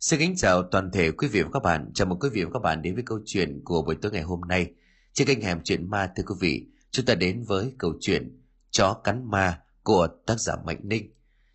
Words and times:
Xin 0.00 0.18
kính 0.20 0.36
chào 0.36 0.62
toàn 0.62 0.90
thể 0.90 1.10
quý 1.10 1.28
vị 1.28 1.42
và 1.42 1.50
các 1.52 1.62
bạn. 1.62 1.90
Chào 1.94 2.06
mừng 2.06 2.18
quý 2.18 2.28
vị 2.32 2.44
và 2.44 2.50
các 2.52 2.58
bạn 2.62 2.82
đến 2.82 2.94
với 2.94 3.04
câu 3.06 3.18
chuyện 3.24 3.60
của 3.64 3.82
buổi 3.82 3.96
tối 4.02 4.12
ngày 4.12 4.22
hôm 4.22 4.40
nay. 4.40 4.72
Trên 5.12 5.26
kênh 5.26 5.40
Hẻm 5.40 5.60
Chuyện 5.64 5.90
Ma 5.90 6.12
thưa 6.16 6.22
quý 6.22 6.34
vị, 6.40 6.66
chúng 6.90 7.06
ta 7.06 7.14
đến 7.14 7.44
với 7.44 7.74
câu 7.78 7.92
chuyện 8.00 8.42
Chó 8.70 8.94
cắn 9.04 9.30
ma 9.30 9.60
của 9.82 10.08
tác 10.26 10.40
giả 10.40 10.56
Mạnh 10.64 10.80
Ninh. 10.82 11.10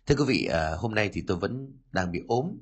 Thưa 0.06 0.14
quý 0.14 0.24
vị, 0.26 0.46
à, 0.46 0.70
hôm 0.76 0.94
nay 0.94 1.10
thì 1.12 1.24
tôi 1.26 1.36
vẫn 1.36 1.72
đang 1.92 2.12
bị 2.12 2.20
ốm. 2.28 2.58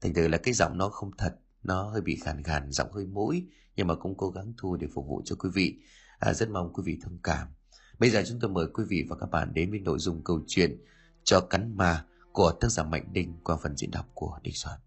Thành 0.00 0.14
thử 0.14 0.28
là 0.28 0.38
cái 0.38 0.54
giọng 0.54 0.78
nó 0.78 0.88
không 0.88 1.10
thật, 1.18 1.34
nó 1.62 1.82
hơi 1.82 2.00
bị 2.00 2.16
khàn 2.16 2.42
khàn, 2.42 2.70
giọng 2.70 2.92
hơi 2.92 3.06
mũi, 3.06 3.46
nhưng 3.76 3.86
mà 3.86 3.94
cũng 3.94 4.16
cố 4.16 4.30
gắng 4.30 4.52
thu 4.56 4.76
để 4.76 4.86
phục 4.94 5.06
vụ 5.06 5.22
cho 5.24 5.36
quý 5.36 5.50
vị. 5.54 5.76
À, 6.18 6.34
rất 6.34 6.50
mong 6.50 6.72
quý 6.72 6.82
vị 6.86 6.98
thông 7.02 7.18
cảm. 7.22 7.48
Bây 7.98 8.10
giờ 8.10 8.22
chúng 8.28 8.40
tôi 8.40 8.50
mời 8.50 8.66
quý 8.74 8.84
vị 8.88 9.06
và 9.08 9.16
các 9.20 9.30
bạn 9.30 9.54
đến 9.54 9.70
với 9.70 9.80
nội 9.80 9.98
dung 9.98 10.24
câu 10.24 10.40
chuyện 10.46 10.84
Chó 11.24 11.40
cắn 11.40 11.76
ma 11.76 12.04
của 12.32 12.52
tác 12.60 12.68
giả 12.68 12.82
Mạnh 12.82 13.12
Ninh 13.12 13.34
qua 13.44 13.56
phần 13.62 13.76
diễn 13.76 13.90
đọc 13.90 14.06
của 14.14 14.38
đình 14.42 14.54
Soạn. 14.54 14.78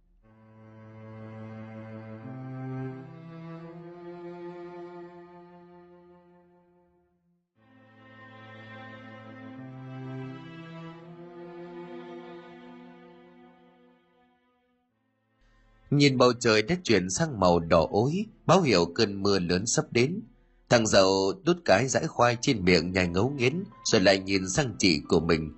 Nhìn 15.97 16.17
bầu 16.17 16.33
trời 16.33 16.61
đã 16.61 16.75
chuyển 16.83 17.09
sang 17.09 17.39
màu 17.39 17.59
đỏ 17.59 17.88
ối, 17.89 18.25
báo 18.45 18.61
hiệu 18.61 18.85
cơn 18.95 19.23
mưa 19.23 19.39
lớn 19.39 19.65
sắp 19.65 19.85
đến. 19.91 20.21
Thằng 20.69 20.88
dậu 20.88 21.33
đút 21.43 21.57
cái 21.66 21.88
dãi 21.88 22.07
khoai 22.07 22.38
trên 22.41 22.66
miệng 22.66 22.91
nhai 22.91 23.07
ngấu 23.07 23.29
nghiến, 23.29 23.63
rồi 23.83 24.02
lại 24.02 24.19
nhìn 24.19 24.49
sang 24.49 24.75
chị 24.79 25.02
của 25.09 25.19
mình. 25.19 25.53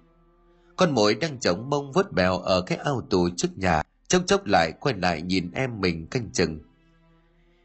Con 0.76 0.92
mồi 0.92 1.16
đang 1.16 1.40
chống 1.40 1.70
mông 1.70 1.92
vớt 1.92 2.12
bèo 2.12 2.38
ở 2.38 2.62
cái 2.62 2.78
ao 2.78 3.02
tù 3.10 3.30
trước 3.38 3.58
nhà, 3.58 3.82
chốc 4.08 4.22
chốc 4.28 4.46
lại 4.46 4.72
quay 4.80 4.96
lại 4.96 5.22
nhìn 5.22 5.52
em 5.52 5.82
mình 5.82 6.08
canh 6.08 6.32
chừng. 6.32 6.60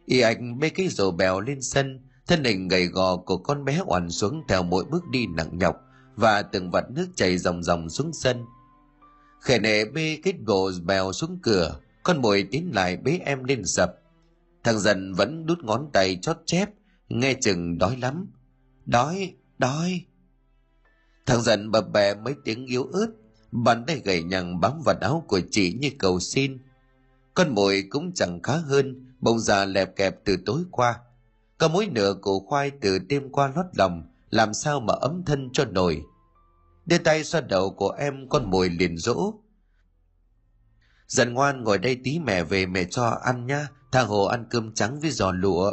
Y 0.07 0.21
ảnh 0.21 0.59
bê 0.59 0.69
cái 0.69 0.89
rổ 0.89 1.11
bèo 1.11 1.41
lên 1.41 1.63
sân, 1.63 2.01
thân 2.27 2.45
hình 2.45 2.69
gầy 2.69 2.87
gò 2.87 3.17
của 3.17 3.37
con 3.37 3.65
bé 3.65 3.81
oằn 3.87 4.11
xuống 4.11 4.43
theo 4.49 4.63
mỗi 4.63 4.85
bước 4.85 5.09
đi 5.11 5.27
nặng 5.27 5.59
nhọc 5.59 5.77
và 6.17 6.43
từng 6.43 6.71
vạt 6.71 6.85
nước 6.91 7.07
chảy 7.17 7.39
ròng 7.39 7.63
ròng 7.63 7.91
xuống 7.91 8.11
sân. 8.13 8.45
Khẻ 9.41 9.59
nệ 9.59 9.85
bê 9.85 10.19
cái 10.23 10.35
gỗ 10.47 10.71
bèo 10.85 11.13
xuống 11.13 11.39
cửa, 11.43 11.81
con 12.11 12.23
mồi 12.23 12.49
tiến 12.51 12.71
lại 12.75 12.97
bế 12.97 13.21
em 13.25 13.45
lên 13.45 13.65
sập 13.65 14.01
thằng 14.65 14.79
dần 14.79 15.15
vẫn 15.15 15.47
đút 15.47 15.59
ngón 15.65 15.91
tay 15.93 16.19
chót 16.23 16.37
chép, 16.47 16.71
nghe 17.09 17.35
chừng 17.35 17.79
đói 17.79 17.97
lắm. 17.97 18.33
Đói 18.87 19.35
đói. 19.59 20.05
Thằng 21.27 21.43
dần 21.43 21.71
bập 21.71 21.93
bẹ 21.93 22.15
mấy 22.15 22.35
tiếng 22.45 22.67
yếu 22.67 22.85
ớt, 22.85 23.07
bàn 23.53 23.85
tay 23.87 24.01
gầy 24.05 24.23
nhằng 24.23 24.61
bám 24.61 24.83
vào 24.85 24.95
áo 25.01 25.25
của 25.29 25.41
chị 25.51 25.73
như 25.81 25.91
cầu 25.99 26.21
xin. 26.21 26.59
Con 27.35 27.55
mồi 27.55 27.85
cũng 27.91 28.13
chẳng 28.15 28.43
khá 28.43 28.57
hơn, 28.57 29.15
bông 29.21 29.39
già 29.39 29.65
lẹp 29.65 29.97
kẹp 29.97 30.25
từ 30.25 30.37
tối 30.47 30.63
qua. 30.71 31.01
Có 31.59 31.69
mối 31.69 31.87
nửa 31.87 32.15
củ 32.21 32.41
khoai 32.41 32.71
từ 32.71 32.99
đêm 32.99 33.33
qua 33.33 33.53
lót 33.57 33.67
lòng, 33.79 34.03
làm 34.31 34.55
sao 34.55 34.81
mà 34.81 34.95
ấm 35.01 35.23
thân 35.27 35.51
cho 35.53 35.65
nổi. 35.65 36.03
Đưa 36.87 36.99
tay 36.99 37.25
xoa 37.25 37.41
đầu 37.41 37.71
của 37.71 37.91
em, 37.91 38.29
con 38.29 38.51
mồi 38.51 38.69
liền 38.69 38.97
dỗ. 38.97 39.35
Dần 41.11 41.35
ngoan 41.35 41.65
ngồi 41.65 41.79
đây 41.79 42.01
tí 42.05 42.19
mẹ 42.19 42.45
về 42.45 42.67
mẹ 42.67 42.85
cho 42.85 43.19
ăn 43.25 43.47
nha, 43.47 43.69
thằng 43.93 44.09
Hồ 44.09 44.25
ăn 44.25 44.45
cơm 44.51 44.75
trắng 44.75 45.01
với 45.01 45.11
giò 45.11 45.33
lụa. 45.33 45.73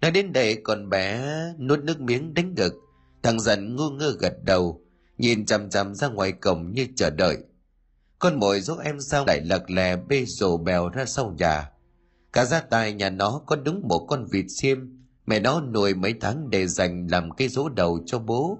Nói 0.00 0.10
đến 0.10 0.32
đây 0.32 0.60
còn 0.64 0.88
bé 0.88 1.24
nuốt 1.58 1.78
nước 1.78 2.00
miếng 2.00 2.34
đánh 2.34 2.54
ngực, 2.54 2.74
thằng 3.22 3.40
dần 3.40 3.76
ngu 3.76 3.90
ngơ 3.90 4.16
gật 4.20 4.34
đầu, 4.42 4.82
nhìn 5.18 5.46
chằm 5.46 5.70
chằm 5.70 5.94
ra 5.94 6.08
ngoài 6.08 6.32
cổng 6.32 6.72
như 6.72 6.86
chờ 6.96 7.10
đợi. 7.10 7.36
Con 8.18 8.40
mồi 8.40 8.60
giúp 8.60 8.78
em 8.84 9.00
sao 9.00 9.24
lại 9.26 9.40
lật 9.40 9.70
lè 9.70 9.96
bê 9.96 10.24
rổ 10.26 10.56
bèo 10.56 10.88
ra 10.88 11.04
sau 11.04 11.34
nhà. 11.38 11.70
Cả 12.32 12.44
gia 12.44 12.60
tài 12.60 12.92
nhà 12.92 13.10
nó 13.10 13.42
có 13.46 13.56
đúng 13.56 13.82
một 13.88 14.06
con 14.08 14.26
vịt 14.30 14.46
xiêm, 14.48 14.78
mẹ 15.26 15.40
nó 15.40 15.60
nuôi 15.60 15.94
mấy 15.94 16.14
tháng 16.20 16.50
để 16.50 16.66
dành 16.66 17.06
làm 17.10 17.30
cái 17.30 17.48
rỗ 17.48 17.68
đầu 17.68 18.00
cho 18.06 18.18
bố. 18.18 18.58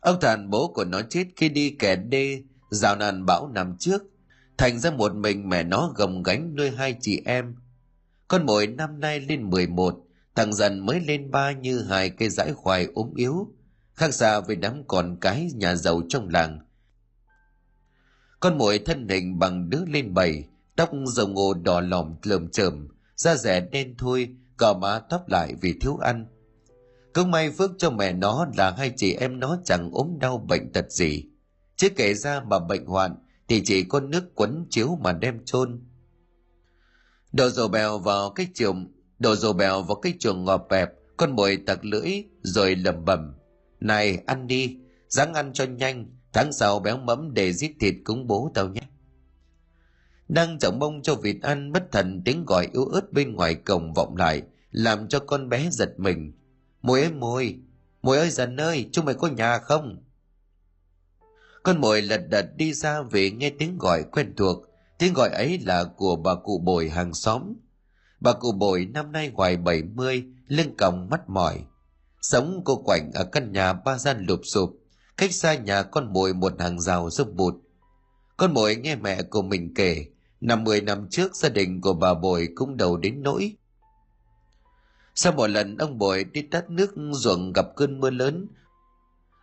Ông 0.00 0.20
thàn 0.20 0.50
bố 0.50 0.72
của 0.74 0.84
nó 0.84 1.00
chết 1.10 1.26
khi 1.36 1.48
đi 1.48 1.76
kẻ 1.78 1.96
đê 1.96 2.42
Dạo 2.70 2.96
nạn 2.96 3.26
bão 3.26 3.48
nằm 3.48 3.76
trước, 3.78 4.02
thành 4.58 4.78
ra 4.78 4.90
một 4.90 5.14
mình 5.14 5.48
mẹ 5.48 5.62
nó 5.62 5.92
gồng 5.96 6.22
gánh 6.22 6.56
nuôi 6.56 6.70
hai 6.70 6.96
chị 7.00 7.22
em. 7.24 7.56
Con 8.28 8.46
mồi 8.46 8.66
năm 8.66 9.00
nay 9.00 9.20
lên 9.20 9.50
11, 9.50 9.98
thằng 10.34 10.54
dần 10.54 10.86
mới 10.86 11.00
lên 11.00 11.30
ba 11.30 11.52
như 11.52 11.82
hai 11.82 12.10
cây 12.10 12.28
dãi 12.28 12.52
khoai 12.52 12.86
ốm 12.94 13.14
yếu, 13.16 13.48
khác 13.94 14.14
xa 14.14 14.40
với 14.40 14.56
đám 14.56 14.82
con 14.88 15.16
cái 15.20 15.50
nhà 15.54 15.74
giàu 15.74 16.02
trong 16.08 16.28
làng. 16.28 16.58
Con 18.40 18.58
mồi 18.58 18.78
thân 18.78 19.08
hình 19.08 19.38
bằng 19.38 19.70
đứa 19.70 19.84
lên 19.88 20.14
bảy, 20.14 20.44
tóc 20.76 20.90
rồng 21.06 21.34
ngô 21.34 21.54
đỏ 21.54 21.80
lòm 21.80 22.14
lờm 22.22 22.48
chởm, 22.48 22.88
da 23.16 23.36
rẻ 23.36 23.60
đen 23.60 23.94
thui, 23.98 24.28
cỏ 24.56 24.74
má 24.80 25.00
tóc 25.10 25.28
lại 25.28 25.54
vì 25.60 25.74
thiếu 25.80 25.96
ăn. 25.96 26.26
Cứ 27.14 27.24
may 27.24 27.50
phước 27.50 27.70
cho 27.78 27.90
mẹ 27.90 28.12
nó 28.12 28.46
là 28.56 28.70
hai 28.70 28.92
chị 28.96 29.12
em 29.12 29.40
nó 29.40 29.58
chẳng 29.64 29.90
ốm 29.92 30.18
đau 30.20 30.38
bệnh 30.38 30.72
tật 30.72 30.92
gì 30.92 31.24
chứ 31.78 31.88
kể 31.96 32.14
ra 32.14 32.40
mà 32.40 32.58
bệnh 32.58 32.86
hoạn, 32.86 33.16
thì 33.48 33.62
chỉ 33.64 33.84
có 33.84 34.00
nước 34.00 34.34
quấn 34.34 34.66
chiếu 34.70 34.98
mà 35.00 35.12
đem 35.12 35.44
chôn. 35.44 35.80
Đổ 37.32 37.48
dầu 37.48 37.68
bèo 37.68 37.98
vào 37.98 38.30
cái 38.30 38.48
chuồng, 38.54 38.92
đổ 39.18 39.36
dầu 39.36 39.52
bèo 39.52 39.82
vào 39.82 39.96
cái 39.96 40.14
chuồng 40.18 40.44
ngọt 40.44 40.66
bẹp, 40.70 40.88
con 41.16 41.36
mồi 41.36 41.58
tặc 41.66 41.84
lưỡi 41.84 42.24
rồi 42.42 42.76
lẩm 42.76 43.04
bẩm, 43.04 43.34
này, 43.80 44.22
ăn 44.26 44.46
đi 44.46 44.76
ráng 45.08 45.34
ăn 45.34 45.52
cho 45.52 45.64
nhanh, 45.64 46.06
tháng 46.32 46.52
sau 46.52 46.80
béo 46.80 46.96
mẫm 46.96 47.34
để 47.34 47.52
giết 47.52 47.72
thịt 47.80 47.94
cúng 48.04 48.26
bố 48.26 48.50
tao 48.54 48.68
nhé. 48.68 48.82
Đang 50.28 50.58
chồng 50.58 50.78
mông 50.78 51.02
cho 51.02 51.14
vịt 51.14 51.36
ăn, 51.42 51.72
bất 51.72 51.92
thần 51.92 52.22
tiếng 52.24 52.44
gọi 52.44 52.68
yếu 52.72 52.84
ớt 52.84 53.12
bên 53.12 53.32
ngoài 53.32 53.54
cổng 53.54 53.92
vọng 53.94 54.16
lại, 54.16 54.42
làm 54.70 55.08
cho 55.08 55.18
con 55.18 55.48
bé 55.48 55.68
giật 55.70 55.94
mình. 55.96 56.32
Mồi 56.82 57.02
ơi 57.02 57.12
mồi 57.12 57.58
mồi 58.02 58.18
ơi 58.18 58.30
dần 58.30 58.60
ơi, 58.60 58.88
chúng 58.92 59.04
mày 59.04 59.14
có 59.14 59.28
nhà 59.28 59.58
không? 59.58 60.02
Con 61.62 61.80
mồi 61.80 62.02
lật 62.02 62.20
đật 62.30 62.56
đi 62.56 62.72
ra 62.72 63.02
về 63.02 63.30
nghe 63.30 63.50
tiếng 63.50 63.78
gọi 63.78 64.04
quen 64.12 64.34
thuộc, 64.36 64.64
tiếng 64.98 65.14
gọi 65.14 65.28
ấy 65.28 65.58
là 65.58 65.84
của 65.84 66.16
bà 66.16 66.34
cụ 66.34 66.58
bồi 66.64 66.88
hàng 66.88 67.14
xóm. 67.14 67.54
Bà 68.20 68.32
cụ 68.32 68.52
bồi 68.52 68.84
năm 68.84 69.12
nay 69.12 69.30
ngoài 69.30 69.56
70, 69.56 70.24
lưng 70.46 70.76
còng 70.78 71.08
mắt 71.10 71.28
mỏi. 71.28 71.64
Sống 72.20 72.62
cô 72.64 72.76
quạnh 72.76 73.10
ở 73.14 73.24
căn 73.24 73.52
nhà 73.52 73.72
ba 73.72 73.98
gian 73.98 74.24
lụp 74.28 74.40
sụp, 74.44 74.78
cách 75.16 75.34
xa 75.34 75.54
nhà 75.54 75.82
con 75.82 76.12
mồi 76.12 76.34
một 76.34 76.60
hàng 76.60 76.80
rào 76.80 77.10
dốc 77.10 77.28
bụt. 77.32 77.54
Con 78.36 78.54
mồi 78.54 78.76
nghe 78.76 78.96
mẹ 78.96 79.22
của 79.22 79.42
mình 79.42 79.74
kể, 79.74 80.06
năm 80.40 80.64
mười 80.64 80.80
năm 80.80 81.06
trước 81.10 81.36
gia 81.36 81.48
đình 81.48 81.80
của 81.80 81.92
bà 81.92 82.14
bồi 82.14 82.48
cũng 82.54 82.76
đầu 82.76 82.96
đến 82.96 83.22
nỗi. 83.22 83.56
Sau 85.14 85.32
một 85.32 85.46
lần 85.46 85.76
ông 85.76 85.98
bồi 85.98 86.24
đi 86.24 86.42
tắt 86.42 86.70
nước 86.70 86.94
ruộng 87.10 87.52
gặp 87.52 87.66
cơn 87.76 88.00
mưa 88.00 88.10
lớn, 88.10 88.46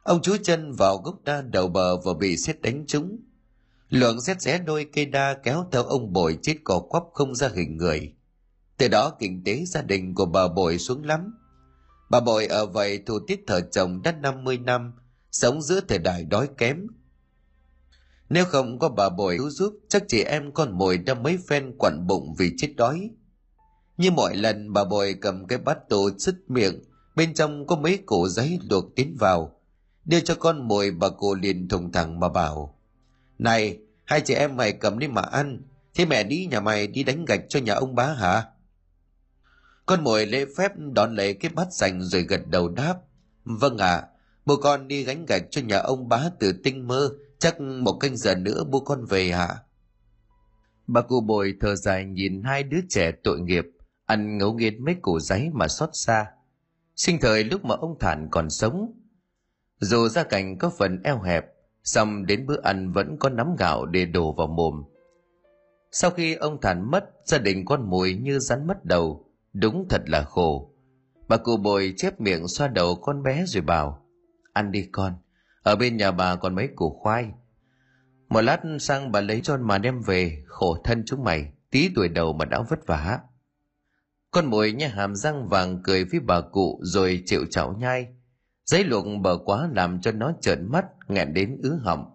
Ông 0.05 0.21
chú 0.21 0.37
chân 0.43 0.71
vào 0.71 0.97
gốc 0.97 1.23
đa 1.23 1.41
đầu 1.41 1.67
bờ 1.67 1.97
và 1.97 2.13
bị 2.13 2.37
xét 2.37 2.61
đánh 2.61 2.85
trúng. 2.87 3.19
Lượng 3.89 4.21
xét 4.21 4.41
xé 4.41 4.59
đôi 4.59 4.85
cây 4.93 5.05
đa 5.05 5.33
kéo 5.43 5.67
theo 5.71 5.83
ông 5.83 6.13
bội 6.13 6.37
chết 6.41 6.55
cỏ 6.63 6.79
quắp 6.79 7.03
không 7.13 7.35
ra 7.35 7.49
hình 7.55 7.77
người. 7.77 8.13
Từ 8.77 8.87
đó 8.87 9.13
kinh 9.19 9.43
tế 9.43 9.65
gia 9.65 9.81
đình 9.81 10.15
của 10.15 10.25
bà 10.25 10.47
bội 10.47 10.77
xuống 10.77 11.03
lắm. 11.03 11.37
Bà 12.09 12.19
bội 12.19 12.47
ở 12.47 12.65
vậy 12.65 13.03
thủ 13.05 13.19
tiết 13.27 13.39
thờ 13.47 13.61
chồng 13.71 14.01
đã 14.01 14.11
50 14.11 14.57
năm, 14.57 14.93
sống 15.31 15.61
giữa 15.61 15.79
thời 15.87 15.99
đại 15.99 16.23
đói 16.23 16.49
kém. 16.57 16.87
Nếu 18.29 18.45
không 18.45 18.79
có 18.79 18.89
bà 18.89 19.09
bội 19.09 19.37
cứu 19.37 19.49
giúp, 19.49 19.73
chắc 19.89 20.03
chị 20.07 20.23
em 20.23 20.51
con 20.51 20.77
mồi 20.77 20.97
đã 20.97 21.13
mấy 21.13 21.37
phen 21.47 21.77
quặn 21.77 22.07
bụng 22.07 22.35
vì 22.37 22.51
chết 22.57 22.73
đói. 22.77 23.09
Như 23.97 24.11
mọi 24.11 24.35
lần 24.35 24.73
bà 24.73 24.83
bội 24.83 25.15
cầm 25.21 25.47
cái 25.47 25.57
bát 25.57 25.77
tô 25.89 26.09
xứt 26.17 26.35
miệng, 26.47 26.83
bên 27.15 27.33
trong 27.33 27.67
có 27.67 27.75
mấy 27.75 27.97
củ 28.05 28.27
giấy 28.27 28.59
luộc 28.69 28.95
tiến 28.95 29.15
vào, 29.19 29.54
đưa 30.05 30.19
cho 30.19 30.35
con 30.35 30.67
mồi 30.67 30.91
bà 30.91 31.07
cô 31.17 31.33
liền 31.33 31.67
thùng 31.67 31.91
thẳng 31.91 32.19
mà 32.19 32.29
bảo 32.29 32.79
này 33.39 33.79
hai 34.05 34.21
chị 34.21 34.33
em 34.33 34.57
mày 34.57 34.71
cầm 34.71 34.99
đi 34.99 35.07
mà 35.07 35.21
ăn 35.21 35.61
thế 35.95 36.05
mẹ 36.05 36.23
đi 36.23 36.45
nhà 36.45 36.59
mày 36.59 36.87
đi 36.87 37.03
đánh 37.03 37.25
gạch 37.25 37.41
cho 37.49 37.59
nhà 37.59 37.73
ông 37.73 37.95
bá 37.95 38.13
hả? 38.13 38.43
Con 39.85 40.03
mồi 40.03 40.25
lễ 40.25 40.45
phép 40.57 40.71
đón 40.77 41.15
lấy 41.15 41.33
cái 41.33 41.51
bát 41.55 41.67
sành 41.71 42.01
rồi 42.01 42.21
gật 42.21 42.47
đầu 42.47 42.69
đáp 42.69 42.95
vâng 43.45 43.77
ạ 43.77 43.95
à, 43.95 44.07
bố 44.45 44.55
con 44.55 44.87
đi 44.87 45.03
gánh 45.03 45.25
gạch 45.25 45.43
cho 45.51 45.61
nhà 45.61 45.77
ông 45.77 46.09
bá 46.09 46.29
từ 46.39 46.53
tinh 46.63 46.87
mơ 46.87 47.09
chắc 47.39 47.61
một 47.61 47.97
canh 47.99 48.17
giờ 48.17 48.35
nữa 48.35 48.63
bố 48.63 48.79
con 48.79 49.05
về 49.05 49.31
hả 49.31 49.55
bà 50.87 51.01
cụ 51.01 51.21
bồi 51.21 51.53
thở 51.61 51.75
dài 51.75 52.05
nhìn 52.05 52.43
hai 52.43 52.63
đứa 52.63 52.79
trẻ 52.89 53.11
tội 53.23 53.39
nghiệp 53.39 53.65
ăn 54.05 54.37
ngấu 54.37 54.53
nghiến 54.53 54.85
mấy 54.85 54.95
củ 54.95 55.19
giấy 55.19 55.49
mà 55.53 55.67
xót 55.67 55.89
xa. 55.93 56.25
Sinh 56.95 57.17
thời 57.21 57.43
lúc 57.43 57.65
mà 57.65 57.75
ông 57.75 57.99
thản 57.99 58.27
còn 58.31 58.49
sống 58.49 58.93
dù 59.85 60.07
gia 60.07 60.23
cảnh 60.23 60.57
có 60.57 60.69
phần 60.69 61.03
eo 61.03 61.21
hẹp, 61.21 61.45
xong 61.83 62.25
đến 62.25 62.45
bữa 62.47 62.61
ăn 62.61 62.91
vẫn 62.91 63.17
có 63.19 63.29
nắm 63.29 63.55
gạo 63.59 63.85
để 63.85 64.05
đổ 64.05 64.33
vào 64.33 64.47
mồm. 64.47 64.83
Sau 65.91 66.11
khi 66.11 66.35
ông 66.35 66.61
Thản 66.61 66.91
mất, 66.91 67.05
gia 67.25 67.37
đình 67.37 67.65
con 67.65 67.89
mùi 67.89 68.13
như 68.13 68.39
rắn 68.39 68.67
mất 68.67 68.85
đầu, 68.85 69.25
đúng 69.53 69.85
thật 69.89 70.01
là 70.05 70.23
khổ. 70.23 70.71
Bà 71.27 71.37
cụ 71.37 71.57
bồi 71.57 71.93
chép 71.97 72.21
miệng 72.21 72.47
xoa 72.47 72.67
đầu 72.67 72.95
con 72.95 73.23
bé 73.23 73.43
rồi 73.47 73.61
bảo, 73.61 74.05
ăn 74.53 74.71
đi 74.71 74.89
con, 74.91 75.13
ở 75.63 75.75
bên 75.75 75.97
nhà 75.97 76.11
bà 76.11 76.35
còn 76.35 76.55
mấy 76.55 76.69
củ 76.75 76.99
khoai. 77.01 77.31
một 78.29 78.41
lát 78.41 78.61
sang 78.79 79.11
bà 79.11 79.21
lấy 79.21 79.41
cho 79.43 79.57
mà 79.57 79.77
đem 79.77 80.01
về 80.01 80.43
khổ 80.47 80.77
thân 80.83 81.03
chúng 81.05 81.23
mày 81.23 81.51
tí 81.71 81.89
tuổi 81.95 82.09
đầu 82.09 82.33
mà 82.33 82.45
đã 82.45 82.61
vất 82.69 82.87
vả 82.87 83.19
con 84.31 84.45
mồi 84.45 84.71
nha 84.71 84.87
hàm 84.87 85.15
răng 85.15 85.47
vàng 85.47 85.83
cười 85.83 86.05
với 86.05 86.19
bà 86.19 86.41
cụ 86.41 86.79
rồi 86.83 87.23
chịu 87.25 87.45
chảo 87.51 87.73
nhai 87.73 88.07
giấy 88.65 88.83
luộc 88.83 89.05
bờ 89.21 89.37
quá 89.45 89.69
làm 89.73 90.01
cho 90.01 90.11
nó 90.11 90.31
trợn 90.41 90.71
mắt, 90.71 90.85
nghẹn 91.07 91.33
đến 91.33 91.57
ứ 91.63 91.79
họng. 91.83 92.05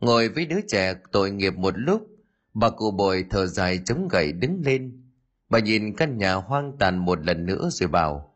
Ngồi 0.00 0.28
với 0.28 0.46
đứa 0.46 0.60
trẻ 0.68 0.94
tội 1.12 1.30
nghiệp 1.30 1.54
một 1.56 1.74
lúc, 1.76 2.06
bà 2.54 2.70
cụ 2.70 2.90
bồi 2.90 3.24
thở 3.30 3.46
dài 3.46 3.80
chống 3.84 4.08
gậy 4.08 4.32
đứng 4.32 4.62
lên. 4.64 5.02
Bà 5.48 5.58
nhìn 5.58 5.96
căn 5.96 6.18
nhà 6.18 6.34
hoang 6.34 6.78
tàn 6.78 6.98
một 6.98 7.26
lần 7.26 7.46
nữa 7.46 7.68
rồi 7.70 7.88
bảo, 7.88 8.34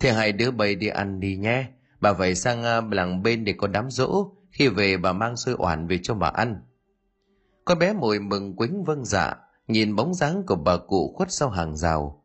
thế 0.00 0.12
hai 0.12 0.32
đứa 0.32 0.50
bay 0.50 0.74
đi 0.74 0.86
ăn 0.86 1.20
đi 1.20 1.36
nhé. 1.36 1.68
Bà 2.00 2.12
phải 2.14 2.34
sang 2.34 2.64
à, 2.64 2.80
làng 2.90 3.22
bên 3.22 3.44
để 3.44 3.54
có 3.58 3.66
đám 3.66 3.90
rỗ 3.90 4.32
khi 4.50 4.68
về 4.68 4.96
bà 4.96 5.12
mang 5.12 5.36
xôi 5.36 5.54
oản 5.54 5.86
về 5.86 5.98
cho 6.02 6.14
bà 6.14 6.28
ăn. 6.28 6.60
Con 7.64 7.78
bé 7.78 7.92
mồi 7.92 8.18
mừng 8.18 8.56
quýnh 8.56 8.84
vâng 8.84 9.04
dạ 9.04 9.34
nhìn 9.68 9.96
bóng 9.96 10.14
dáng 10.14 10.42
của 10.46 10.56
bà 10.56 10.76
cụ 10.76 11.14
khuất 11.16 11.32
sau 11.32 11.50
hàng 11.50 11.76
rào. 11.76 12.24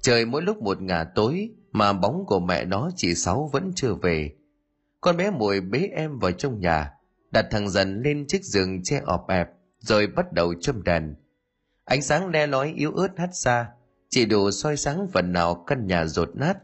Trời 0.00 0.26
mỗi 0.26 0.42
lúc 0.42 0.62
một 0.62 0.82
ngả 0.82 1.04
tối 1.04 1.50
mà 1.76 1.92
bóng 1.92 2.26
của 2.26 2.40
mẹ 2.40 2.64
nó 2.64 2.90
chị 2.96 3.14
sáu 3.14 3.50
vẫn 3.52 3.72
chưa 3.74 3.94
về. 3.94 4.30
Con 5.00 5.16
bé 5.16 5.30
mùi 5.30 5.60
bế 5.60 5.88
em 5.92 6.18
vào 6.18 6.32
trong 6.32 6.60
nhà 6.60 6.92
đặt 7.30 7.46
thằng 7.50 7.68
dần 7.68 8.02
lên 8.02 8.26
chiếc 8.28 8.44
giường 8.44 8.82
che 8.82 9.00
ọp 9.04 9.28
ẹp 9.28 9.48
rồi 9.78 10.06
bắt 10.06 10.32
đầu 10.32 10.54
châm 10.60 10.82
đèn. 10.82 11.14
Ánh 11.84 12.02
sáng 12.02 12.28
le 12.28 12.46
lói 12.46 12.72
yếu 12.76 12.92
ớt 12.92 13.08
hắt 13.16 13.34
ra, 13.34 13.68
chỉ 14.08 14.26
đủ 14.26 14.50
soi 14.50 14.76
sáng 14.76 15.08
phần 15.12 15.32
nào 15.32 15.64
căn 15.66 15.86
nhà 15.86 16.06
rột 16.06 16.36
nát. 16.36 16.58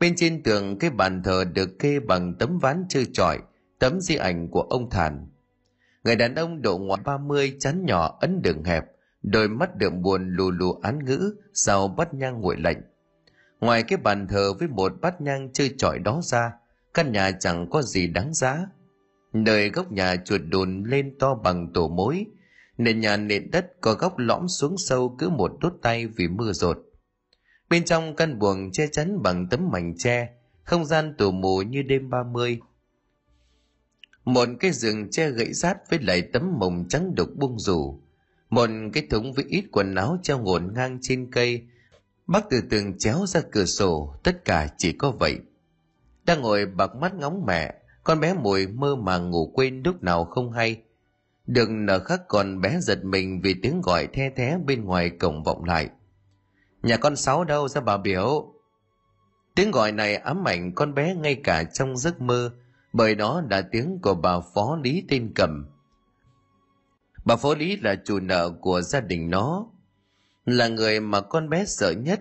Bên 0.00 0.14
trên 0.16 0.42
tường 0.42 0.78
cái 0.78 0.90
bàn 0.90 1.22
thờ 1.22 1.44
được 1.44 1.78
kê 1.78 2.00
bằng 2.00 2.34
tấm 2.38 2.58
ván 2.58 2.84
trơ 2.88 3.00
trọi 3.12 3.38
tấm 3.78 4.00
di 4.00 4.16
ảnh 4.16 4.48
của 4.50 4.62
ông 4.62 4.90
thản. 4.90 5.28
Người 6.04 6.16
đàn 6.16 6.34
ông 6.34 6.62
độ 6.62 6.78
ngoài 6.78 7.00
ba 7.04 7.18
mươi 7.18 7.56
chán 7.60 7.86
nhỏ 7.86 8.18
ấn 8.20 8.42
đường 8.42 8.64
hẹp 8.64 8.84
đôi 9.22 9.48
mắt 9.48 9.76
đượm 9.76 10.02
buồn 10.02 10.30
lù 10.30 10.50
lù 10.50 10.72
án 10.82 11.04
ngữ 11.04 11.34
sau 11.54 11.88
bắt 11.88 12.14
nhang 12.14 12.40
nguội 12.40 12.56
lạnh 12.56 12.82
ngoài 13.60 13.82
cái 13.82 13.96
bàn 13.96 14.26
thờ 14.28 14.52
với 14.58 14.68
một 14.68 14.92
bát 15.00 15.20
nhang 15.20 15.52
chơi 15.52 15.74
trọi 15.78 15.98
đó 15.98 16.20
ra, 16.22 16.52
căn 16.94 17.12
nhà 17.12 17.30
chẳng 17.30 17.70
có 17.70 17.82
gì 17.82 18.06
đáng 18.06 18.34
giá. 18.34 18.66
Nơi 19.32 19.70
góc 19.70 19.92
nhà 19.92 20.16
chuột 20.16 20.40
đồn 20.48 20.84
lên 20.86 21.18
to 21.18 21.34
bằng 21.34 21.72
tổ 21.72 21.88
mối, 21.88 22.26
nền 22.78 23.00
nhà 23.00 23.16
nền 23.16 23.50
đất 23.50 23.66
có 23.80 23.94
góc 23.94 24.18
lõm 24.18 24.48
xuống 24.48 24.78
sâu 24.78 25.16
cứ 25.18 25.28
một 25.28 25.52
đốt 25.60 25.74
tay 25.82 26.06
vì 26.06 26.28
mưa 26.28 26.52
rột. 26.52 26.78
Bên 27.68 27.84
trong 27.84 28.16
căn 28.16 28.38
buồng 28.38 28.72
che 28.72 28.86
chắn 28.86 29.22
bằng 29.22 29.46
tấm 29.50 29.70
mảnh 29.72 29.94
tre, 29.98 30.28
không 30.64 30.84
gian 30.84 31.14
tù 31.18 31.30
mù 31.30 31.62
như 31.62 31.82
đêm 31.82 32.10
ba 32.10 32.22
mươi. 32.22 32.60
Một 34.24 34.48
cái 34.60 34.72
giường 34.72 35.10
che 35.10 35.30
gãy 35.30 35.52
rát 35.52 35.90
với 35.90 35.98
lại 35.98 36.22
tấm 36.22 36.58
mồng 36.58 36.84
trắng 36.88 37.14
đục 37.14 37.28
buông 37.36 37.58
rủ. 37.58 38.00
Một 38.50 38.70
cái 38.92 39.06
thúng 39.10 39.32
với 39.32 39.44
ít 39.48 39.64
quần 39.72 39.94
áo 39.94 40.18
treo 40.22 40.38
ngổn 40.38 40.72
ngang 40.74 40.98
trên 41.02 41.30
cây 41.30 41.66
bác 42.28 42.50
từ 42.50 42.60
tường 42.70 42.98
chéo 42.98 43.26
ra 43.26 43.40
cửa 43.52 43.64
sổ, 43.64 44.14
tất 44.22 44.44
cả 44.44 44.68
chỉ 44.78 44.92
có 44.92 45.10
vậy. 45.10 45.38
Đang 46.24 46.42
ngồi 46.42 46.66
bạc 46.66 46.96
mắt 46.96 47.14
ngóng 47.14 47.46
mẹ, 47.46 47.74
con 48.04 48.20
bé 48.20 48.34
mùi 48.34 48.66
mơ 48.66 48.96
màng 48.96 49.30
ngủ 49.30 49.52
quên 49.54 49.82
lúc 49.84 50.02
nào 50.02 50.24
không 50.24 50.52
hay. 50.52 50.82
Đừng 51.46 51.86
nở 51.86 51.98
khắc 51.98 52.28
còn 52.28 52.60
bé 52.60 52.80
giật 52.80 53.04
mình 53.04 53.40
vì 53.40 53.54
tiếng 53.62 53.80
gọi 53.80 54.06
the 54.06 54.30
thé 54.30 54.58
bên 54.66 54.84
ngoài 54.84 55.10
cổng 55.10 55.42
vọng 55.42 55.64
lại. 55.64 55.88
Nhà 56.82 56.96
con 56.96 57.16
sáu 57.16 57.44
đâu 57.44 57.68
ra 57.68 57.80
bà 57.80 57.96
biểu? 57.96 58.54
Tiếng 59.54 59.70
gọi 59.70 59.92
này 59.92 60.16
ám 60.16 60.48
ảnh 60.48 60.74
con 60.74 60.94
bé 60.94 61.14
ngay 61.14 61.40
cả 61.44 61.64
trong 61.64 61.96
giấc 61.96 62.20
mơ, 62.20 62.50
bởi 62.92 63.14
đó 63.14 63.42
là 63.50 63.62
tiếng 63.62 63.98
của 64.02 64.14
bà 64.14 64.40
phó 64.54 64.78
lý 64.82 65.04
tên 65.08 65.32
cầm. 65.34 65.66
Bà 67.24 67.36
phó 67.36 67.54
lý 67.54 67.76
là 67.76 67.94
chủ 68.04 68.20
nợ 68.20 68.50
của 68.60 68.80
gia 68.80 69.00
đình 69.00 69.30
nó 69.30 69.66
là 70.50 70.68
người 70.68 71.00
mà 71.00 71.20
con 71.20 71.48
bé 71.48 71.64
sợ 71.64 71.90
nhất. 71.90 72.20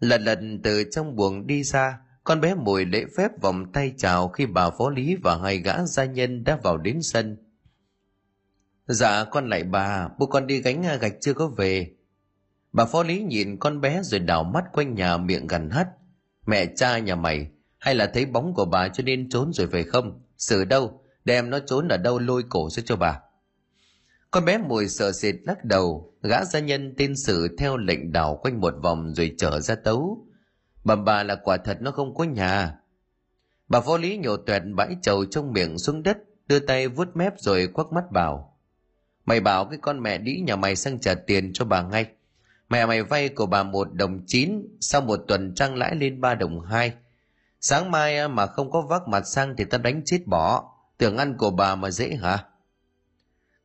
Là 0.00 0.18
lần 0.18 0.62
từ 0.62 0.84
trong 0.90 1.16
buồng 1.16 1.46
đi 1.46 1.62
ra, 1.62 1.98
con 2.24 2.40
bé 2.40 2.54
mùi 2.54 2.84
lễ 2.84 3.04
phép 3.16 3.30
vòng 3.40 3.72
tay 3.72 3.94
chào 3.96 4.28
khi 4.28 4.46
bà 4.46 4.70
phó 4.70 4.90
lý 4.90 5.16
và 5.22 5.38
hai 5.38 5.58
gã 5.58 5.84
gia 5.84 6.04
nhân 6.04 6.44
đã 6.44 6.58
vào 6.62 6.76
đến 6.76 7.02
sân. 7.02 7.36
Dạ 8.86 9.24
con 9.24 9.48
lại 9.48 9.64
bà, 9.64 10.08
bố 10.18 10.26
con 10.26 10.46
đi 10.46 10.60
gánh 10.60 10.84
gạch 11.00 11.14
chưa 11.20 11.34
có 11.34 11.48
về. 11.48 11.90
Bà 12.72 12.84
phó 12.84 13.02
lý 13.02 13.22
nhìn 13.22 13.58
con 13.58 13.80
bé 13.80 14.00
rồi 14.02 14.20
đảo 14.20 14.44
mắt 14.44 14.64
quanh 14.72 14.94
nhà 14.94 15.16
miệng 15.16 15.46
gần 15.46 15.70
hắt. 15.70 15.88
Mẹ, 16.46 16.66
cha, 16.76 16.98
nhà 16.98 17.14
mày, 17.14 17.50
hay 17.78 17.94
là 17.94 18.10
thấy 18.14 18.26
bóng 18.26 18.54
của 18.54 18.64
bà 18.64 18.88
cho 18.88 19.02
nên 19.02 19.28
trốn 19.30 19.52
rồi 19.52 19.66
về 19.66 19.82
không? 19.82 20.22
Xử 20.38 20.64
đâu, 20.64 21.00
đem 21.24 21.50
nó 21.50 21.58
trốn 21.58 21.88
ở 21.88 21.96
đâu 21.96 22.18
lôi 22.18 22.42
cổ 22.48 22.70
ra 22.70 22.82
cho 22.86 22.96
bà 22.96 23.20
con 24.30 24.44
bé 24.44 24.58
mùi 24.58 24.88
sợ 24.88 25.12
sệt 25.12 25.34
lắc 25.44 25.64
đầu, 25.64 26.14
gã 26.22 26.44
gia 26.44 26.60
nhân 26.60 26.94
tên 26.96 27.16
sử 27.16 27.56
theo 27.58 27.76
lệnh 27.76 28.12
đảo 28.12 28.38
quanh 28.42 28.60
một 28.60 28.74
vòng 28.82 29.14
rồi 29.14 29.34
trở 29.38 29.60
ra 29.60 29.74
tấu. 29.74 30.26
Bẩm 30.84 31.04
bà 31.04 31.22
là 31.22 31.34
quả 31.34 31.56
thật 31.56 31.78
nó 31.80 31.90
không 31.90 32.14
có 32.14 32.24
nhà. 32.24 32.74
Bà 33.68 33.80
phó 33.80 33.96
lý 33.96 34.16
nhổ 34.18 34.36
tuẹt 34.36 34.62
bãi 34.76 34.96
trầu 35.02 35.24
trong 35.24 35.52
miệng 35.52 35.78
xuống 35.78 36.02
đất, 36.02 36.18
đưa 36.46 36.58
tay 36.58 36.88
vuốt 36.88 37.16
mép 37.16 37.32
rồi 37.38 37.66
quắc 37.66 37.92
mắt 37.92 38.04
bảo. 38.12 38.58
Mày 39.24 39.40
bảo 39.40 39.64
cái 39.64 39.78
con 39.82 40.02
mẹ 40.02 40.18
đĩ 40.18 40.40
nhà 40.46 40.56
mày 40.56 40.76
sang 40.76 41.00
trả 41.00 41.14
tiền 41.14 41.50
cho 41.54 41.64
bà 41.64 41.82
ngay. 41.82 42.06
Mẹ 42.68 42.86
mày 42.86 43.02
vay 43.02 43.28
của 43.28 43.46
bà 43.46 43.62
một 43.62 43.92
đồng 43.92 44.20
chín, 44.26 44.76
sau 44.80 45.00
một 45.00 45.20
tuần 45.28 45.54
trăng 45.54 45.76
lãi 45.76 45.94
lên 45.94 46.20
ba 46.20 46.34
đồng 46.34 46.60
hai. 46.60 46.92
Sáng 47.60 47.90
mai 47.90 48.28
mà 48.28 48.46
không 48.46 48.70
có 48.70 48.80
vác 48.80 49.08
mặt 49.08 49.22
sang 49.26 49.54
thì 49.56 49.64
ta 49.64 49.78
đánh 49.78 50.02
chết 50.04 50.18
bỏ. 50.26 50.74
Tưởng 50.98 51.16
ăn 51.16 51.36
của 51.38 51.50
bà 51.50 51.74
mà 51.74 51.90
dễ 51.90 52.16
hả? 52.22 52.44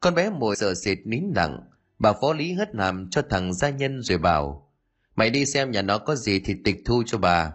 Con 0.03 0.15
bé 0.15 0.29
mồi 0.29 0.55
sợ 0.55 0.73
sệt 0.73 0.97
nín 1.05 1.23
lặng, 1.35 1.59
bà 1.99 2.13
phó 2.13 2.33
lý 2.33 2.53
hất 2.53 2.69
hàm 2.75 3.09
cho 3.09 3.21
thằng 3.29 3.53
gia 3.53 3.69
nhân 3.69 4.01
rồi 4.01 4.17
bảo, 4.17 4.71
mày 5.15 5.29
đi 5.29 5.45
xem 5.45 5.71
nhà 5.71 5.81
nó 5.81 5.97
có 5.97 6.15
gì 6.15 6.39
thì 6.39 6.55
tịch 6.63 6.75
thu 6.85 7.03
cho 7.05 7.17
bà. 7.17 7.51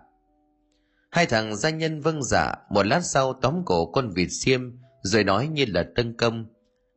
Hai 1.10 1.26
thằng 1.26 1.56
gia 1.56 1.70
nhân 1.70 2.00
vâng 2.00 2.22
dạ 2.22 2.54
một 2.70 2.86
lát 2.86 3.00
sau 3.00 3.32
tóm 3.32 3.62
cổ 3.66 3.86
con 3.86 4.10
vịt 4.10 4.28
xiêm, 4.30 4.60
rồi 5.02 5.24
nói 5.24 5.48
như 5.48 5.64
là 5.68 5.84
tân 5.96 6.16
công 6.16 6.46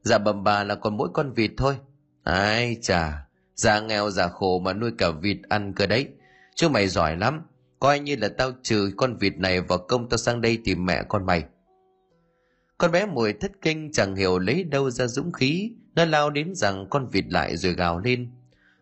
dạ 0.01 0.17
bầm 0.17 0.43
bà 0.43 0.63
là 0.63 0.75
còn 0.75 0.97
mỗi 0.97 1.09
con 1.13 1.33
vịt 1.33 1.51
thôi. 1.57 1.77
Ai 2.23 2.77
chà, 2.81 3.27
già 3.55 3.79
nghèo 3.79 4.09
già 4.09 4.27
khổ 4.27 4.59
mà 4.59 4.73
nuôi 4.73 4.91
cả 4.97 5.11
vịt 5.11 5.37
ăn 5.49 5.73
cơ 5.75 5.85
đấy. 5.85 6.07
Chứ 6.55 6.69
mày 6.69 6.87
giỏi 6.87 7.17
lắm, 7.17 7.41
coi 7.79 7.99
như 7.99 8.15
là 8.15 8.29
tao 8.37 8.51
trừ 8.63 8.91
con 8.97 9.17
vịt 9.17 9.37
này 9.37 9.61
vào 9.61 9.77
công 9.77 10.09
tao 10.09 10.17
sang 10.17 10.41
đây 10.41 10.57
tìm 10.63 10.85
mẹ 10.85 11.03
con 11.09 11.25
mày 11.25 11.43
con 12.81 12.91
bé 12.91 13.05
mùi 13.05 13.33
thất 13.33 13.51
kinh 13.61 13.91
chẳng 13.91 14.15
hiểu 14.15 14.39
lấy 14.39 14.63
đâu 14.63 14.89
ra 14.89 15.07
dũng 15.07 15.31
khí, 15.31 15.71
nó 15.95 16.05
lao 16.05 16.29
đến 16.29 16.55
rằng 16.55 16.87
con 16.89 17.09
vịt 17.09 17.25
lại 17.29 17.57
rồi 17.57 17.73
gào 17.73 17.99
lên. 17.99 18.29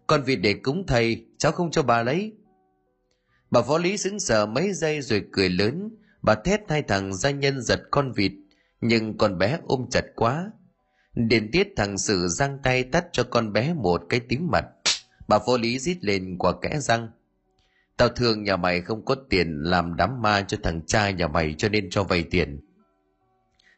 Con 0.08 0.24
vịt 0.24 0.40
để 0.42 0.54
cúng 0.54 0.84
thầy, 0.88 1.26
cháu 1.38 1.52
không 1.52 1.72
cho 1.72 1.84
bà 1.84 2.04
lấy. 2.04 2.34
Bà 3.52 3.62
phó 3.62 3.78
lý 3.78 3.98
sững 3.98 4.20
sờ 4.20 4.46
mấy 4.46 4.74
giây 4.74 5.02
rồi 5.02 5.26
cười 5.32 5.50
lớn. 5.50 5.90
Bà 6.22 6.36
thét 6.36 6.62
hai 6.70 6.82
thằng 6.82 7.14
gia 7.14 7.32
nhân 7.32 7.62
giật 7.62 7.82
con 7.92 8.12
vịt, 8.12 8.32
nhưng 8.82 9.18
con 9.18 9.38
bé 9.38 9.60
ôm 9.68 9.86
chặt 9.92 10.06
quá. 10.16 10.52
Điền 11.14 11.52
tiết 11.52 11.68
thằng 11.76 11.98
sử 11.98 12.28
giang 12.28 12.60
tay 12.64 12.84
tắt 12.84 13.06
cho 13.12 13.24
con 13.24 13.54
bé 13.54 13.74
một 13.74 14.02
cái 14.10 14.20
tím 14.20 14.48
mặt. 14.52 14.66
Bà 15.28 15.40
phó 15.40 15.58
lý 15.58 15.80
rít 15.80 15.98
lên 16.02 16.38
qua 16.38 16.54
kẽ 16.62 16.80
răng. 16.80 17.12
Tao 17.98 18.10
thương 18.10 18.44
nhà 18.44 18.58
mày 18.58 18.82
không 18.82 19.06
có 19.06 19.16
tiền 19.30 19.62
làm 19.64 19.96
đám 19.96 20.22
ma 20.22 20.46
cho 20.48 20.58
thằng 20.64 20.86
trai 20.86 21.14
nhà 21.14 21.28
mày 21.28 21.56
cho 21.58 21.70
nên 21.70 21.90
cho 21.90 22.04
vay 22.04 22.24
tiền 22.24 22.60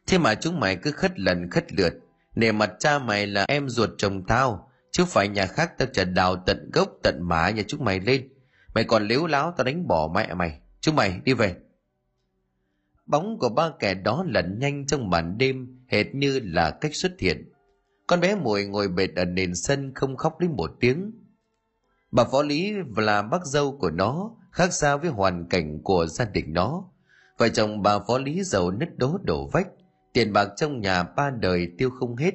thế 0.06 0.18
mà 0.18 0.34
chúng 0.34 0.60
mày 0.60 0.76
cứ 0.76 0.90
khất 0.90 1.18
lần 1.18 1.50
khất 1.50 1.72
lượt. 1.72 1.94
Nể 2.34 2.52
mặt 2.52 2.72
cha 2.78 2.98
mày 2.98 3.26
là 3.26 3.44
em 3.48 3.68
ruột 3.68 3.90
chồng 3.98 4.26
tao, 4.26 4.70
chứ 4.90 5.04
phải 5.04 5.28
nhà 5.28 5.46
khác 5.46 5.78
tao 5.78 5.88
chả 5.92 6.04
đào 6.04 6.36
tận 6.46 6.70
gốc 6.72 6.88
tận 7.02 7.18
mã 7.22 7.50
nhà 7.50 7.62
chúng 7.66 7.84
mày 7.84 8.00
lên. 8.00 8.28
Mày 8.74 8.84
còn 8.84 9.06
liếu 9.06 9.26
láo 9.26 9.54
tao 9.56 9.64
đánh 9.64 9.86
bỏ 9.86 10.12
mẹ 10.14 10.34
mày. 10.34 10.60
Chúng 10.80 10.96
mày 10.96 11.20
đi 11.24 11.32
về. 11.32 11.56
Bóng 13.06 13.38
của 13.38 13.48
ba 13.48 13.70
kẻ 13.78 13.94
đó 13.94 14.24
lẩn 14.28 14.58
nhanh 14.58 14.86
trong 14.86 15.10
màn 15.10 15.38
đêm, 15.38 15.84
hệt 15.88 16.14
như 16.14 16.40
là 16.44 16.70
cách 16.70 16.94
xuất 16.94 17.12
hiện. 17.18 17.52
Con 18.06 18.20
bé 18.20 18.34
mùi 18.34 18.64
ngồi 18.64 18.88
bệt 18.88 19.10
ở 19.16 19.24
nền 19.24 19.54
sân 19.54 19.92
không 19.94 20.16
khóc 20.16 20.40
đến 20.40 20.56
một 20.56 20.70
tiếng. 20.80 21.12
Bà 22.10 22.24
phó 22.24 22.42
lý 22.42 22.72
là 22.96 23.22
bác 23.22 23.46
dâu 23.46 23.78
của 23.80 23.90
nó, 23.90 24.30
khác 24.50 24.72
xa 24.72 24.96
với 24.96 25.10
hoàn 25.10 25.48
cảnh 25.48 25.82
của 25.82 26.06
gia 26.06 26.24
đình 26.24 26.52
nó. 26.52 26.84
Vợ 27.38 27.48
chồng 27.48 27.82
bà 27.82 27.98
phó 27.98 28.18
lý 28.18 28.42
giàu 28.42 28.70
nứt 28.70 28.98
đố 28.98 29.18
đổ 29.22 29.48
vách 29.52 29.68
tiền 30.12 30.32
bạc 30.32 30.48
trong 30.56 30.80
nhà 30.80 31.02
ba 31.02 31.30
đời 31.30 31.68
tiêu 31.78 31.90
không 31.90 32.16
hết. 32.16 32.32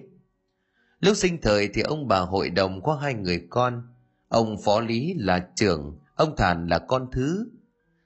Lúc 1.00 1.18
sinh 1.18 1.42
thời 1.42 1.70
thì 1.74 1.82
ông 1.82 2.08
bà 2.08 2.20
hội 2.20 2.50
đồng 2.50 2.84
có 2.84 2.96
hai 2.96 3.14
người 3.14 3.48
con. 3.50 3.88
Ông 4.28 4.58
phó 4.66 4.80
lý 4.80 5.14
là 5.18 5.48
trưởng, 5.56 5.98
ông 6.16 6.36
thản 6.38 6.68
là 6.68 6.80
con 6.80 7.08
thứ. 7.12 7.48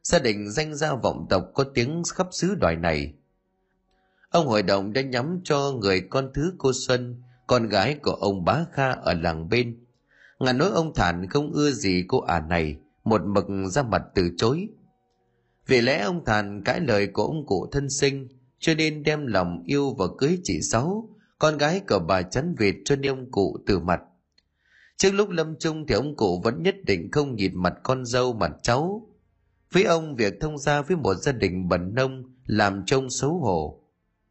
Gia 0.04 0.20
đình 0.20 0.52
danh 0.52 0.76
gia 0.76 0.94
vọng 0.94 1.26
tộc 1.30 1.44
có 1.54 1.64
tiếng 1.64 2.04
khắp 2.14 2.28
xứ 2.32 2.56
đoài 2.56 2.76
này. 2.76 3.14
Ông 4.30 4.48
hội 4.48 4.64
đồng 4.64 4.94
đã 4.94 5.02
nhắm 5.02 5.40
cho 5.44 5.72
người 5.72 6.02
con 6.02 6.32
thứ 6.34 6.54
cô 6.58 6.72
xuân, 6.74 7.22
con 7.48 7.68
gái 7.68 7.96
của 7.96 8.12
ông 8.12 8.46
bá 8.46 8.66
kha 8.72 8.92
ở 8.92 9.14
làng 9.14 9.50
bên. 9.50 9.86
Ngàn 10.40 10.58
nói 10.58 10.70
ông 10.74 10.94
thản 10.96 11.30
không 11.30 11.52
ưa 11.52 11.72
gì 11.72 12.06
cô 12.08 12.22
ả 12.22 12.40
này, 12.40 12.78
một 13.04 13.22
mực 13.26 13.46
ra 13.70 13.84
mặt 13.84 14.02
từ 14.16 14.32
chối. 14.38 14.68
Vì 15.68 15.82
lẽ 15.82 16.02
ông 16.02 16.26
thản 16.26 16.64
cãi 16.64 16.80
lời 16.80 17.08
của 17.08 17.24
ông 17.24 17.46
cụ 17.46 17.68
thân 17.72 17.90
sinh 17.90 18.28
cho 18.62 18.74
nên 18.74 19.04
đem 19.04 19.28
lòng 19.28 19.64
yêu 19.66 19.94
và 19.94 20.06
cưới 20.18 20.40
chị 20.44 20.62
sáu, 20.62 21.10
con 21.40 21.58
gái 21.58 21.82
của 21.90 22.00
bà 22.00 22.22
chắn 22.22 22.56
vịt 22.58 22.76
cho 22.86 22.96
nên 22.96 23.12
ông 23.12 23.32
cụ 23.32 23.58
từ 23.66 23.80
mặt. 23.80 24.02
Trước 24.98 25.12
lúc 25.12 25.30
lâm 25.30 25.56
chung 25.60 25.88
thì 25.88 25.96
ông 25.96 26.16
cụ 26.16 26.42
vẫn 26.44 26.64
nhất 26.64 26.76
định 26.86 27.12
không 27.12 27.36
nhìn 27.36 27.52
mặt 27.56 27.74
con 27.84 28.06
dâu 28.06 28.34
mặt 28.34 28.52
cháu. 28.64 29.08
Với 29.72 29.84
ông, 29.84 30.16
việc 30.16 30.34
thông 30.42 30.58
gia 30.58 30.82
với 30.82 30.98
một 30.98 31.16
gia 31.16 31.32
đình 31.32 31.68
bẩn 31.68 31.96
nông 31.96 32.24
làm 32.46 32.86
trông 32.86 33.10
xấu 33.10 33.40
hổ. 33.40 33.84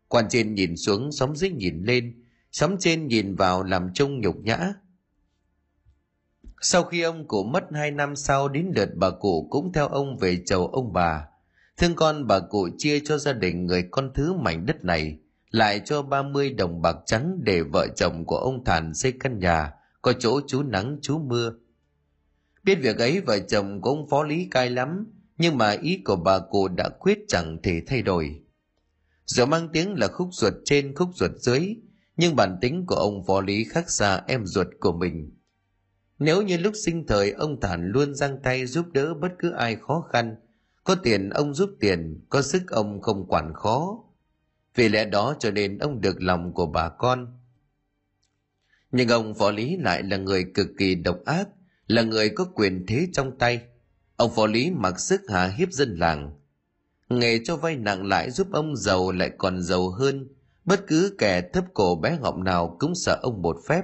Quan 0.09 0.25
trên 0.29 0.55
nhìn 0.55 0.77
xuống, 0.77 1.13
xóm 1.13 1.37
dưới 1.37 1.51
nhìn 1.51 1.83
lên, 1.85 2.25
xóm 2.53 2.77
trên 2.79 3.07
nhìn 3.07 3.35
vào 3.35 3.63
làm 3.63 3.93
trông 3.95 4.21
nhục 4.21 4.37
nhã. 4.37 4.73
Sau 6.61 6.85
khi 6.85 7.03
ông 7.03 7.29
cụ 7.29 7.45
mất 7.45 7.65
hai 7.73 7.91
năm 7.91 8.17
sau, 8.17 8.49
đến 8.49 8.73
lượt 8.77 8.91
bà 8.95 9.11
cụ 9.11 9.49
cũng 9.51 9.73
theo 9.73 9.89
ông 9.89 10.17
về 10.19 10.43
chầu 10.47 10.67
ông 10.67 10.93
bà 10.93 11.30
thương 11.81 11.95
con 11.95 12.27
bà 12.27 12.41
cụ 12.41 12.69
chia 12.79 13.01
cho 13.01 13.19
gia 13.19 13.33
đình 13.33 13.67
người 13.67 13.89
con 13.91 14.11
thứ 14.15 14.33
mảnh 14.33 14.67
đất 14.67 14.85
này 14.85 15.19
lại 15.51 15.81
cho 15.85 16.03
30 16.03 16.51
đồng 16.51 16.83
bạc 16.83 16.97
trắng 17.07 17.41
để 17.43 17.63
vợ 17.63 17.87
chồng 17.97 18.25
của 18.25 18.37
ông 18.37 18.65
Thản 18.65 18.95
xây 18.95 19.13
căn 19.21 19.39
nhà, 19.39 19.73
có 20.03 20.13
chỗ 20.13 20.41
trú 20.47 20.63
nắng 20.63 20.99
trú 21.03 21.19
mưa. 21.19 21.53
Biết 22.65 22.75
việc 22.75 22.99
ấy 22.99 23.21
vợ 23.21 23.39
chồng 23.39 23.81
của 23.81 23.91
ông 23.91 24.09
phó 24.09 24.23
lý 24.23 24.49
cay 24.51 24.71
lắm, 24.71 25.07
nhưng 25.39 25.59
mà 25.59 25.71
ý 25.71 26.03
của 26.05 26.17
bà 26.17 26.39
cụ 26.39 26.69
đã 26.69 26.89
quyết 26.89 27.19
chẳng 27.29 27.59
thể 27.63 27.83
thay 27.87 28.03
đổi. 28.03 28.41
Giờ 29.25 29.47
mang 29.47 29.69
tiếng 29.73 29.95
là 29.95 30.09
khúc 30.09 30.29
ruột 30.33 30.55
trên 30.65 30.95
khúc 30.95 31.09
ruột 31.15 31.31
dưới, 31.37 31.77
nhưng 32.17 32.37
bản 32.37 32.59
tính 32.61 32.87
của 32.87 32.97
ông 32.97 33.25
phó 33.27 33.41
lý 33.41 33.65
khác 33.65 33.91
xa 33.91 34.23
em 34.27 34.47
ruột 34.47 34.67
của 34.81 34.93
mình. 34.93 35.37
Nếu 36.19 36.43
như 36.43 36.57
lúc 36.57 36.73
sinh 36.85 37.07
thời 37.07 37.31
ông 37.31 37.61
Thản 37.61 37.91
luôn 37.91 38.15
giang 38.15 38.43
tay 38.43 38.67
giúp 38.67 38.87
đỡ 38.93 39.15
bất 39.15 39.33
cứ 39.39 39.51
ai 39.51 39.77
khó 39.77 40.01
khăn, 40.13 40.37
có 40.85 40.95
tiền 40.95 41.31
ông 41.31 41.55
giúp 41.55 41.71
tiền, 41.81 42.21
có 42.29 42.43
sức 42.43 42.63
ông 42.69 43.01
không 43.01 43.27
quản 43.29 43.55
khó, 43.55 44.05
vì 44.75 44.89
lẽ 44.89 45.05
đó 45.05 45.35
cho 45.39 45.51
nên 45.51 45.79
ông 45.79 46.01
được 46.01 46.23
lòng 46.23 46.53
của 46.55 46.67
bà 46.67 46.89
con. 46.89 47.41
Nhưng 48.93 49.09
ông 49.09 49.35
võ 49.35 49.51
lý 49.51 49.77
lại 49.77 50.03
là 50.03 50.17
người 50.17 50.45
cực 50.55 50.67
kỳ 50.79 50.95
độc 50.95 51.19
ác 51.25 51.49
là 51.87 52.03
người 52.03 52.29
có 52.29 52.45
quyền 52.45 52.87
thế 52.87 53.09
trong 53.13 53.39
tay. 53.39 53.63
Ông 54.17 54.31
võ 54.35 54.47
lý 54.47 54.71
mặc 54.71 55.01
sức 55.01 55.21
hạ 55.29 55.47
hiếp 55.47 55.73
dân 55.73 55.97
làng. 55.97 56.39
Nghề 57.09 57.41
cho 57.45 57.57
vay 57.57 57.77
nặng 57.77 58.07
lãi 58.07 58.31
giúp 58.31 58.49
ông 58.53 58.77
giàu 58.77 59.13
lại 59.13 59.31
còn 59.39 59.63
giàu 59.63 59.91
hơn. 59.91 60.29
Bất 60.65 60.87
cứ 60.87 61.15
kẻ 61.19 61.43
thấp 61.53 61.65
cổ 61.75 61.97
bé 61.97 62.19
ngọng 62.21 62.45
nào 62.45 62.77
cũng 62.81 62.95
sợ 62.95 63.19
ông 63.23 63.43
một 63.43 63.57
phép. 63.69 63.83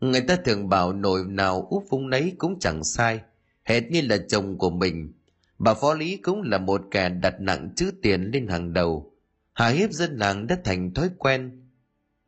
Người 0.00 0.20
ta 0.20 0.36
thường 0.44 0.68
bảo 0.68 0.92
nổi 0.92 1.24
nào 1.28 1.66
úp 1.70 1.84
vung 1.90 2.10
nấy 2.10 2.34
cũng 2.38 2.58
chẳng 2.58 2.84
sai. 2.84 3.20
Hệt 3.64 3.84
như 3.90 4.00
là 4.00 4.16
chồng 4.28 4.58
của 4.58 4.70
mình 4.70 5.12
bà 5.58 5.74
phó 5.74 5.94
lý 5.94 6.16
cũng 6.16 6.42
là 6.42 6.58
một 6.58 6.82
kẻ 6.90 7.08
đặt 7.08 7.40
nặng 7.40 7.70
chữ 7.76 7.90
tiền 8.02 8.30
lên 8.32 8.48
hàng 8.48 8.72
đầu. 8.72 9.12
Hà 9.52 9.68
hiếp 9.68 9.90
dân 9.90 10.16
làng 10.16 10.46
đã 10.46 10.58
thành 10.64 10.94
thói 10.94 11.10
quen. 11.18 11.68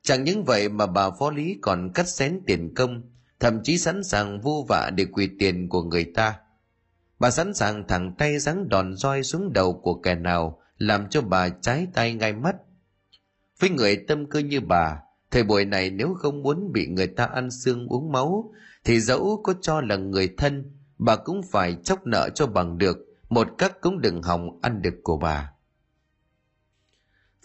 Chẳng 0.03 0.25
những 0.25 0.45
vậy 0.45 0.69
mà 0.69 0.87
bà 0.87 1.11
phó 1.11 1.31
lý 1.31 1.59
còn 1.63 1.91
cắt 1.95 2.09
xén 2.09 2.41
tiền 2.47 2.75
công, 2.75 3.03
thậm 3.41 3.63
chí 3.63 3.79
sẵn 3.79 4.05
sàng 4.05 4.41
vô 4.41 4.67
vạ 4.69 4.91
để 4.97 5.05
quỳ 5.05 5.29
tiền 5.39 5.69
của 5.69 5.83
người 5.83 6.05
ta. 6.05 6.39
Bà 7.19 7.31
sẵn 7.31 7.55
sàng 7.55 7.89
thẳng 7.89 8.15
tay 8.19 8.39
giáng 8.39 8.69
đòn 8.69 8.97
roi 8.97 9.23
xuống 9.23 9.53
đầu 9.53 9.81
của 9.83 9.95
kẻ 9.95 10.15
nào, 10.15 10.61
làm 10.79 11.09
cho 11.09 11.23
bà 11.23 11.49
trái 11.49 11.87
tay 11.95 12.15
ngay 12.15 12.33
mắt. 12.33 12.57
Với 13.61 13.71
người 13.71 13.97
tâm 14.09 14.27
cơ 14.27 14.39
như 14.39 14.61
bà, 14.61 15.01
thời 15.31 15.43
buổi 15.43 15.65
này 15.65 15.91
nếu 15.91 16.15
không 16.15 16.43
muốn 16.43 16.73
bị 16.73 16.87
người 16.87 17.07
ta 17.07 17.25
ăn 17.25 17.51
xương 17.51 17.87
uống 17.89 18.13
máu, 18.13 18.53
thì 18.85 19.01
dẫu 19.01 19.41
có 19.45 19.55
cho 19.61 19.81
là 19.81 19.97
người 19.97 20.29
thân, 20.37 20.73
bà 20.99 21.17
cũng 21.17 21.43
phải 21.43 21.77
chốc 21.85 22.07
nợ 22.07 22.29
cho 22.35 22.47
bằng 22.47 22.79
được 22.79 22.99
một 23.29 23.49
cắc 23.59 23.81
cũng 23.81 24.01
đừng 24.01 24.23
hòng 24.23 24.59
ăn 24.63 24.83
được 24.83 24.95
của 25.03 25.17
bà 25.17 25.53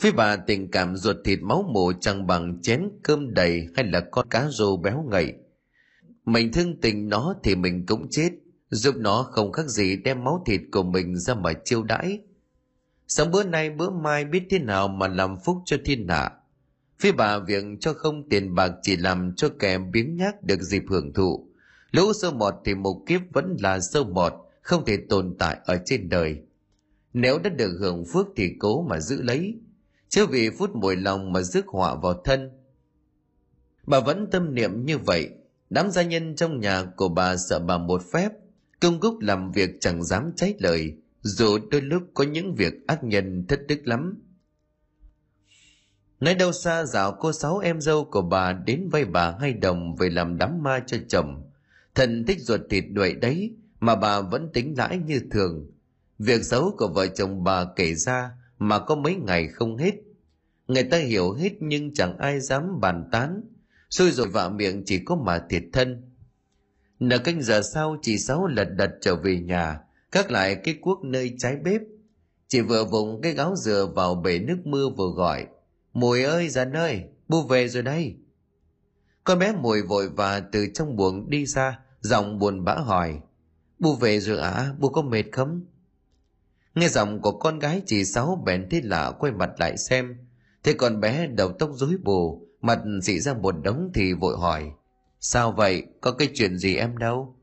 Phía 0.02 0.12
bà 0.12 0.36
tình 0.36 0.72
cảm 0.72 0.96
ruột 0.96 1.16
thịt 1.24 1.40
máu 1.42 1.64
mồ 1.74 1.94
chẳng 2.02 2.28
bằng 2.28 2.62
chén 2.62 2.90
cơm 3.04 3.34
đầy 3.34 3.68
hay 3.76 3.86
là 3.86 4.02
con 4.12 4.28
cá 4.30 4.48
rô 4.50 4.78
béo 4.78 5.06
ngậy. 5.12 5.34
Mình 6.26 6.52
thương 6.52 6.82
tình 6.82 7.10
nó 7.10 7.36
thì 7.44 7.56
mình 7.56 7.86
cũng 7.86 8.08
chết, 8.10 8.30
giúp 8.70 8.96
nó 8.98 9.24
không 9.24 9.52
khác 9.52 9.68
gì 9.68 9.96
đem 9.96 10.24
máu 10.24 10.44
thịt 10.46 10.62
của 10.72 10.84
mình 10.84 11.16
ra 11.16 11.34
mà 11.34 11.54
chiêu 11.66 11.84
đãi. 11.84 12.20
Sáng 13.08 13.32
bữa 13.32 13.44
nay 13.44 13.70
bữa 13.70 13.90
mai 13.90 14.26
biết 14.26 14.44
thế 14.50 14.60
nào 14.60 14.88
mà 14.88 15.08
làm 15.08 15.38
phúc 15.46 15.58
cho 15.66 15.78
thiên 15.86 16.08
hạ. 16.08 16.32
Phía 17.00 17.12
bà 17.12 17.40
việc 17.40 17.64
cho 17.80 17.94
không 17.94 18.30
tiền 18.30 18.56
bạc 18.56 18.72
chỉ 18.82 18.98
làm 18.98 19.36
cho 19.36 19.50
kẻ 19.60 19.78
biếng 19.78 20.16
nhác 20.16 20.44
được 20.44 20.62
dịp 20.62 20.84
hưởng 20.90 21.14
thụ. 21.14 21.48
Lũ 21.92 22.14
sâu 22.22 22.32
mọt 22.32 22.54
thì 22.66 22.76
một 22.76 23.04
kiếp 23.08 23.22
vẫn 23.34 23.56
là 23.60 23.80
sâu 23.80 24.04
mọt, 24.04 24.34
không 24.72 24.86
thể 24.86 24.98
tồn 25.10 25.36
tại 25.40 25.58
ở 25.66 25.78
trên 25.86 26.10
đời. 26.10 26.38
Nếu 27.13 27.40
đã 27.40 27.50
được 27.50 27.78
hưởng 27.80 28.06
phước 28.06 28.28
thì 28.36 28.56
cố 28.60 28.82
mà 28.82 29.00
giữ 29.00 29.22
lấy, 29.22 29.56
chứ 30.12 30.25
vì 30.25 30.50
phút 30.50 30.75
mùi 30.75 30.96
lòng 30.96 31.34
mà 31.34 31.42
rước 31.42 31.68
họa 31.68 31.96
vào 31.96 32.22
thân 32.24 32.51
bà 33.86 34.00
vẫn 34.00 34.28
tâm 34.32 34.56
niệm 34.56 34.86
như 34.86 34.98
vậy 34.98 35.30
đám 35.70 35.92
gia 35.92 36.01
nhân 36.01 36.36
trong 36.36 36.60
nhà 36.60 36.84
của 36.96 37.10
bà 37.10 37.38
sợ 37.38 37.60
bà 37.60 37.78
một 37.78 38.01
phép 38.13 38.32
công 38.80 39.00
cúc 39.00 39.20
làm 39.20 39.51
việc 39.51 39.70
chẳng 39.80 40.04
dám 40.04 40.32
trái 40.36 40.56
lời 40.60 40.94
dù 41.22 41.58
đôi 41.72 41.82
lúc 41.82 42.04
có 42.13 42.24
những 42.24 42.56
việc 42.56 42.74
ác 42.88 43.04
nhân 43.04 43.46
thất 43.48 43.60
đức 43.68 43.80
lắm 43.84 44.24
Nói 46.20 46.36
đâu 46.36 46.51
xa 46.51 46.86
dạo 46.86 47.18
cô 47.20 47.34
sáu 47.34 47.58
em 47.58 47.82
dâu 47.82 48.06
của 48.06 48.22
bà 48.22 48.54
đến 48.54 48.90
vay 48.92 49.06
bà 49.06 49.36
hai 49.40 49.54
đồng 49.54 49.96
về 49.96 50.10
làm 50.10 50.38
đám 50.38 50.63
ma 50.63 50.84
cho 50.88 50.98
chồng. 51.08 51.50
Thần 51.96 52.25
thích 52.25 52.38
ruột 52.42 52.62
thịt 52.70 52.84
đuổi 52.92 53.13
đấy 53.13 53.56
mà 53.82 53.96
bà 53.96 54.22
vẫn 54.22 54.50
tính 54.54 54.76
lãi 54.78 54.98
như 54.98 55.22
thường. 55.32 55.72
Việc 56.20 56.44
xấu 56.44 56.76
của 56.78 56.88
vợ 56.88 57.08
chồng 57.08 57.44
bà 57.44 57.66
kể 57.76 57.96
ra 57.96 58.32
mà 58.60 58.80
có 58.80 58.96
mấy 58.96 59.16
ngày 59.16 59.48
không 59.48 59.78
hết. 59.78 59.94
Người 60.68 60.84
ta 60.84 60.98
hiểu 60.98 61.34
hết 61.34 61.52
nhưng 61.60 61.94
chẳng 61.94 62.18
ai 62.18 62.40
dám 62.40 62.80
bàn 62.82 63.10
tán. 63.12 63.42
Xui 63.90 64.12
rồi 64.12 64.28
vạ 64.28 64.50
miệng 64.50 64.84
chỉ 64.86 65.00
có 65.06 65.16
mà 65.16 65.46
thiệt 65.50 65.64
thân. 65.74 66.12
Nửa 67.00 67.18
canh 67.18 67.42
giờ 67.42 67.62
sau, 67.62 67.98
chị 68.02 68.18
sáu 68.18 68.48
lật 68.48 68.68
đật 68.78 68.92
trở 69.02 69.16
về 69.16 69.40
nhà 69.40 69.80
các 70.12 70.32
lại 70.32 70.56
cái 70.56 70.78
cuốc 70.82 71.04
nơi 71.04 71.36
trái 71.38 71.56
bếp. 71.56 71.82
Chị 72.48 72.62
vừa 72.62 72.86
vùng 72.86 73.22
cái 73.22 73.34
gáo 73.34 73.56
dừa 73.56 73.92
vào 73.96 74.16
bể 74.16 74.40
nước 74.40 74.58
mưa 74.66 74.90
vừa 74.90 75.10
gọi, 75.16 75.46
mùi 75.94 76.24
ơi 76.24 76.50
ra 76.50 76.66
ơi, 76.74 77.04
bu 77.28 77.42
về 77.42 77.68
rồi 77.68 77.84
đây. 77.84 78.16
Con 79.24 79.40
bé 79.40 79.52
mùi 79.52 79.82
vội 79.82 80.10
và 80.10 80.40
từ 80.40 80.68
trong 80.74 80.96
buồng 80.96 81.30
đi 81.30 81.46
ra, 81.46 81.80
giọng 82.02 82.40
buồn 82.40 82.64
bã 82.64 82.74
hỏi 82.74 83.20
bu 83.82 83.96
về 83.96 84.20
rồi 84.20 84.38
à? 84.38 84.74
Bu 84.80 84.90
có 84.90 85.02
mệt 85.02 85.24
không? 85.32 85.62
Nghe 86.76 86.88
giọng 86.88 87.22
của 87.22 87.32
con 87.32 87.60
gái 87.60 87.82
chị 87.86 88.06
sáu 88.06 88.44
bèn 88.46 88.68
thế 88.70 88.82
lạ 88.84 89.12
quay 89.20 89.32
mặt 89.32 89.50
lại 89.58 89.78
xem. 89.78 90.18
Thế 90.64 90.74
con 90.74 91.00
bé 91.00 91.28
đầu 91.28 91.52
tóc 91.60 91.70
rối 91.74 91.98
bù, 92.04 92.48
mặt 92.62 92.80
dị 93.02 93.20
ra 93.20 93.34
một 93.34 93.56
đống 93.64 93.92
thì 93.94 94.14
vội 94.14 94.38
hỏi, 94.38 94.72
sao 95.20 95.52
vậy? 95.52 95.84
Có 96.02 96.12
cái 96.12 96.30
chuyện 96.34 96.58
gì 96.58 96.76
em 96.76 96.98
đâu? 96.98 97.36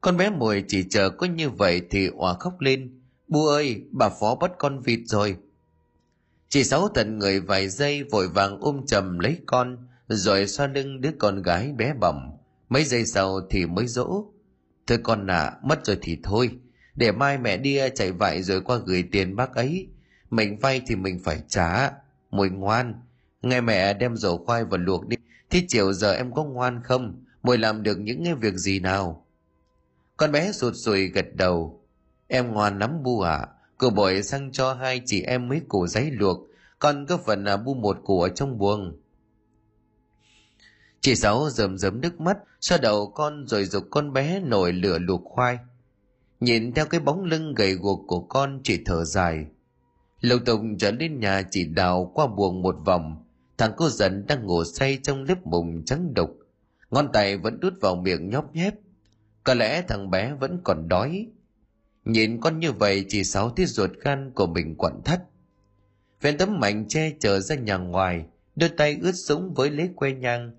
Con 0.00 0.16
bé 0.16 0.30
mùi 0.30 0.64
chỉ 0.68 0.84
chờ 0.90 1.10
có 1.10 1.26
như 1.26 1.50
vậy 1.50 1.82
thì 1.90 2.08
òa 2.16 2.34
khóc 2.34 2.60
lên, 2.60 3.00
bu 3.28 3.46
ơi, 3.46 3.82
bà 3.90 4.08
phó 4.08 4.34
bắt 4.34 4.52
con 4.58 4.80
vịt 4.80 5.00
rồi. 5.04 5.36
Chị 6.48 6.64
sáu 6.64 6.88
tận 6.88 7.18
người 7.18 7.40
vài 7.40 7.68
giây 7.68 8.04
vội 8.04 8.28
vàng 8.28 8.60
ôm 8.60 8.86
chầm 8.86 9.18
lấy 9.18 9.38
con, 9.46 9.88
rồi 10.08 10.46
xoa 10.46 10.66
lưng 10.66 11.00
đứa 11.00 11.10
con 11.18 11.42
gái 11.42 11.72
bé 11.72 11.94
bỏng. 11.94 12.36
Mấy 12.68 12.84
giây 12.84 13.06
sau 13.06 13.40
thì 13.50 13.66
mới 13.66 13.86
dỗ 13.86 14.24
thôi 14.90 14.98
con 15.02 15.26
à, 15.26 15.52
mất 15.62 15.86
rồi 15.86 15.98
thì 16.02 16.18
thôi. 16.22 16.50
Để 16.94 17.12
mai 17.12 17.38
mẹ 17.38 17.56
đi 17.56 17.76
à, 17.76 17.88
chạy 17.88 18.12
vậy 18.12 18.42
rồi 18.42 18.60
qua 18.60 18.78
gửi 18.86 19.04
tiền 19.12 19.36
bác 19.36 19.54
ấy. 19.54 19.88
Mình 20.30 20.58
vay 20.58 20.82
thì 20.86 20.96
mình 20.96 21.20
phải 21.24 21.42
trả. 21.48 21.90
Mùi 22.30 22.50
ngoan. 22.50 22.94
Nghe 23.42 23.60
mẹ 23.60 23.94
đem 23.94 24.16
dầu 24.16 24.44
khoai 24.46 24.64
và 24.64 24.76
luộc 24.76 25.06
đi. 25.06 25.16
Thế 25.50 25.62
chiều 25.68 25.92
giờ 25.92 26.12
em 26.12 26.32
có 26.34 26.44
ngoan 26.44 26.80
không? 26.84 27.24
Mùi 27.42 27.58
làm 27.58 27.82
được 27.82 27.98
những 27.98 28.24
cái 28.24 28.34
việc 28.34 28.54
gì 28.54 28.80
nào? 28.80 29.26
Con 30.16 30.32
bé 30.32 30.52
sụt 30.52 30.72
sùi 30.76 31.06
gật 31.06 31.26
đầu. 31.34 31.82
Em 32.28 32.52
ngoan 32.52 32.78
lắm 32.78 33.02
bu 33.02 33.20
ạ. 33.20 33.36
À. 33.36 33.48
cô 33.78 33.90
bội 33.90 34.22
sang 34.22 34.52
cho 34.52 34.74
hai 34.74 35.02
chị 35.06 35.22
em 35.22 35.48
mấy 35.48 35.60
củ 35.68 35.86
giấy 35.86 36.10
luộc. 36.10 36.38
Con 36.78 37.06
có 37.06 37.16
phần 37.16 37.44
là 37.44 37.56
bu 37.56 37.74
một 37.74 37.98
củ 38.04 38.22
ở 38.22 38.28
trong 38.28 38.58
buồng 38.58 38.96
chị 41.00 41.14
sáu 41.14 41.50
rơm 41.50 41.78
rớm 41.78 42.00
nước 42.00 42.20
mắt 42.20 42.38
xoa 42.60 42.78
đầu 42.78 43.10
con 43.10 43.46
rồi 43.46 43.64
dục 43.64 43.84
con 43.90 44.12
bé 44.12 44.40
nổi 44.40 44.72
lửa 44.72 44.98
luộc 44.98 45.22
khoai 45.24 45.58
nhìn 46.40 46.72
theo 46.72 46.86
cái 46.86 47.00
bóng 47.00 47.24
lưng 47.24 47.54
gầy 47.54 47.74
guộc 47.74 48.00
của 48.06 48.20
con 48.20 48.60
chị 48.62 48.82
thở 48.84 49.04
dài 49.04 49.46
Lục 50.20 50.40
tục 50.46 50.60
trở 50.78 50.90
lên 50.90 51.20
nhà 51.20 51.42
chỉ 51.50 51.64
đào 51.64 52.12
qua 52.14 52.26
buồng 52.26 52.62
một 52.62 52.76
vòng. 52.84 53.24
Thằng 53.58 53.72
cô 53.76 53.88
dần 53.88 54.26
đang 54.26 54.46
ngủ 54.46 54.64
say 54.64 54.98
trong 55.02 55.22
lớp 55.22 55.46
mùng 55.46 55.84
trắng 55.84 56.14
đục. 56.14 56.38
Ngón 56.90 57.08
tay 57.12 57.36
vẫn 57.36 57.60
đút 57.60 57.80
vào 57.80 57.96
miệng 57.96 58.30
nhóp 58.30 58.54
nhép. 58.54 58.74
Có 59.44 59.54
lẽ 59.54 59.82
thằng 59.88 60.10
bé 60.10 60.34
vẫn 60.34 60.60
còn 60.64 60.88
đói. 60.88 61.26
Nhìn 62.04 62.40
con 62.40 62.60
như 62.60 62.72
vậy 62.72 63.04
chỉ 63.08 63.24
sáu 63.24 63.50
tiết 63.50 63.66
ruột 63.66 63.90
gan 64.00 64.32
của 64.34 64.46
mình 64.46 64.74
quặn 64.74 65.02
thắt. 65.04 65.20
ven 66.20 66.38
tấm 66.38 66.60
mảnh 66.60 66.88
che 66.88 67.12
trở 67.20 67.40
ra 67.40 67.56
nhà 67.56 67.76
ngoài, 67.76 68.24
đôi 68.56 68.70
tay 68.76 68.98
ướt 69.02 69.12
sũng 69.12 69.54
với 69.54 69.70
lấy 69.70 69.90
que 69.96 70.12
nhang 70.12 70.52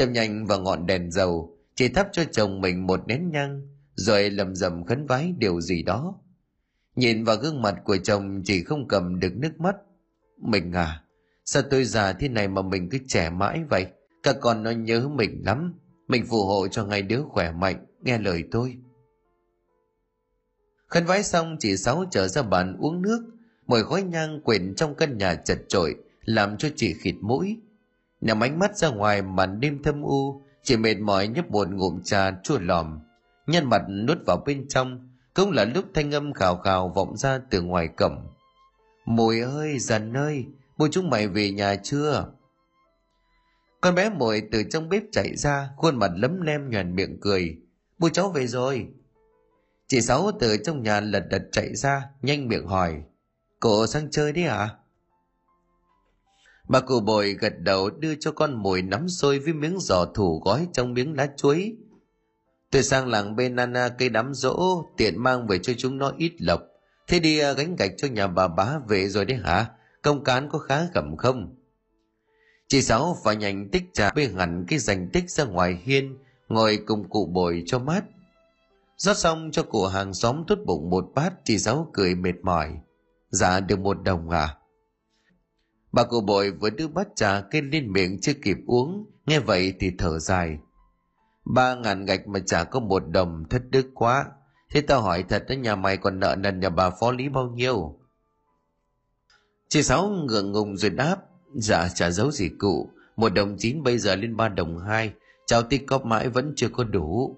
châm 0.00 0.12
nhanh 0.12 0.46
vào 0.46 0.60
ngọn 0.60 0.86
đèn 0.86 1.10
dầu, 1.10 1.56
chỉ 1.74 1.88
thắp 1.88 2.08
cho 2.12 2.24
chồng 2.32 2.60
mình 2.60 2.86
một 2.86 3.06
nén 3.06 3.30
nhang, 3.30 3.62
rồi 3.94 4.30
lầm 4.30 4.54
rầm 4.54 4.84
khấn 4.84 5.06
vái 5.06 5.34
điều 5.38 5.60
gì 5.60 5.82
đó 5.82 6.20
Nhìn 6.96 7.24
vào 7.24 7.36
gương 7.36 7.62
mặt 7.62 7.74
của 7.84 7.96
chồng 7.96 8.42
chỉ 8.44 8.64
không 8.64 8.88
cầm 8.88 9.20
được 9.20 9.32
nước 9.36 9.60
mắt. 9.60 9.76
Mình 10.36 10.72
à, 10.72 11.04
Sao 11.44 11.62
tôi 11.70 11.84
già 11.84 12.12
thế 12.12 12.28
này 12.28 12.48
mà 12.48 12.62
mình 12.62 12.88
cứ 12.90 12.98
trẻ 13.08 13.30
mãi 13.30 13.62
vậy? 13.70 13.86
Các 14.22 14.36
con 14.40 14.62
nó 14.62 14.70
nhớ 14.70 15.08
mình 15.08 15.42
lắm. 15.44 15.74
Mình 16.08 16.26
phù 16.26 16.46
hộ 16.46 16.68
cho 16.68 16.84
ngay 16.84 17.02
đứa 17.02 17.22
khỏe 17.28 17.52
mạnh, 17.52 17.86
nghe 18.02 18.18
lời 18.18 18.44
tôi. 18.50 18.76
Khấn 20.86 21.04
vái 21.04 21.22
xong 21.22 21.56
chị 21.60 21.76
Sáu 21.76 22.04
trở 22.10 22.28
ra 22.28 22.42
bàn 22.42 22.76
uống 22.80 23.02
nước, 23.02 23.20
mùi 23.66 23.82
khói 23.82 24.02
nhang 24.02 24.40
quyện 24.44 24.74
trong 24.74 24.94
căn 24.94 25.18
nhà 25.18 25.34
chật 25.34 25.58
trội, 25.68 25.96
làm 26.24 26.56
cho 26.56 26.68
chị 26.76 26.94
khịt 26.94 27.14
mũi. 27.20 27.56
Nằm 28.20 28.42
ánh 28.42 28.58
mắt 28.58 28.76
ra 28.76 28.88
ngoài 28.88 29.22
màn 29.22 29.60
đêm 29.60 29.82
thâm 29.82 30.02
u, 30.02 30.42
chị 30.62 30.76
mệt 30.76 30.94
mỏi 30.94 31.28
nhấp 31.28 31.50
một 31.50 31.70
ngụm 31.70 32.02
trà 32.02 32.30
chua 32.42 32.58
lòm. 32.58 33.00
Nhân 33.46 33.64
mặt 33.68 33.82
nuốt 34.06 34.18
vào 34.26 34.42
bên 34.46 34.68
trong, 34.68 35.08
cũng 35.34 35.50
là 35.50 35.64
lúc 35.64 35.84
thanh 35.94 36.14
âm 36.14 36.32
khào 36.32 36.56
khào 36.56 36.88
vọng 36.88 37.16
ra 37.16 37.40
từ 37.50 37.62
ngoài 37.62 37.88
cổng. 37.88 38.28
Mùi 39.04 39.40
ơi, 39.40 39.78
dần 39.78 40.16
ơi, 40.16 40.46
bố 40.76 40.88
chúng 40.90 41.10
mày 41.10 41.28
về 41.28 41.50
nhà 41.50 41.76
chưa? 41.82 42.32
Con 43.80 43.94
bé 43.94 44.10
mồi 44.10 44.42
từ 44.52 44.62
trong 44.62 44.88
bếp 44.88 45.02
chạy 45.12 45.36
ra, 45.36 45.70
khuôn 45.76 45.96
mặt 45.96 46.10
lấm 46.16 46.40
lem 46.40 46.70
nhoèn 46.70 46.94
miệng 46.94 47.20
cười. 47.20 47.58
Bố 47.98 48.08
cháu 48.08 48.30
về 48.30 48.46
rồi. 48.46 48.88
Chị 49.86 50.00
Sáu 50.00 50.30
từ 50.40 50.56
trong 50.56 50.82
nhà 50.82 51.00
lật 51.00 51.26
đật 51.30 51.42
chạy 51.52 51.74
ra, 51.74 52.02
nhanh 52.22 52.48
miệng 52.48 52.66
hỏi. 52.66 53.02
Cô 53.60 53.86
sang 53.86 54.10
chơi 54.10 54.32
đấy 54.32 54.44
à? 54.44 54.76
Bà 56.70 56.80
cụ 56.80 57.00
bồi 57.00 57.32
gật 57.32 57.52
đầu 57.58 57.90
đưa 57.90 58.14
cho 58.14 58.32
con 58.32 58.62
mồi 58.62 58.82
nắm 58.82 59.08
sôi 59.08 59.38
với 59.38 59.52
miếng 59.52 59.78
giò 59.80 60.04
thủ 60.04 60.40
gói 60.44 60.68
trong 60.72 60.94
miếng 60.94 61.16
lá 61.16 61.28
chuối. 61.36 61.76
Tôi 62.70 62.82
sang 62.82 63.08
làng 63.08 63.36
bên 63.36 63.56
Nana 63.56 63.88
cây 63.88 64.08
đám 64.08 64.34
rỗ, 64.34 64.84
tiện 64.96 65.22
mang 65.22 65.46
về 65.46 65.58
cho 65.58 65.72
chúng 65.78 65.98
nó 65.98 66.12
ít 66.18 66.32
lộc. 66.38 66.62
Thế 67.08 67.20
đi 67.20 67.38
à, 67.38 67.52
gánh 67.52 67.76
gạch 67.76 67.90
cho 67.96 68.08
nhà 68.08 68.26
bà 68.26 68.48
bá 68.48 68.78
về 68.88 69.08
rồi 69.08 69.24
đấy 69.24 69.38
hả? 69.38 69.66
Công 70.02 70.24
cán 70.24 70.48
có 70.52 70.58
khá 70.58 70.86
gầm 70.94 71.16
không? 71.16 71.56
Chị 72.68 72.82
Sáu 72.82 73.16
và 73.24 73.32
nhành 73.32 73.68
tích 73.68 73.84
trà 73.92 74.10
bê 74.10 74.28
hẳn 74.36 74.64
cái 74.68 74.78
dành 74.78 75.10
tích 75.12 75.30
ra 75.30 75.44
ngoài 75.44 75.78
hiên, 75.84 76.18
ngồi 76.48 76.78
cùng 76.86 77.08
cụ 77.08 77.26
bồi 77.26 77.62
cho 77.66 77.78
mát. 77.78 78.04
rót 78.96 79.16
xong 79.16 79.50
cho 79.52 79.62
cụ 79.62 79.86
hàng 79.86 80.14
xóm 80.14 80.44
tốt 80.46 80.58
bụng 80.66 80.90
một 80.90 81.04
bát, 81.14 81.32
chị 81.44 81.58
Sáu 81.58 81.90
cười 81.92 82.14
mệt 82.14 82.34
mỏi. 82.42 82.70
Dạ 83.30 83.60
được 83.60 83.78
một 83.78 84.02
đồng 84.02 84.30
à? 84.30 84.56
Bà 85.92 86.04
cụ 86.04 86.20
bội 86.20 86.50
vừa 86.50 86.70
đưa 86.70 86.88
bát 86.88 87.08
trà 87.16 87.40
kê 87.40 87.60
lên 87.60 87.92
miệng 87.92 88.20
chưa 88.20 88.32
kịp 88.42 88.56
uống, 88.66 89.06
nghe 89.26 89.38
vậy 89.38 89.74
thì 89.80 89.90
thở 89.98 90.18
dài. 90.18 90.58
Ba 91.44 91.74
ngàn 91.74 92.04
gạch 92.04 92.28
mà 92.28 92.40
chả 92.46 92.64
có 92.64 92.80
một 92.80 93.02
đồng 93.08 93.44
thất 93.50 93.62
đức 93.70 93.86
quá. 93.94 94.26
Thế 94.70 94.80
tao 94.80 95.02
hỏi 95.02 95.24
thật 95.28 95.44
đó 95.48 95.54
nhà 95.54 95.76
mày 95.76 95.96
còn 95.96 96.20
nợ 96.20 96.36
nần 96.38 96.60
nhà 96.60 96.68
bà 96.68 96.90
phó 96.90 97.12
lý 97.12 97.28
bao 97.28 97.46
nhiêu? 97.46 97.98
Chị 99.68 99.82
Sáu 99.82 100.08
ngượng 100.08 100.52
ngùng 100.52 100.76
rồi 100.76 100.90
đáp. 100.90 101.16
Dạ 101.54 101.88
chả 101.88 102.10
giấu 102.10 102.30
gì 102.30 102.48
cụ. 102.58 102.90
Một 103.16 103.28
đồng 103.28 103.56
chín 103.58 103.82
bây 103.82 103.98
giờ 103.98 104.16
lên 104.16 104.36
ba 104.36 104.48
đồng 104.48 104.78
hai. 104.78 105.12
Cháu 105.46 105.62
tích 105.62 105.86
cóp 105.86 106.04
mãi 106.04 106.28
vẫn 106.28 106.52
chưa 106.56 106.68
có 106.68 106.84
đủ. 106.84 107.36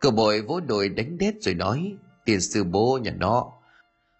Cậu 0.00 0.12
bội 0.12 0.40
vỗ 0.40 0.60
đồi 0.60 0.88
đánh 0.88 1.18
đét 1.18 1.34
rồi 1.40 1.54
nói. 1.54 1.96
Tiền 2.24 2.40
sư 2.40 2.64
bố 2.64 2.98
nhà 3.02 3.10
nó. 3.10 3.52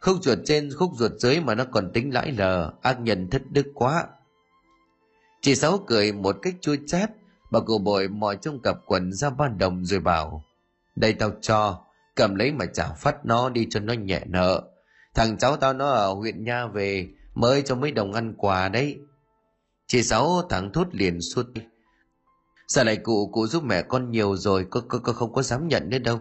Khúc 0.04 0.16
ruột 0.22 0.38
trên 0.44 0.70
khúc 0.76 0.90
ruột 0.94 1.12
dưới 1.18 1.40
mà 1.40 1.54
nó 1.54 1.64
còn 1.70 1.92
tính 1.92 2.14
lãi 2.14 2.32
lờ. 2.32 2.72
Ác 2.82 3.00
nhân 3.00 3.30
thất 3.30 3.42
đức 3.50 3.66
quá. 3.74 4.06
Chị 5.40 5.54
Sáu 5.54 5.78
cười 5.86 6.12
một 6.12 6.36
cách 6.42 6.54
chua 6.60 6.76
chát. 6.86 7.10
Bà 7.50 7.60
cụ 7.60 7.78
bội 7.78 8.08
mò 8.08 8.34
trong 8.34 8.62
cặp 8.62 8.76
quần 8.86 9.12
ra 9.12 9.30
ba 9.30 9.48
đồng 9.48 9.84
rồi 9.84 10.00
bảo. 10.00 10.44
Đây 10.96 11.12
tao 11.12 11.30
cho. 11.40 11.80
Cầm 12.16 12.34
lấy 12.34 12.52
mà 12.52 12.66
trả 12.66 12.92
phát 12.92 13.26
nó 13.26 13.48
đi 13.48 13.66
cho 13.70 13.80
nó 13.80 13.92
nhẹ 13.92 14.20
nợ. 14.26 14.62
Thằng 15.14 15.38
cháu 15.38 15.56
tao 15.56 15.72
nó 15.72 15.90
ở 15.90 16.12
huyện 16.12 16.44
Nha 16.44 16.66
về 16.66 17.08
mới 17.34 17.62
cho 17.62 17.74
mấy 17.74 17.90
đồng 17.90 18.12
ăn 18.12 18.34
quà 18.36 18.68
đấy 18.68 18.98
chị 19.86 20.02
sáu 20.02 20.42
thằng 20.50 20.72
thốt 20.72 20.86
liền 20.92 21.20
suốt 21.20 21.46
sao 22.68 22.84
lại 22.84 22.96
cụ 22.96 23.30
cụ 23.32 23.46
giúp 23.46 23.62
mẹ 23.64 23.82
con 23.82 24.10
nhiều 24.10 24.36
rồi 24.36 24.66
có, 24.70 24.80
có, 24.88 24.98
có 24.98 25.12
không 25.12 25.32
có 25.32 25.42
dám 25.42 25.68
nhận 25.68 25.90
nữa 25.90 25.98
đâu 25.98 26.20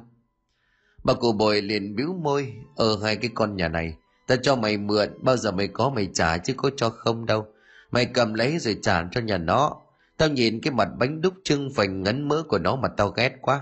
bà 1.03 1.13
cụ 1.13 1.31
bồi 1.31 1.61
liền 1.61 1.95
bĩu 1.95 2.13
môi 2.13 2.53
ở 2.75 2.97
hai 3.03 3.15
cái 3.15 3.31
con 3.35 3.55
nhà 3.55 3.67
này 3.67 3.95
ta 4.27 4.35
cho 4.41 4.55
mày 4.55 4.77
mượn 4.77 5.09
bao 5.21 5.37
giờ 5.37 5.51
mày 5.51 5.67
có 5.67 5.89
mày 5.89 6.09
trả 6.13 6.37
chứ 6.37 6.53
có 6.57 6.69
cho 6.77 6.89
không 6.89 7.25
đâu. 7.25 7.45
Mày 7.91 8.05
cầm 8.05 8.33
lấy 8.33 8.59
rồi 8.59 8.77
trả 8.81 9.03
cho 9.11 9.21
nhà 9.21 9.37
nó. 9.37 9.75
Tao 10.17 10.29
nhìn 10.29 10.61
cái 10.61 10.73
mặt 10.73 10.89
bánh 10.99 11.21
đúc 11.21 11.33
trưng 11.43 11.69
phành 11.75 12.03
ngấn 12.03 12.27
mỡ 12.27 12.43
của 12.47 12.57
nó 12.57 12.75
mà 12.75 12.87
tao 12.87 13.09
ghét 13.09 13.37
quá. 13.41 13.61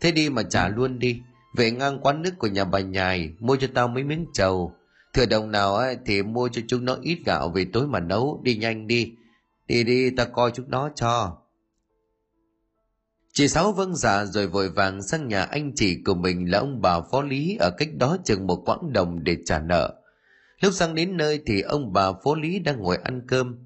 Thế 0.00 0.12
đi 0.12 0.30
mà 0.30 0.42
trả 0.42 0.68
luôn 0.68 0.98
đi. 0.98 1.20
Về 1.56 1.70
ngang 1.70 1.98
quán 2.00 2.22
nước 2.22 2.38
của 2.38 2.46
nhà 2.46 2.64
bà 2.64 2.80
nhài 2.80 3.32
mua 3.40 3.56
cho 3.56 3.66
tao 3.74 3.88
mấy 3.88 4.04
miếng 4.04 4.26
trầu. 4.32 4.74
Thừa 5.12 5.26
đồng 5.26 5.50
nào 5.50 5.74
ấy, 5.74 5.96
thì 6.06 6.22
mua 6.22 6.48
cho 6.48 6.62
chúng 6.66 6.84
nó 6.84 6.96
ít 7.02 7.18
gạo 7.26 7.48
về 7.48 7.66
tối 7.72 7.86
mà 7.86 8.00
nấu, 8.00 8.40
đi 8.42 8.56
nhanh 8.56 8.86
đi. 8.86 9.12
Đi 9.66 9.84
đi, 9.84 10.10
ta 10.10 10.24
coi 10.24 10.50
chúng 10.50 10.70
nó 10.70 10.90
cho. 10.94 11.36
Chị 13.34 13.48
Sáu 13.48 13.72
vâng 13.72 13.96
dạ 13.96 14.24
rồi 14.24 14.46
vội 14.46 14.68
vàng 14.68 15.02
sang 15.02 15.28
nhà 15.28 15.42
anh 15.42 15.72
chị 15.74 16.02
của 16.06 16.14
mình 16.14 16.50
là 16.50 16.58
ông 16.58 16.80
bà 16.80 17.00
phó 17.00 17.22
lý 17.22 17.56
ở 17.60 17.70
cách 17.78 17.88
đó 17.94 18.16
chừng 18.24 18.46
một 18.46 18.62
quãng 18.66 18.92
đồng 18.92 19.24
để 19.24 19.36
trả 19.44 19.58
nợ. 19.58 19.94
Lúc 20.60 20.72
sang 20.72 20.94
đến 20.94 21.16
nơi 21.16 21.42
thì 21.46 21.60
ông 21.60 21.92
bà 21.92 22.12
phó 22.24 22.34
lý 22.34 22.58
đang 22.58 22.78
ngồi 22.78 22.96
ăn 22.96 23.22
cơm. 23.28 23.58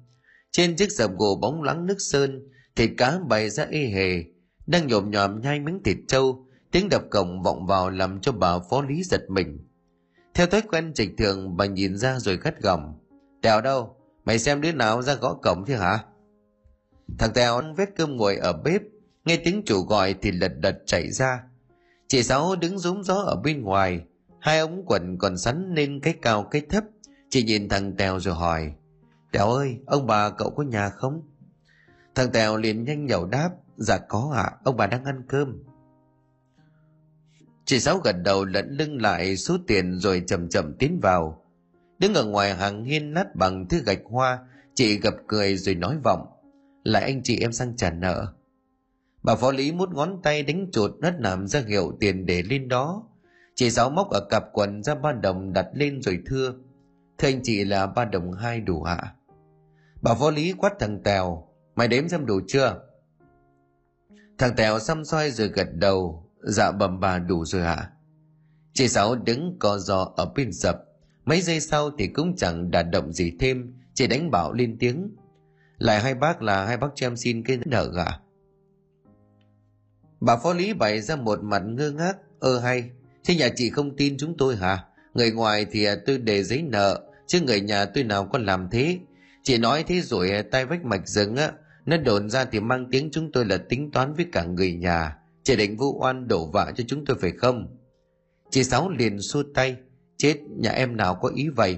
Trên 0.51 0.75
chiếc 0.75 0.91
sập 0.91 1.11
gỗ 1.17 1.39
bóng 1.41 1.63
lắng 1.63 1.85
nước 1.85 1.95
sơn, 1.99 2.49
thịt 2.75 2.89
cá 2.97 3.19
bày 3.29 3.49
ra 3.49 3.65
ê 3.71 3.79
hề, 3.79 4.23
đang 4.67 4.87
nhộm 4.87 5.11
nhòm 5.11 5.41
nhai 5.41 5.59
miếng 5.59 5.83
thịt 5.83 5.97
trâu, 6.07 6.47
tiếng 6.71 6.89
đập 6.89 7.03
cổng 7.11 7.43
vọng 7.43 7.65
vào 7.65 7.89
làm 7.89 8.21
cho 8.21 8.31
bà 8.31 8.59
phó 8.69 8.81
lý 8.81 9.03
giật 9.03 9.21
mình. 9.29 9.67
Theo 10.33 10.47
thói 10.47 10.61
quen 10.61 10.91
trịch 10.95 11.09
thường 11.17 11.57
bà 11.57 11.65
nhìn 11.65 11.97
ra 11.97 12.19
rồi 12.19 12.37
gắt 12.37 12.61
gỏng. 12.61 12.99
Tèo 13.41 13.61
đâu? 13.61 13.95
Mày 14.25 14.39
xem 14.39 14.61
đứa 14.61 14.71
nào 14.71 15.01
ra 15.01 15.13
gõ 15.15 15.33
cổng 15.33 15.65
thế 15.65 15.75
hả? 15.75 15.99
Thằng 17.17 17.33
Tèo 17.33 17.55
ăn 17.55 17.75
vết 17.75 17.89
cơm 17.95 18.15
ngồi 18.15 18.35
ở 18.35 18.53
bếp, 18.53 18.81
nghe 19.27 19.37
tiếng 19.37 19.63
chủ 19.65 19.81
gọi 19.81 20.15
thì 20.21 20.31
lật 20.31 20.51
đật 20.59 20.77
chạy 20.85 21.11
ra. 21.11 21.43
Chị 22.07 22.23
Sáu 22.23 22.55
đứng 22.55 22.79
rúng 22.79 23.03
gió 23.03 23.15
ở 23.15 23.35
bên 23.43 23.61
ngoài, 23.61 24.01
hai 24.39 24.59
ống 24.59 24.83
quần 24.85 25.17
còn 25.17 25.37
sắn 25.37 25.73
lên 25.73 25.99
cái 25.99 26.15
cao 26.21 26.43
cái 26.43 26.61
thấp. 26.69 26.83
Chị 27.29 27.43
nhìn 27.43 27.69
thằng 27.69 27.95
Tèo 27.97 28.19
rồi 28.19 28.35
hỏi, 28.35 28.73
Tèo 29.31 29.49
ơi, 29.49 29.77
ông 29.85 30.07
bà 30.07 30.29
cậu 30.29 30.49
có 30.49 30.63
nhà 30.63 30.89
không? 30.89 31.21
Thằng 32.15 32.31
Tèo 32.31 32.57
liền 32.57 32.83
nhanh 32.83 33.05
nhậu 33.05 33.25
đáp, 33.25 33.49
dạ 33.77 33.97
có 33.97 34.31
ạ, 34.35 34.43
à, 34.43 34.57
ông 34.63 34.77
bà 34.77 34.87
đang 34.87 35.05
ăn 35.05 35.21
cơm. 35.27 35.63
Chị 37.65 37.79
Sáu 37.79 37.97
gật 37.97 38.15
đầu 38.23 38.45
lẫn 38.45 38.69
lưng 38.69 39.01
lại 39.01 39.37
số 39.37 39.57
tiền 39.67 39.99
rồi 39.99 40.23
chậm 40.27 40.49
chậm 40.49 40.73
tiến 40.79 40.99
vào. 41.01 41.45
Đứng 41.99 42.13
ở 42.13 42.25
ngoài 42.25 42.55
hàng 42.55 42.83
hiên 42.83 43.13
nát 43.13 43.35
bằng 43.35 43.67
thứ 43.69 43.81
gạch 43.85 44.01
hoa, 44.03 44.39
chị 44.73 44.99
gặp 44.99 45.13
cười 45.27 45.57
rồi 45.57 45.75
nói 45.75 45.97
vọng. 46.03 46.27
Lại 46.83 47.03
anh 47.03 47.23
chị 47.23 47.39
em 47.39 47.51
sang 47.51 47.75
trả 47.75 47.91
nợ. 47.91 48.36
Bà 49.23 49.35
phó 49.35 49.51
lý 49.51 49.71
mút 49.71 49.89
ngón 49.93 50.21
tay 50.23 50.43
đánh 50.43 50.69
chuột 50.71 50.91
đất 50.99 51.15
làm 51.19 51.47
ra 51.47 51.63
hiệu 51.67 51.97
tiền 51.99 52.25
để 52.25 52.41
lên 52.41 52.67
đó. 52.67 53.03
Chị 53.55 53.71
Sáu 53.71 53.89
móc 53.89 54.09
ở 54.09 54.27
cặp 54.29 54.43
quần 54.53 54.83
ra 54.83 54.95
ba 54.95 55.11
đồng 55.11 55.53
đặt 55.53 55.67
lên 55.73 56.01
rồi 56.01 56.19
thưa. 56.25 56.53
Thưa 57.17 57.27
anh 57.27 57.39
chị 57.43 57.65
là 57.65 57.87
ba 57.87 58.05
đồng 58.05 58.31
hai 58.33 58.61
đủ 58.61 58.83
hạ 58.83 59.13
Bà 60.01 60.13
phó 60.13 60.31
lý 60.31 60.53
quát 60.53 60.73
thằng 60.79 61.03
Tèo. 61.03 61.47
Mày 61.75 61.87
đếm 61.87 62.07
xem 62.07 62.25
đủ 62.25 62.39
chưa? 62.47 62.81
Thằng 64.37 64.55
Tèo 64.55 64.79
xăm 64.79 65.05
soi 65.05 65.31
rồi 65.31 65.47
gật 65.47 65.67
đầu 65.73 66.27
Dạ 66.43 66.71
bẩm 66.71 66.99
bà 66.99 67.19
đủ 67.19 67.45
rồi 67.45 67.61
hả? 67.61 67.91
Chị 68.73 68.87
Sáu 68.87 69.15
đứng 69.15 69.57
co 69.59 69.77
giò 69.77 70.13
ở 70.15 70.25
bên 70.35 70.51
dập. 70.51 70.83
Mấy 71.25 71.41
giây 71.41 71.59
sau 71.59 71.91
thì 71.97 72.07
cũng 72.07 72.35
chẳng 72.35 72.71
đạt 72.71 72.85
động 72.91 73.13
gì 73.13 73.33
thêm, 73.39 73.73
chị 73.93 74.07
đánh 74.07 74.31
bảo 74.31 74.53
lên 74.53 74.77
tiếng. 74.79 75.15
Lại 75.77 75.99
hai 75.99 76.13
bác 76.13 76.41
là 76.41 76.65
hai 76.65 76.77
bác 76.77 76.87
cho 76.95 77.07
em 77.07 77.17
xin 77.17 77.43
cái 77.43 77.59
nợ 77.65 77.91
gà. 77.93 78.05
Bà 80.27 80.37
phó 80.37 80.53
lý 80.53 80.73
bày 80.73 81.01
ra 81.01 81.15
một 81.15 81.43
mặt 81.43 81.61
ngơ 81.65 81.91
ngác. 81.91 82.17
Ơ 82.39 82.59
hay, 82.59 82.89
thế 83.25 83.35
nhà 83.35 83.49
chị 83.55 83.69
không 83.69 83.95
tin 83.97 84.17
chúng 84.17 84.37
tôi 84.37 84.55
hả? 84.55 84.83
Người 85.13 85.31
ngoài 85.31 85.65
thì 85.71 85.83
à, 85.83 85.95
tôi 86.05 86.17
để 86.17 86.43
giấy 86.43 86.61
nợ, 86.61 87.01
chứ 87.27 87.41
người 87.41 87.61
nhà 87.61 87.85
tôi 87.85 88.03
nào 88.03 88.29
có 88.33 88.39
làm 88.39 88.69
thế. 88.71 88.97
Chị 89.43 89.57
nói 89.57 89.83
thế 89.87 90.01
rồi 90.01 90.31
à, 90.31 90.43
tay 90.51 90.65
vách 90.65 90.85
mạch 90.85 91.07
rừng 91.07 91.35
á, 91.35 91.51
nó 91.85 91.97
đồn 91.97 92.29
ra 92.29 92.45
thì 92.45 92.59
mang 92.59 92.87
tiếng 92.91 93.09
chúng 93.11 93.31
tôi 93.31 93.45
là 93.45 93.57
tính 93.57 93.91
toán 93.91 94.13
với 94.13 94.25
cả 94.31 94.43
người 94.43 94.73
nhà 94.73 95.17
Chị 95.43 95.55
định 95.55 95.77
vu 95.77 95.99
oan 95.99 96.27
đổ 96.27 96.45
vạ 96.45 96.71
cho 96.75 96.83
chúng 96.87 97.05
tôi 97.05 97.17
phải 97.21 97.31
không? 97.31 97.77
Chị 98.49 98.63
Sáu 98.63 98.89
liền 98.89 99.21
xua 99.21 99.43
tay. 99.53 99.75
Chết, 100.17 100.35
nhà 100.57 100.71
em 100.71 100.97
nào 100.97 101.15
có 101.15 101.31
ý 101.35 101.49
vậy. 101.49 101.77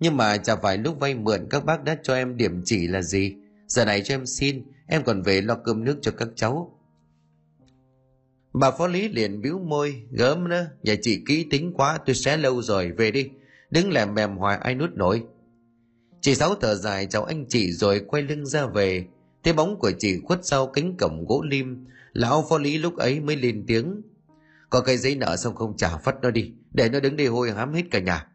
Nhưng 0.00 0.16
mà 0.16 0.36
chả 0.36 0.56
phải 0.56 0.78
lúc 0.78 1.00
vay 1.00 1.14
mượn 1.14 1.46
các 1.50 1.64
bác 1.64 1.84
đã 1.84 1.96
cho 2.02 2.14
em 2.14 2.36
điểm 2.36 2.62
chỉ 2.64 2.88
là 2.88 3.02
gì. 3.02 3.34
Giờ 3.66 3.84
này 3.84 4.02
cho 4.04 4.14
em 4.14 4.26
xin, 4.26 4.62
em 4.86 5.02
còn 5.02 5.22
về 5.22 5.40
lo 5.40 5.54
cơm 5.54 5.84
nước 5.84 5.98
cho 6.02 6.10
các 6.10 6.28
cháu. 6.36 6.79
Bà 8.52 8.70
phó 8.70 8.86
lý 8.86 9.08
liền 9.08 9.42
bĩu 9.42 9.58
môi, 9.58 10.02
gớm 10.10 10.48
nữa, 10.48 10.66
nhà 10.82 10.94
chị 11.02 11.22
kỹ 11.26 11.46
tính 11.50 11.72
quá, 11.76 11.98
tôi 12.06 12.14
xé 12.14 12.36
lâu 12.36 12.62
rồi, 12.62 12.92
về 12.92 13.10
đi. 13.10 13.30
Đứng 13.70 13.92
lèm 13.92 14.14
mềm 14.14 14.36
hoài 14.36 14.58
ai 14.58 14.74
nuốt 14.74 14.90
nổi. 14.90 15.22
Chị 16.20 16.34
Sáu 16.34 16.54
thở 16.54 16.74
dài 16.74 17.06
chào 17.06 17.24
anh 17.24 17.46
chị 17.48 17.72
rồi 17.72 18.00
quay 18.08 18.22
lưng 18.22 18.46
ra 18.46 18.66
về. 18.66 19.06
Thế 19.42 19.52
bóng 19.52 19.78
của 19.78 19.92
chị 19.98 20.20
khuất 20.24 20.46
sau 20.46 20.66
cánh 20.66 20.96
cổng 20.96 21.24
gỗ 21.28 21.42
lim, 21.50 21.86
Lão 22.12 22.46
phó 22.48 22.58
lý 22.58 22.78
lúc 22.78 22.96
ấy 22.96 23.20
mới 23.20 23.36
lên 23.36 23.64
tiếng. 23.66 24.02
Có 24.70 24.80
cái 24.80 24.96
giấy 24.96 25.14
nợ 25.14 25.36
xong 25.36 25.54
không 25.54 25.76
trả 25.76 25.96
phát 25.96 26.16
nó 26.22 26.30
đi, 26.30 26.52
để 26.72 26.88
nó 26.88 27.00
đứng 27.00 27.16
đây 27.16 27.26
hôi 27.26 27.50
hám 27.50 27.72
hết 27.72 27.82
cả 27.90 27.98
nhà. 27.98 28.26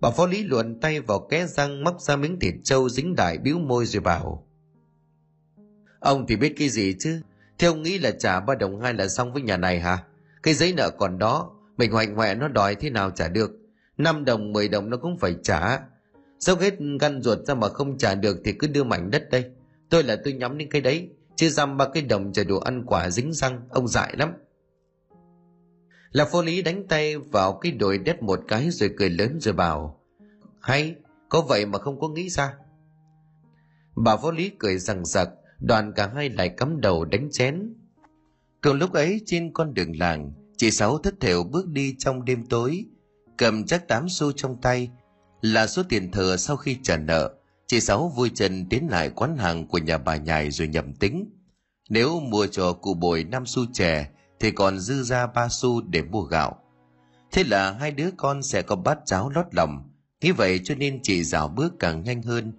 Bà 0.00 0.10
phó 0.10 0.26
lý 0.26 0.42
luồn 0.42 0.80
tay 0.80 1.00
vào 1.00 1.26
ké 1.30 1.46
răng 1.46 1.84
móc 1.84 2.00
ra 2.00 2.16
miếng 2.16 2.40
thịt 2.40 2.54
trâu 2.64 2.88
dính 2.88 3.14
đại 3.14 3.38
bĩu 3.38 3.58
môi 3.58 3.86
rồi 3.86 4.00
bảo. 4.00 4.46
Ông 6.00 6.26
thì 6.28 6.36
biết 6.36 6.54
cái 6.56 6.68
gì 6.68 6.94
chứ? 6.98 7.20
Thế 7.58 7.66
ông 7.66 7.82
nghĩ 7.82 7.98
là 7.98 8.10
trả 8.10 8.40
ba 8.40 8.54
đồng 8.54 8.80
hai 8.80 8.94
là 8.94 9.08
xong 9.08 9.32
với 9.32 9.42
nhà 9.42 9.56
này 9.56 9.80
hả? 9.80 10.02
Cái 10.42 10.54
giấy 10.54 10.72
nợ 10.72 10.90
còn 10.90 11.18
đó, 11.18 11.50
mình 11.76 11.92
hoành 11.92 12.14
hoẹ 12.14 12.34
nó 12.34 12.48
đòi 12.48 12.74
thế 12.74 12.90
nào 12.90 13.10
trả 13.10 13.28
được? 13.28 13.50
5 13.98 14.24
đồng, 14.24 14.52
10 14.52 14.68
đồng 14.68 14.90
nó 14.90 14.96
cũng 14.96 15.18
phải 15.18 15.36
trả. 15.42 15.80
sau 16.40 16.56
hết 16.56 16.74
gan 17.00 17.22
ruột 17.22 17.38
ra 17.46 17.54
mà 17.54 17.68
không 17.68 17.98
trả 17.98 18.14
được 18.14 18.40
thì 18.44 18.52
cứ 18.52 18.66
đưa 18.66 18.84
mảnh 18.84 19.10
đất 19.10 19.30
đây. 19.30 19.50
Tôi 19.88 20.02
là 20.02 20.16
tôi 20.24 20.32
nhắm 20.32 20.58
đến 20.58 20.68
cái 20.70 20.80
đấy, 20.80 21.08
chứ 21.36 21.48
dăm 21.48 21.76
ba 21.76 21.88
cái 21.94 22.02
đồng 22.02 22.32
trả 22.32 22.44
đồ 22.44 22.58
ăn 22.58 22.84
quả 22.86 23.10
dính 23.10 23.32
răng, 23.32 23.60
ông 23.70 23.88
dại 23.88 24.14
lắm. 24.16 24.32
Là 26.12 26.24
phô 26.24 26.42
lý 26.42 26.62
đánh 26.62 26.86
tay 26.88 27.18
vào 27.18 27.52
cái 27.52 27.72
đồi 27.72 27.98
đất 27.98 28.22
một 28.22 28.40
cái 28.48 28.70
rồi 28.70 28.90
cười 28.96 29.10
lớn 29.10 29.38
rồi 29.40 29.54
bảo 29.54 30.00
Hay, 30.60 30.94
có 31.28 31.40
vậy 31.40 31.66
mà 31.66 31.78
không 31.78 32.00
có 32.00 32.08
nghĩ 32.08 32.28
ra. 32.28 32.54
Bà 33.96 34.16
phô 34.16 34.30
lý 34.30 34.50
cười 34.58 34.78
rằng 34.78 35.04
rặc, 35.04 35.28
đoàn 35.60 35.92
cả 35.92 36.10
hai 36.14 36.30
lại 36.30 36.48
cắm 36.48 36.80
đầu 36.80 37.04
đánh 37.04 37.28
chén. 37.32 37.74
Cùng 38.62 38.76
lúc 38.76 38.92
ấy 38.92 39.20
trên 39.26 39.52
con 39.52 39.74
đường 39.74 39.98
làng, 39.98 40.32
chị 40.56 40.70
Sáu 40.70 40.98
thất 40.98 41.14
thểu 41.20 41.44
bước 41.44 41.68
đi 41.68 41.94
trong 41.98 42.24
đêm 42.24 42.46
tối, 42.46 42.84
cầm 43.38 43.64
chắc 43.64 43.88
tám 43.88 44.08
xu 44.08 44.32
trong 44.32 44.60
tay, 44.60 44.90
là 45.42 45.66
số 45.66 45.82
tiền 45.88 46.10
thừa 46.10 46.36
sau 46.36 46.56
khi 46.56 46.76
trả 46.82 46.96
nợ. 46.96 47.34
Chị 47.66 47.80
Sáu 47.80 48.08
vui 48.16 48.30
chân 48.34 48.66
tiến 48.70 48.88
lại 48.90 49.10
quán 49.10 49.36
hàng 49.36 49.66
của 49.66 49.78
nhà 49.78 49.98
bà 49.98 50.16
nhài 50.16 50.50
rồi 50.50 50.68
nhầm 50.68 50.94
tính. 50.94 51.30
Nếu 51.90 52.20
mua 52.20 52.46
cho 52.46 52.72
cụ 52.72 52.94
bồi 52.94 53.24
năm 53.24 53.46
xu 53.46 53.62
chè 53.72 54.10
thì 54.40 54.50
còn 54.50 54.78
dư 54.78 55.02
ra 55.02 55.26
ba 55.26 55.48
xu 55.50 55.82
để 55.82 56.02
mua 56.02 56.22
gạo. 56.22 56.58
Thế 57.32 57.44
là 57.44 57.72
hai 57.72 57.90
đứa 57.90 58.10
con 58.16 58.42
sẽ 58.42 58.62
có 58.62 58.76
bát 58.76 58.98
cháo 59.06 59.30
lót 59.30 59.46
lòng, 59.52 59.90
nghĩ 60.20 60.30
vậy 60.30 60.60
cho 60.64 60.74
nên 60.74 61.00
chị 61.02 61.24
dạo 61.24 61.48
bước 61.48 61.74
càng 61.78 62.02
nhanh 62.04 62.22
hơn. 62.22 62.52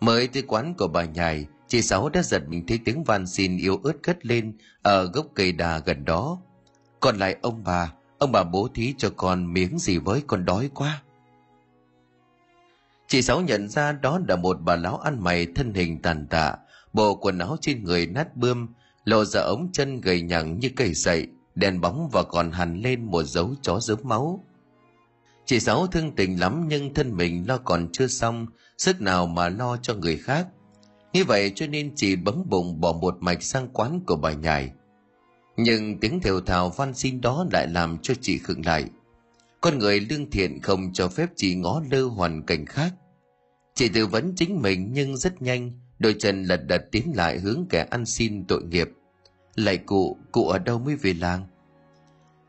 Mới 0.00 0.28
tới 0.28 0.42
quán 0.42 0.74
của 0.78 0.88
bà 0.88 1.04
nhài, 1.04 1.46
chị 1.72 1.82
Sáu 1.82 2.08
đã 2.08 2.22
giật 2.22 2.42
mình 2.48 2.66
thấy 2.66 2.78
tiếng 2.84 3.04
van 3.04 3.26
xin 3.26 3.56
yếu 3.56 3.80
ớt 3.84 3.92
cất 4.02 4.26
lên 4.26 4.56
ở 4.82 5.04
gốc 5.04 5.26
cây 5.34 5.52
đà 5.52 5.78
gần 5.78 6.04
đó. 6.04 6.38
Còn 7.00 7.16
lại 7.16 7.36
ông 7.42 7.64
bà, 7.64 7.92
ông 8.18 8.32
bà 8.32 8.44
bố 8.44 8.68
thí 8.74 8.94
cho 8.98 9.10
con 9.16 9.52
miếng 9.52 9.78
gì 9.78 9.98
với 9.98 10.22
con 10.26 10.44
đói 10.44 10.70
quá. 10.74 11.02
Chị 13.08 13.22
Sáu 13.22 13.40
nhận 13.40 13.68
ra 13.68 13.92
đó 13.92 14.20
là 14.28 14.36
một 14.36 14.56
bà 14.60 14.76
lão 14.76 14.98
ăn 14.98 15.20
mày 15.20 15.46
thân 15.46 15.74
hình 15.74 16.02
tàn 16.02 16.26
tạ, 16.26 16.54
bộ 16.92 17.14
quần 17.14 17.38
áo 17.38 17.56
trên 17.60 17.84
người 17.84 18.06
nát 18.06 18.36
bươm, 18.36 18.68
lộ 19.04 19.24
ra 19.24 19.40
ống 19.40 19.72
chân 19.72 20.00
gầy 20.00 20.22
nhẳng 20.22 20.58
như 20.58 20.70
cây 20.76 20.94
sậy, 20.94 21.26
đèn 21.54 21.80
bóng 21.80 22.08
và 22.12 22.22
còn 22.22 22.50
hằn 22.50 22.80
lên 22.80 23.04
một 23.04 23.22
dấu 23.22 23.54
chó 23.62 23.80
dớm 23.80 23.98
máu. 24.02 24.44
Chị 25.46 25.60
Sáu 25.60 25.86
thương 25.86 26.14
tình 26.16 26.40
lắm 26.40 26.64
nhưng 26.68 26.94
thân 26.94 27.16
mình 27.16 27.44
lo 27.48 27.58
còn 27.58 27.88
chưa 27.92 28.06
xong, 28.06 28.46
sức 28.78 29.00
nào 29.00 29.26
mà 29.26 29.48
lo 29.48 29.76
cho 29.76 29.94
người 29.94 30.16
khác. 30.16 30.46
Như 31.12 31.24
vậy 31.24 31.52
cho 31.54 31.66
nên 31.66 31.92
chị 31.96 32.16
bấm 32.16 32.42
bụng 32.48 32.80
bỏ 32.80 32.92
một 32.92 33.16
mạch 33.20 33.42
sang 33.42 33.68
quán 33.68 34.00
của 34.06 34.16
bà 34.16 34.32
nhài. 34.32 34.72
Nhưng 35.56 35.98
tiếng 36.00 36.20
thều 36.20 36.40
thào 36.40 36.70
van 36.70 36.94
xin 36.94 37.20
đó 37.20 37.46
lại 37.52 37.68
làm 37.68 37.98
cho 37.98 38.14
chị 38.20 38.38
khựng 38.38 38.66
lại. 38.66 38.84
Con 39.60 39.78
người 39.78 40.00
lương 40.00 40.30
thiện 40.30 40.60
không 40.60 40.92
cho 40.92 41.08
phép 41.08 41.30
chị 41.36 41.54
ngó 41.54 41.82
lơ 41.90 42.02
hoàn 42.02 42.42
cảnh 42.42 42.66
khác. 42.66 42.94
Chị 43.74 43.88
tự 43.88 44.06
vấn 44.06 44.32
chính 44.36 44.62
mình 44.62 44.90
nhưng 44.92 45.16
rất 45.16 45.42
nhanh, 45.42 45.72
đôi 45.98 46.14
chân 46.18 46.42
lật 46.42 46.66
đật 46.66 46.90
tiến 46.90 47.12
lại 47.14 47.38
hướng 47.38 47.66
kẻ 47.70 47.86
ăn 47.90 48.06
xin 48.06 48.44
tội 48.44 48.62
nghiệp. 48.62 48.88
Lại 49.54 49.76
cụ, 49.78 50.16
cụ 50.32 50.48
ở 50.48 50.58
đâu 50.58 50.78
mới 50.78 50.96
về 50.96 51.14
làng? 51.14 51.46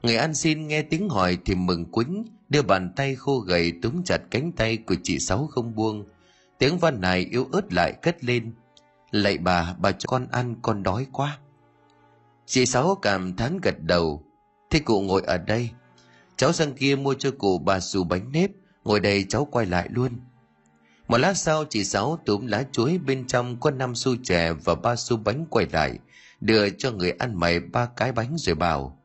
Người 0.04 0.15
ăn 0.15 0.34
xin 0.34 0.67
nghe 0.67 0.82
tiếng 0.82 1.10
hỏi 1.10 1.38
thì 1.45 1.56
mừng 1.56 1.91
quýnh, 1.91 2.26
đưa 2.49 2.62
bàn 2.62 2.93
tay 2.95 3.15
khô 3.15 3.39
gầy 3.39 3.73
túm 3.82 4.04
chặt 4.04 4.21
cánh 4.32 4.52
tay 4.52 4.78
của 4.78 4.95
chị 5.04 5.19
Sáu 5.19 5.47
không 5.47 5.76
buông. 5.76 6.06
Tiếng 6.63 6.78
văn 6.78 7.02
này 7.02 7.28
yếu 7.32 7.47
ớt 7.52 7.73
lại 7.73 7.93
cất 8.02 8.23
lên. 8.23 8.54
Lạy 9.12 9.38
bà, 9.38 9.76
bà 9.80 9.91
cho 9.91 10.08
con 10.08 10.28
ăn, 10.32 10.56
con 10.62 10.84
đói 10.84 11.08
quá. 11.12 11.39
Chị 12.45 12.65
Sáu 12.65 12.95
cảm 13.02 13.36
thán 13.36 13.60
gật 13.62 13.76
đầu. 13.80 14.23
Thế 14.69 14.80
cụ 14.80 15.02
ngồi 15.02 15.21
ở 15.21 15.38
đây. 15.38 15.69
Cháu 16.38 16.54
sang 16.54 16.73
kia 16.73 16.95
mua 16.95 17.13
cho 17.13 17.32
cụ 17.38 17.58
bà 17.58 17.80
xù 17.80 18.04
bánh 18.04 18.32
nếp, 18.32 18.52
ngồi 18.84 18.99
đây 18.99 19.26
cháu 19.30 19.47
quay 19.52 19.65
lại 19.65 19.89
luôn. 19.91 20.12
Một 21.08 21.17
lát 21.17 21.34
sau 21.34 21.65
chị 21.65 21.84
Sáu 21.84 22.19
túm 22.26 22.45
lá 22.45 22.63
chuối 22.71 22.97
bên 22.97 23.28
trong 23.28 23.60
có 23.60 23.71
năm 23.71 23.95
xu 23.95 24.15
chè 24.23 24.54
và 24.54 24.76
ba 24.76 24.95
xu 24.95 25.17
bánh 25.17 25.45
quay 25.49 25.67
lại, 25.71 25.99
đưa 26.41 26.69
cho 26.69 26.91
người 26.91 27.12
ăn 27.12 27.39
mày 27.39 27.60
ba 27.60 27.86
cái 27.86 28.12
bánh 28.12 28.34
rồi 28.38 28.56
bảo. 28.56 29.02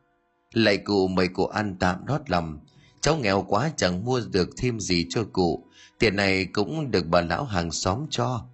Lạy 0.53 0.77
cụ 0.77 1.09
mời 1.09 1.29
cụ 1.29 1.47
ăn 1.47 1.77
tạm 1.81 2.07
nót 2.07 2.31
lòng, 2.31 2.59
cháu 3.01 3.17
nghèo 3.17 3.43
quá 3.43 3.71
chẳng 3.77 4.05
mua 4.05 4.21
được 4.33 4.49
thêm 4.57 4.81
gì 4.81 5.07
cho 5.11 5.25
cụ, 5.33 5.68
tiền 5.99 6.17
này 6.17 6.45
cũng 6.45 6.91
được 6.91 7.07
bà 7.07 7.21
lão 7.21 7.45
hàng 7.45 7.71
xóm 7.71 8.07
cho. 8.11 8.45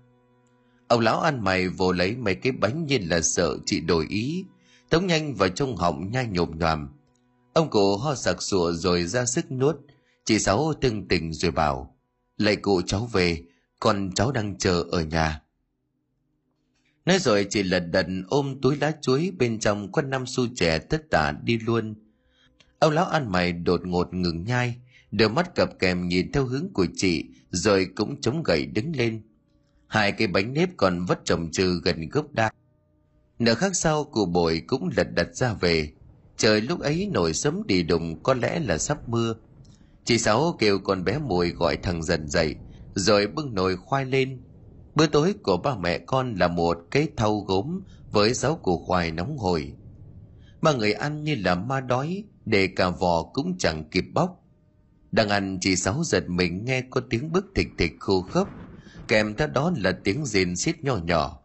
Ông 0.88 1.00
lão 1.00 1.20
ăn 1.20 1.44
mày 1.44 1.68
vô 1.68 1.92
lấy 1.92 2.16
mấy 2.16 2.34
cái 2.34 2.52
bánh 2.52 2.86
như 2.86 2.98
là 3.02 3.20
sợ 3.20 3.56
chị 3.66 3.80
đổi 3.80 4.06
ý, 4.08 4.44
tống 4.90 5.06
nhanh 5.06 5.34
vào 5.34 5.48
trong 5.48 5.76
họng 5.76 6.10
nhai 6.12 6.26
nhộm 6.26 6.58
nhòm. 6.58 6.88
Ông 7.52 7.70
cụ 7.70 7.96
ho 7.96 8.14
sặc 8.14 8.42
sụa 8.42 8.72
rồi 8.72 9.04
ra 9.04 9.24
sức 9.24 9.52
nuốt, 9.52 9.76
chị 10.24 10.38
Sáu 10.38 10.72
tưng 10.80 11.08
tình 11.08 11.32
rồi 11.32 11.50
bảo. 11.50 11.96
Lạy 12.38 12.56
cụ 12.56 12.82
cháu 12.86 13.08
về, 13.12 13.42
còn 13.80 14.10
cháu 14.14 14.32
đang 14.32 14.58
chờ 14.58 14.84
ở 14.90 15.02
nhà. 15.02 15.40
Nói 17.04 17.18
rồi 17.18 17.46
chị 17.50 17.62
lật 17.62 17.80
đật 17.80 18.06
ôm 18.28 18.60
túi 18.62 18.76
lá 18.76 18.92
chuối 19.00 19.32
bên 19.38 19.58
trong 19.58 19.92
có 19.92 20.02
năm 20.02 20.26
xu 20.26 20.46
trẻ 20.56 20.78
tất 20.78 21.10
tả 21.10 21.32
đi 21.42 21.58
luôn. 21.58 21.94
Ông 22.78 22.92
lão 22.92 23.06
ăn 23.06 23.32
mày 23.32 23.52
đột 23.52 23.86
ngột 23.86 24.14
ngừng 24.14 24.44
nhai, 24.44 24.76
đôi 25.16 25.28
mắt 25.28 25.54
cặp 25.54 25.78
kèm 25.78 26.08
nhìn 26.08 26.32
theo 26.32 26.44
hướng 26.44 26.68
của 26.72 26.86
chị, 26.96 27.24
rồi 27.50 27.86
cũng 27.96 28.20
chống 28.20 28.42
gậy 28.42 28.66
đứng 28.66 28.96
lên. 28.96 29.22
Hai 29.86 30.12
cái 30.12 30.26
bánh 30.26 30.52
nếp 30.52 30.68
còn 30.76 31.04
vất 31.04 31.24
trồng 31.24 31.50
trừ 31.50 31.80
gần 31.84 32.08
gốc 32.08 32.32
đa. 32.32 32.50
Nửa 33.38 33.54
khác 33.54 33.76
sau 33.76 34.04
cụ 34.04 34.26
bội 34.26 34.62
cũng 34.66 34.90
lật 34.96 35.14
đật 35.14 35.34
ra 35.34 35.54
về. 35.54 35.92
Trời 36.36 36.60
lúc 36.60 36.80
ấy 36.80 37.08
nổi 37.12 37.34
sớm 37.34 37.66
đi 37.66 37.82
đùng 37.82 38.22
có 38.22 38.34
lẽ 38.34 38.60
là 38.60 38.78
sắp 38.78 39.08
mưa, 39.08 39.34
Chị 40.04 40.18
Sáu 40.18 40.56
kêu 40.58 40.78
con 40.78 41.04
bé 41.04 41.18
Mùi 41.18 41.50
gọi 41.50 41.76
thằng 41.76 42.02
dần 42.02 42.28
dậy, 42.28 42.54
rồi 42.94 43.26
bưng 43.26 43.54
nồi 43.54 43.76
khoai 43.76 44.04
lên. 44.04 44.40
Bữa 44.94 45.06
tối 45.06 45.34
của 45.42 45.56
ba 45.56 45.76
mẹ 45.76 45.98
con 45.98 46.34
là 46.34 46.48
một 46.48 46.78
cái 46.90 47.08
thau 47.16 47.40
gốm 47.40 47.80
với 48.12 48.34
rau 48.34 48.56
củ 48.56 48.78
khoai 48.78 49.10
nóng 49.10 49.38
hổi. 49.38 49.72
Ba 50.62 50.72
người 50.72 50.92
ăn 50.92 51.24
như 51.24 51.34
là 51.34 51.54
ma 51.54 51.80
đói, 51.80 52.24
để 52.44 52.66
cả 52.66 52.90
vò 52.90 53.22
cũng 53.22 53.58
chẳng 53.58 53.84
kịp 53.90 54.04
bóc. 54.14 54.43
Đang 55.14 55.28
ăn 55.28 55.58
chị 55.60 55.76
Sáu 55.76 56.04
giật 56.04 56.28
mình 56.28 56.64
nghe 56.64 56.82
có 56.90 57.00
tiếng 57.10 57.32
bức 57.32 57.46
thịch 57.54 57.68
thịch 57.78 57.92
khô 58.00 58.22
khớp, 58.22 58.48
kèm 59.08 59.34
theo 59.34 59.48
đó 59.48 59.72
là 59.76 59.92
tiếng 60.04 60.26
rên 60.26 60.56
xít 60.56 60.84
nhỏ 60.84 60.98
nhỏ. 61.04 61.40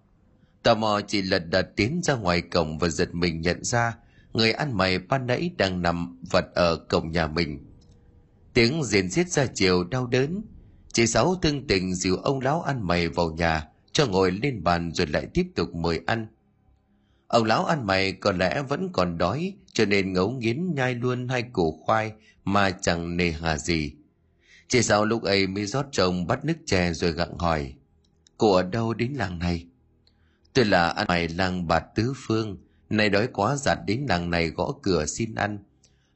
Tò 0.63 0.75
mò 0.75 1.01
chị 1.07 1.21
lật 1.21 1.39
đật 1.49 1.75
tiến 1.75 2.01
ra 2.03 2.15
ngoài 2.15 2.41
cổng 2.41 2.77
và 2.77 2.89
giật 2.89 3.09
mình 3.13 3.41
nhận 3.41 3.63
ra 3.63 3.97
người 4.33 4.51
ăn 4.51 4.77
mày 4.77 4.99
ban 4.99 5.27
nãy 5.27 5.51
đang 5.57 5.81
nằm 5.81 6.19
vật 6.31 6.45
ở 6.55 6.75
cổng 6.75 7.11
nhà 7.11 7.27
mình. 7.27 7.65
Tiếng 8.53 8.83
rên 8.83 9.11
xiết 9.11 9.29
ra 9.29 9.45
chiều 9.45 9.83
đau 9.83 10.07
đớn. 10.07 10.41
Chị 10.93 11.07
sáu 11.07 11.35
thương 11.35 11.67
tình 11.67 11.95
dìu 11.95 12.15
ông 12.15 12.41
lão 12.41 12.61
ăn 12.61 12.87
mày 12.87 13.09
vào 13.09 13.31
nhà 13.31 13.67
cho 13.91 14.05
ngồi 14.05 14.31
lên 14.31 14.63
bàn 14.63 14.91
rồi 14.93 15.07
lại 15.07 15.27
tiếp 15.33 15.47
tục 15.55 15.75
mời 15.75 16.01
ăn. 16.05 16.27
Ông 17.27 17.43
lão 17.43 17.65
ăn 17.65 17.87
mày 17.87 18.11
có 18.11 18.31
lẽ 18.31 18.61
vẫn 18.69 18.89
còn 18.93 19.17
đói 19.17 19.53
cho 19.73 19.85
nên 19.85 20.13
ngấu 20.13 20.31
nghiến 20.31 20.75
nhai 20.75 20.95
luôn 20.95 21.27
hai 21.27 21.43
củ 21.43 21.83
khoai 21.85 22.11
mà 22.53 22.71
chẳng 22.71 23.17
nề 23.17 23.31
hà 23.31 23.57
gì. 23.57 23.93
Chỉ 24.67 24.81
sau 24.81 25.05
lúc 25.05 25.23
ấy 25.23 25.47
mới 25.47 25.65
rót 25.65 25.85
chồng 25.91 26.27
bắt 26.27 26.45
nước 26.45 26.57
chè 26.65 26.93
rồi 26.93 27.11
gặng 27.11 27.37
hỏi, 27.37 27.73
cô 28.37 28.53
ở 28.53 28.63
đâu 28.63 28.93
đến 28.93 29.13
làng 29.13 29.39
này? 29.39 29.65
Tôi 30.53 30.65
là 30.65 30.89
ăn 30.89 31.05
mày 31.07 31.27
làng 31.27 31.67
bà 31.67 31.79
tứ 31.79 32.13
phương, 32.15 32.57
nay 32.89 33.09
đói 33.09 33.27
quá 33.27 33.55
giặt 33.55 33.79
đến 33.87 34.05
làng 34.09 34.29
này 34.29 34.49
gõ 34.49 34.73
cửa 34.83 35.05
xin 35.05 35.35
ăn. 35.35 35.59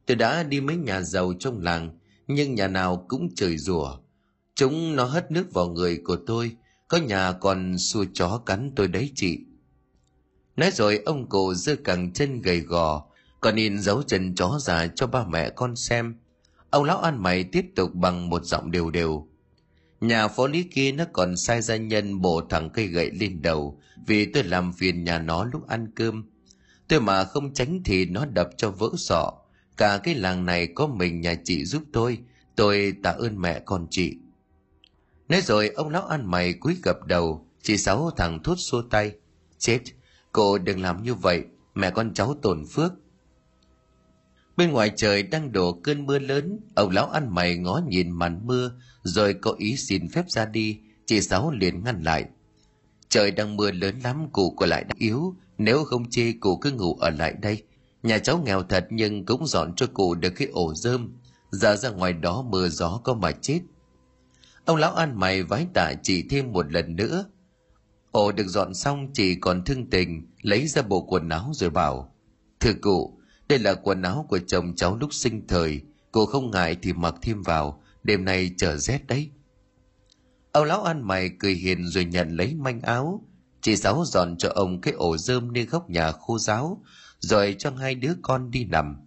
Tôi 0.05 0.15
đã 0.15 0.43
đi 0.43 0.61
mấy 0.61 0.75
nhà 0.75 1.01
giàu 1.01 1.33
trong 1.39 1.59
làng, 1.59 1.97
nhưng 2.27 2.55
nhà 2.55 2.67
nào 2.67 3.05
cũng 3.07 3.35
chửi 3.35 3.57
rủa. 3.57 3.97
Chúng 4.55 4.95
nó 4.95 5.03
hất 5.03 5.31
nước 5.31 5.53
vào 5.53 5.69
người 5.69 6.01
của 6.03 6.17
tôi, 6.27 6.55
có 6.87 6.97
nhà 6.97 7.31
còn 7.31 7.77
xua 7.77 8.05
chó 8.13 8.41
cắn 8.45 8.71
tôi 8.75 8.87
đấy 8.87 9.11
chị. 9.15 9.39
Nói 10.57 10.71
rồi 10.71 11.01
ông 11.05 11.29
cụ 11.29 11.53
giơ 11.53 11.75
cẳng 11.75 12.13
chân 12.13 12.41
gầy 12.41 12.59
gò, 12.59 13.05
còn 13.41 13.55
in 13.55 13.79
dấu 13.79 14.03
chân 14.03 14.35
chó 14.35 14.59
già 14.59 14.87
cho 14.87 15.07
ba 15.07 15.25
mẹ 15.25 15.49
con 15.49 15.75
xem 15.75 16.15
ông 16.73 16.83
lão 16.83 16.97
ăn 16.97 17.23
mày 17.23 17.43
tiếp 17.43 17.65
tục 17.75 17.95
bằng 17.95 18.29
một 18.29 18.43
giọng 18.45 18.71
đều 18.71 18.89
đều. 18.89 19.27
Nhà 20.01 20.27
phó 20.27 20.47
lý 20.47 20.63
kia 20.63 20.91
nó 20.91 21.05
còn 21.13 21.37
sai 21.37 21.61
gia 21.61 21.75
nhân 21.75 22.21
bổ 22.21 22.41
thẳng 22.49 22.69
cây 22.69 22.87
gậy 22.87 23.11
lên 23.11 23.41
đầu, 23.41 23.81
vì 24.07 24.25
tôi 24.25 24.43
làm 24.43 24.73
phiền 24.73 25.03
nhà 25.03 25.19
nó 25.19 25.43
lúc 25.43 25.67
ăn 25.67 25.91
cơm. 25.95 26.23
Tôi 26.87 27.01
mà 27.01 27.23
không 27.23 27.53
tránh 27.53 27.81
thì 27.85 28.05
nó 28.05 28.25
đập 28.25 28.49
cho 28.57 28.69
vỡ 28.69 28.89
sọ. 28.97 29.33
Cả 29.77 29.97
cái 30.03 30.15
làng 30.15 30.45
này 30.45 30.67
có 30.67 30.87
mình 30.87 31.21
nhà 31.21 31.35
chị 31.43 31.65
giúp 31.65 31.83
tôi 31.93 32.17
tôi 32.55 32.93
tạ 33.03 33.09
ơn 33.09 33.41
mẹ 33.41 33.59
con 33.65 33.87
chị. 33.89 34.17
Nói 35.29 35.41
rồi, 35.41 35.69
ông 35.69 35.89
lão 35.89 36.05
ăn 36.05 36.31
mày 36.31 36.53
cúi 36.53 36.77
gập 36.83 37.05
đầu, 37.05 37.47
chị 37.61 37.77
sáu 37.77 38.11
thằng 38.17 38.43
thốt 38.43 38.55
xua 38.57 38.81
tay. 38.81 39.11
Chết, 39.57 39.79
cô 40.31 40.57
đừng 40.57 40.81
làm 40.81 41.03
như 41.03 41.13
vậy, 41.13 41.43
mẹ 41.75 41.91
con 41.91 42.13
cháu 42.13 42.35
tổn 42.41 42.65
phước. 42.65 42.93
Bên 44.57 44.71
ngoài 44.71 44.91
trời 44.95 45.23
đang 45.23 45.51
đổ 45.51 45.73
cơn 45.83 46.05
mưa 46.05 46.19
lớn, 46.19 46.59
ông 46.75 46.89
lão 46.89 47.09
ăn 47.09 47.35
mày 47.35 47.57
ngó 47.57 47.81
nhìn 47.87 48.11
màn 48.11 48.47
mưa, 48.47 48.71
rồi 49.03 49.33
có 49.33 49.55
ý 49.57 49.77
xin 49.77 50.09
phép 50.09 50.29
ra 50.29 50.45
đi, 50.45 50.79
chị 51.05 51.21
Sáu 51.21 51.51
liền 51.51 51.83
ngăn 51.83 52.03
lại. 52.03 52.25
Trời 53.09 53.31
đang 53.31 53.55
mưa 53.55 53.71
lớn 53.71 53.99
lắm, 54.03 54.27
cụ 54.31 54.53
của 54.57 54.65
lại 54.65 54.83
đã 54.83 54.95
yếu, 54.97 55.35
nếu 55.57 55.83
không 55.83 56.09
chê 56.09 56.31
cụ 56.31 56.57
cứ 56.57 56.71
ngủ 56.71 56.95
ở 56.95 57.09
lại 57.09 57.33
đây. 57.41 57.63
Nhà 58.03 58.17
cháu 58.17 58.37
nghèo 58.45 58.63
thật 58.63 58.87
nhưng 58.89 59.25
cũng 59.25 59.47
dọn 59.47 59.75
cho 59.75 59.87
cụ 59.93 60.15
được 60.15 60.29
cái 60.29 60.47
ổ 60.47 60.73
rơm, 60.73 61.11
giờ 61.51 61.75
ra 61.75 61.89
ngoài 61.89 62.13
đó 62.13 62.41
mưa 62.41 62.69
gió 62.69 63.01
có 63.03 63.13
mà 63.13 63.31
chết. 63.31 63.59
Ông 64.65 64.77
lão 64.77 64.93
ăn 64.93 65.19
mày 65.19 65.43
vái 65.43 65.67
tạ 65.73 65.93
chị 66.03 66.23
thêm 66.29 66.51
một 66.51 66.71
lần 66.71 66.95
nữa. 66.95 67.25
Ổ 68.11 68.31
được 68.31 68.47
dọn 68.47 68.73
xong 68.73 69.13
chị 69.13 69.35
còn 69.35 69.63
thương 69.63 69.89
tình, 69.89 70.27
lấy 70.41 70.67
ra 70.67 70.81
bộ 70.81 71.01
quần 71.01 71.29
áo 71.29 71.51
rồi 71.53 71.69
bảo. 71.69 72.15
Thưa 72.59 72.73
cụ, 72.81 73.19
đây 73.47 73.59
là 73.59 73.73
quần 73.73 74.01
áo 74.01 74.25
của 74.29 74.39
chồng 74.47 74.75
cháu 74.75 74.97
lúc 74.97 75.13
sinh 75.13 75.47
thời, 75.47 75.81
cô 76.11 76.25
không 76.25 76.51
ngại 76.51 76.77
thì 76.81 76.93
mặc 76.93 77.15
thêm 77.21 77.41
vào, 77.41 77.83
đêm 78.03 78.25
nay 78.25 78.51
trở 78.57 78.77
rét 78.77 79.07
đấy. 79.07 79.29
Ông 80.51 80.65
lão 80.65 80.83
ăn 80.83 81.07
mày 81.07 81.29
cười 81.39 81.53
hiền 81.53 81.87
rồi 81.87 82.05
nhận 82.05 82.35
lấy 82.35 82.55
manh 82.55 82.81
áo. 82.81 83.21
Chị 83.61 83.75
Sáu 83.75 84.03
dọn 84.05 84.37
cho 84.37 84.49
ông 84.49 84.81
cái 84.81 84.93
ổ 84.93 85.17
rơm 85.17 85.53
nơi 85.53 85.65
góc 85.65 85.89
nhà 85.89 86.11
khô 86.11 86.39
giáo, 86.39 86.83
rồi 87.19 87.55
cho 87.59 87.71
hai 87.71 87.95
đứa 87.95 88.13
con 88.21 88.51
đi 88.51 88.65
nằm. 88.65 88.97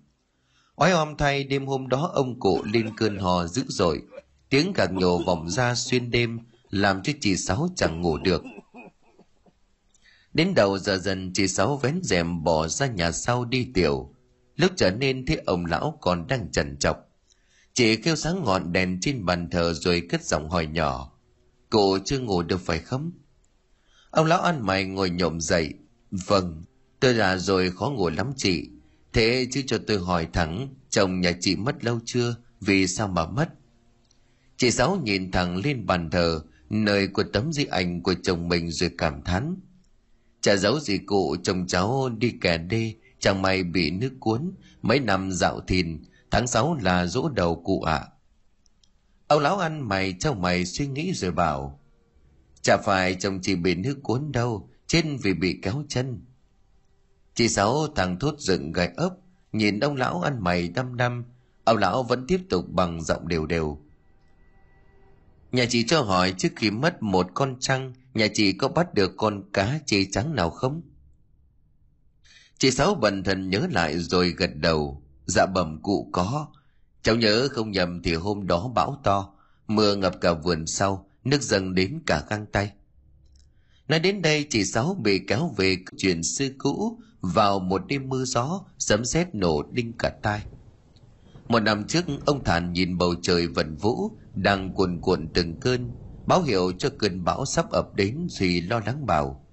Oái 0.76 0.92
om 0.92 1.16
thay 1.16 1.44
đêm 1.44 1.66
hôm 1.66 1.88
đó 1.88 2.10
ông 2.14 2.40
cụ 2.40 2.62
lên 2.64 2.96
cơn 2.96 3.18
hò 3.18 3.46
dữ 3.46 3.64
dội, 3.68 4.02
tiếng 4.50 4.72
gạc 4.72 4.92
nhổ 4.92 5.22
vọng 5.26 5.50
ra 5.50 5.74
xuyên 5.74 6.10
đêm, 6.10 6.38
làm 6.70 7.02
cho 7.02 7.12
chị 7.20 7.36
Sáu 7.36 7.68
chẳng 7.76 8.00
ngủ 8.00 8.18
được. 8.18 8.42
Đến 10.32 10.54
đầu 10.54 10.78
giờ 10.78 10.98
dần 10.98 11.32
chị 11.34 11.48
Sáu 11.48 11.76
vén 11.76 12.00
rèm 12.02 12.44
bỏ 12.44 12.68
ra 12.68 12.86
nhà 12.86 13.12
sau 13.12 13.44
đi 13.44 13.68
tiểu, 13.74 14.12
lúc 14.56 14.72
trở 14.76 14.90
nên 14.90 15.26
thấy 15.26 15.36
ông 15.46 15.66
lão 15.66 15.98
còn 16.00 16.26
đang 16.26 16.48
trần 16.52 16.76
trọc. 16.76 16.96
Chị 17.74 17.96
kêu 17.96 18.16
sáng 18.16 18.44
ngọn 18.44 18.72
đèn 18.72 18.98
trên 19.00 19.24
bàn 19.24 19.50
thờ 19.50 19.74
rồi 19.74 20.02
cất 20.08 20.24
giọng 20.24 20.50
hỏi 20.50 20.66
nhỏ. 20.66 21.12
Cô 21.70 21.98
chưa 22.04 22.18
ngủ 22.18 22.42
được 22.42 22.60
phải 22.60 22.78
không? 22.78 23.12
Ông 24.10 24.26
lão 24.26 24.40
ăn 24.40 24.66
mày 24.66 24.84
ngồi 24.84 25.10
nhộm 25.10 25.40
dậy. 25.40 25.74
Vâng 26.10 26.64
tôi 27.00 27.14
già 27.14 27.36
rồi 27.36 27.70
khó 27.70 27.90
ngủ 27.90 28.10
lắm 28.10 28.32
chị. 28.36 28.68
Thế 29.12 29.46
chứ 29.50 29.62
cho 29.66 29.78
tôi 29.86 29.98
hỏi 29.98 30.28
thẳng, 30.32 30.68
chồng 30.90 31.20
nhà 31.20 31.32
chị 31.40 31.56
mất 31.56 31.84
lâu 31.84 32.00
chưa? 32.04 32.36
Vì 32.60 32.86
sao 32.86 33.08
mà 33.08 33.26
mất? 33.26 33.48
Chị 34.56 34.70
sáu 34.70 35.00
nhìn 35.04 35.30
thẳng 35.30 35.56
lên 35.56 35.86
bàn 35.86 36.10
thờ, 36.10 36.40
nơi 36.70 37.08
của 37.08 37.22
tấm 37.32 37.52
di 37.52 37.64
ảnh 37.64 38.02
của 38.02 38.14
chồng 38.22 38.48
mình 38.48 38.70
rồi 38.70 38.90
cảm 38.98 39.22
thán. 39.22 39.56
Chả 40.40 40.56
giấu 40.56 40.80
gì 40.80 40.98
cụ, 40.98 41.36
chồng 41.42 41.66
cháu 41.66 42.08
đi 42.18 42.32
kẻ 42.40 42.58
đê 42.58 42.94
Chẳng 43.18 43.42
may 43.42 43.62
bị 43.62 43.90
nước 43.90 44.12
cuốn, 44.20 44.52
mấy 44.82 45.00
năm 45.00 45.30
dạo 45.32 45.60
thìn, 45.60 46.02
tháng 46.30 46.46
sáu 46.46 46.74
là 46.74 47.06
dỗ 47.06 47.28
đầu 47.28 47.62
cụ 47.64 47.82
ạ. 47.82 47.94
À. 47.94 48.08
Ông 49.28 49.42
lão 49.42 49.58
ăn 49.58 49.88
mày 49.88 50.14
cho 50.20 50.32
mày 50.32 50.66
suy 50.66 50.86
nghĩ 50.86 51.12
rồi 51.14 51.32
bảo, 51.32 51.80
chả 52.62 52.76
phải 52.76 53.14
chồng 53.14 53.38
chị 53.42 53.54
bị 53.54 53.74
nước 53.74 53.98
cuốn 54.02 54.32
đâu, 54.32 54.68
trên 54.86 55.16
vì 55.22 55.34
bị 55.34 55.58
kéo 55.62 55.82
chân. 55.88 56.24
Chị 57.34 57.48
Sáu 57.48 57.86
thằng 57.96 58.18
thốt 58.18 58.34
dựng 58.38 58.72
gạch 58.72 58.96
ấp, 58.96 59.10
nhìn 59.52 59.80
ông 59.80 59.96
lão 59.96 60.20
ăn 60.20 60.36
mày 60.40 60.68
đăm 60.68 60.96
đăm, 60.96 61.24
ông 61.64 61.76
lão 61.76 62.02
vẫn 62.02 62.26
tiếp 62.26 62.40
tục 62.50 62.64
bằng 62.68 63.02
giọng 63.02 63.28
đều 63.28 63.46
đều. 63.46 63.78
Nhà 65.52 65.66
chị 65.68 65.84
cho 65.86 66.02
hỏi 66.02 66.34
trước 66.38 66.48
khi 66.56 66.70
mất 66.70 67.02
một 67.02 67.26
con 67.34 67.56
trăng, 67.60 67.92
nhà 68.14 68.26
chị 68.34 68.52
có 68.52 68.68
bắt 68.68 68.94
được 68.94 69.12
con 69.16 69.42
cá 69.52 69.78
chê 69.86 70.04
trắng 70.04 70.34
nào 70.34 70.50
không? 70.50 70.82
Chị 72.58 72.70
Sáu 72.70 72.94
bần 72.94 73.24
thần 73.24 73.50
nhớ 73.50 73.66
lại 73.70 73.98
rồi 73.98 74.30
gật 74.30 74.50
đầu. 74.56 75.02
Dạ 75.26 75.46
bẩm 75.46 75.82
cụ 75.82 76.08
có. 76.12 76.46
Cháu 77.02 77.16
nhớ 77.16 77.48
không 77.52 77.70
nhầm 77.70 78.02
thì 78.02 78.14
hôm 78.14 78.46
đó 78.46 78.70
bão 78.74 79.00
to, 79.04 79.34
mưa 79.66 79.96
ngập 79.96 80.20
cả 80.20 80.32
vườn 80.32 80.66
sau, 80.66 81.08
nước 81.24 81.42
dâng 81.42 81.74
đến 81.74 82.00
cả 82.06 82.22
găng 82.30 82.46
tay. 82.46 82.72
Nói 83.88 83.98
đến 83.98 84.22
đây 84.22 84.46
chị 84.50 84.64
Sáu 84.64 84.94
bị 84.94 85.20
kéo 85.28 85.54
về 85.56 85.76
chuyện 85.96 86.22
xưa 86.22 86.48
cũ 86.58 86.98
vào 87.20 87.58
một 87.58 87.82
đêm 87.86 88.08
mưa 88.08 88.24
gió, 88.24 88.64
sấm 88.78 89.04
sét 89.04 89.34
nổ 89.34 89.62
đinh 89.72 89.92
cả 89.98 90.10
tai. 90.22 90.42
Một 91.48 91.60
năm 91.60 91.84
trước, 91.84 92.04
ông 92.26 92.44
Thản 92.44 92.72
nhìn 92.72 92.98
bầu 92.98 93.14
trời 93.22 93.46
vần 93.46 93.76
vũ, 93.76 94.10
đang 94.34 94.74
cuồn 94.74 95.00
cuộn 95.00 95.28
từng 95.34 95.60
cơn, 95.60 95.90
báo 96.26 96.42
hiệu 96.42 96.72
cho 96.78 96.88
cơn 96.98 97.24
bão 97.24 97.44
sắp 97.44 97.70
ập 97.70 97.94
đến 97.94 98.26
thì 98.38 98.60
lo 98.60 98.80
lắng 98.86 99.06
bảo. 99.06 99.46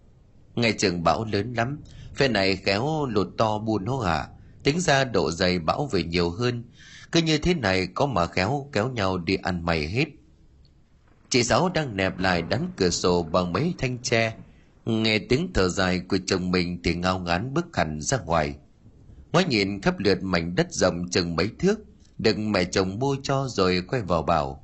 Ngày 0.55 0.73
trường 0.77 1.03
bão 1.03 1.25
lớn 1.25 1.53
lắm, 1.53 1.79
Phe 2.15 2.27
này 2.27 2.55
kéo 2.65 3.05
lột 3.05 3.27
to 3.37 3.57
buôn 3.57 3.85
hô 3.85 3.99
hả, 3.99 4.27
tính 4.63 4.79
ra 4.79 5.03
độ 5.03 5.31
dày 5.31 5.59
bão 5.59 5.89
về 5.91 6.03
nhiều 6.03 6.29
hơn. 6.29 6.63
Cứ 7.11 7.21
như 7.21 7.37
thế 7.37 7.53
này 7.53 7.87
có 7.87 8.05
mà 8.05 8.27
khéo 8.27 8.69
kéo 8.71 8.89
nhau 8.89 9.17
đi 9.17 9.35
ăn 9.35 9.65
mày 9.65 9.87
hết. 9.87 10.05
Chị 11.29 11.43
Sáu 11.43 11.69
đang 11.69 11.97
nẹp 11.97 12.17
lại 12.17 12.41
đắn 12.41 12.67
cửa 12.77 12.89
sổ 12.89 13.23
bằng 13.23 13.53
mấy 13.53 13.73
thanh 13.77 13.97
tre. 13.97 14.33
Nghe 14.85 15.19
tiếng 15.19 15.51
thở 15.53 15.69
dài 15.69 15.99
của 15.99 16.17
chồng 16.25 16.51
mình 16.51 16.81
thì 16.83 16.95
ngao 16.95 17.19
ngán 17.19 17.53
bước 17.53 17.75
hẳn 17.77 18.01
ra 18.01 18.17
ngoài. 18.17 18.55
Ngoái 19.31 19.45
nhìn 19.45 19.81
khắp 19.81 19.99
lượt 19.99 20.23
mảnh 20.23 20.55
đất 20.55 20.73
rộng 20.73 21.09
chừng 21.09 21.35
mấy 21.35 21.49
thước, 21.59 21.79
được 22.17 22.37
mẹ 22.37 22.63
chồng 22.63 22.99
mua 22.99 23.15
cho 23.23 23.47
rồi 23.49 23.83
quay 23.87 24.01
vào 24.01 24.23
bảo. 24.23 24.63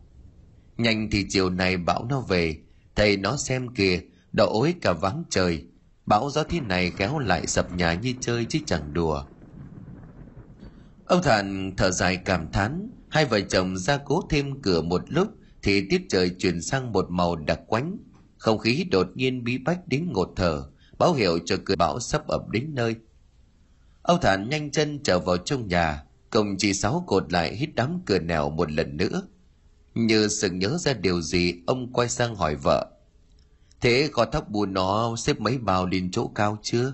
Nhanh 0.78 1.10
thì 1.12 1.26
chiều 1.30 1.50
này 1.50 1.78
bão 1.78 2.06
nó 2.10 2.22
về, 2.22 2.58
thầy 2.96 3.18
nó 3.18 3.38
xem 3.38 3.68
kìa, 3.76 4.00
đỏ 4.34 4.46
ối 4.46 4.76
cả 4.82 4.94
vắng 4.94 5.24
trời, 5.30 5.64
Bão 6.10 6.30
gió 6.30 6.44
thế 6.44 6.60
này 6.60 6.92
kéo 6.98 7.20
lại 7.20 7.48
sập 7.48 7.72
nhà 7.72 7.94
như 7.94 8.14
chơi 8.22 8.46
chứ 8.50 8.60
chẳng 8.66 8.94
đùa. 8.94 9.26
Ông 11.06 11.22
Thản 11.24 11.74
thở 11.78 11.92
dài 11.92 12.18
cảm 12.18 12.52
thán, 12.52 12.92
hai 13.10 13.26
vợ 13.26 13.42
chồng 13.42 13.78
ra 13.78 13.98
cố 14.06 14.22
thêm 14.30 14.62
cửa 14.62 14.82
một 14.82 15.02
lúc 15.08 15.28
thì 15.64 15.88
tiết 15.90 16.02
trời 16.10 16.32
chuyển 16.40 16.62
sang 16.62 16.92
một 16.92 17.06
màu 17.10 17.36
đặc 17.36 17.60
quánh. 17.68 17.98
Không 18.38 18.58
khí 18.58 18.86
đột 18.92 19.08
nhiên 19.16 19.44
bí 19.44 19.58
bách 19.58 19.88
đến 19.88 20.10
ngột 20.14 20.34
thở, 20.36 20.64
báo 20.98 21.14
hiệu 21.14 21.40
cho 21.46 21.56
cửa 21.66 21.76
bão 21.76 22.00
sắp 22.00 22.28
ập 22.28 22.50
đến 22.50 22.76
nơi. 22.76 22.96
Ông 24.02 24.20
Thản 24.22 24.50
nhanh 24.50 24.72
chân 24.72 25.00
trở 25.04 25.20
vào 25.20 25.38
trong 25.38 25.68
nhà, 25.68 26.04
cùng 26.30 26.58
chị 26.58 26.74
Sáu 26.74 27.04
cột 27.08 27.34
lại 27.34 27.56
hít 27.56 27.70
đám 27.76 28.02
cửa 28.06 28.20
nẻo 28.20 28.50
một 28.50 28.72
lần 28.72 28.98
nữa. 28.98 29.22
Như 29.94 30.28
sự 30.28 30.50
nhớ 30.50 30.78
ra 30.78 30.94
điều 30.94 31.22
gì, 31.22 31.54
ông 31.68 31.94
quay 31.94 32.10
sang 32.10 32.36
hỏi 32.36 32.56
vợ. 32.56 32.99
Thế 33.82 34.10
có 34.12 34.26
thóc 34.26 34.50
bùn 34.50 34.74
nó 34.74 35.16
xếp 35.16 35.40
mấy 35.40 35.58
bao 35.58 35.86
lên 35.86 36.12
chỗ 36.12 36.32
cao 36.36 36.58
chưa? 36.62 36.94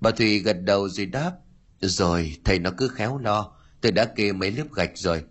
Bà 0.00 0.10
thủy 0.10 0.38
gật 0.38 0.52
đầu 0.52 0.88
rồi 0.88 1.06
đáp. 1.06 1.32
Rồi, 1.80 2.36
thầy 2.44 2.58
nó 2.58 2.70
cứ 2.76 2.88
khéo 2.88 3.18
lo. 3.18 3.52
Tôi 3.80 3.92
đã 3.92 4.04
kê 4.04 4.32
mấy 4.32 4.50
lớp 4.50 4.72
gạch 4.74 4.98
rồi. 4.98 5.24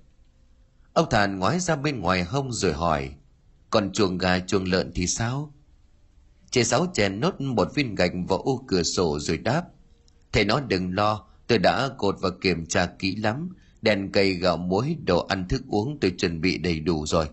Ông 0.93 1.09
Thàn 1.09 1.39
ngoái 1.39 1.59
ra 1.59 1.75
bên 1.75 1.99
ngoài 1.99 2.23
hông 2.23 2.51
rồi 2.51 2.73
hỏi. 2.73 3.09
Còn 3.69 3.91
chuồng 3.91 4.17
gà 4.17 4.39
chuồng 4.39 4.65
lợn 4.65 4.91
thì 4.95 5.07
sao? 5.07 5.53
Chị 6.51 6.63
Sáu 6.63 6.87
chèn 6.93 7.19
nốt 7.19 7.41
một 7.41 7.75
viên 7.75 7.95
gạch 7.95 8.11
vào 8.27 8.39
ô 8.39 8.63
cửa 8.67 8.83
sổ 8.83 9.19
rồi 9.19 9.37
đáp. 9.37 9.63
Thầy 10.31 10.45
nó 10.45 10.59
đừng 10.59 10.95
lo, 10.95 11.27
tôi 11.47 11.57
đã 11.57 11.89
cột 11.97 12.15
và 12.21 12.29
kiểm 12.41 12.65
tra 12.65 12.85
kỹ 12.85 13.15
lắm. 13.15 13.49
Đèn 13.81 14.11
cây 14.11 14.33
gạo 14.33 14.57
muối, 14.57 14.97
đồ 15.05 15.25
ăn 15.25 15.47
thức 15.47 15.61
uống 15.67 15.97
tôi 15.99 16.11
chuẩn 16.17 16.41
bị 16.41 16.57
đầy 16.57 16.79
đủ 16.79 17.05
rồi. 17.05 17.29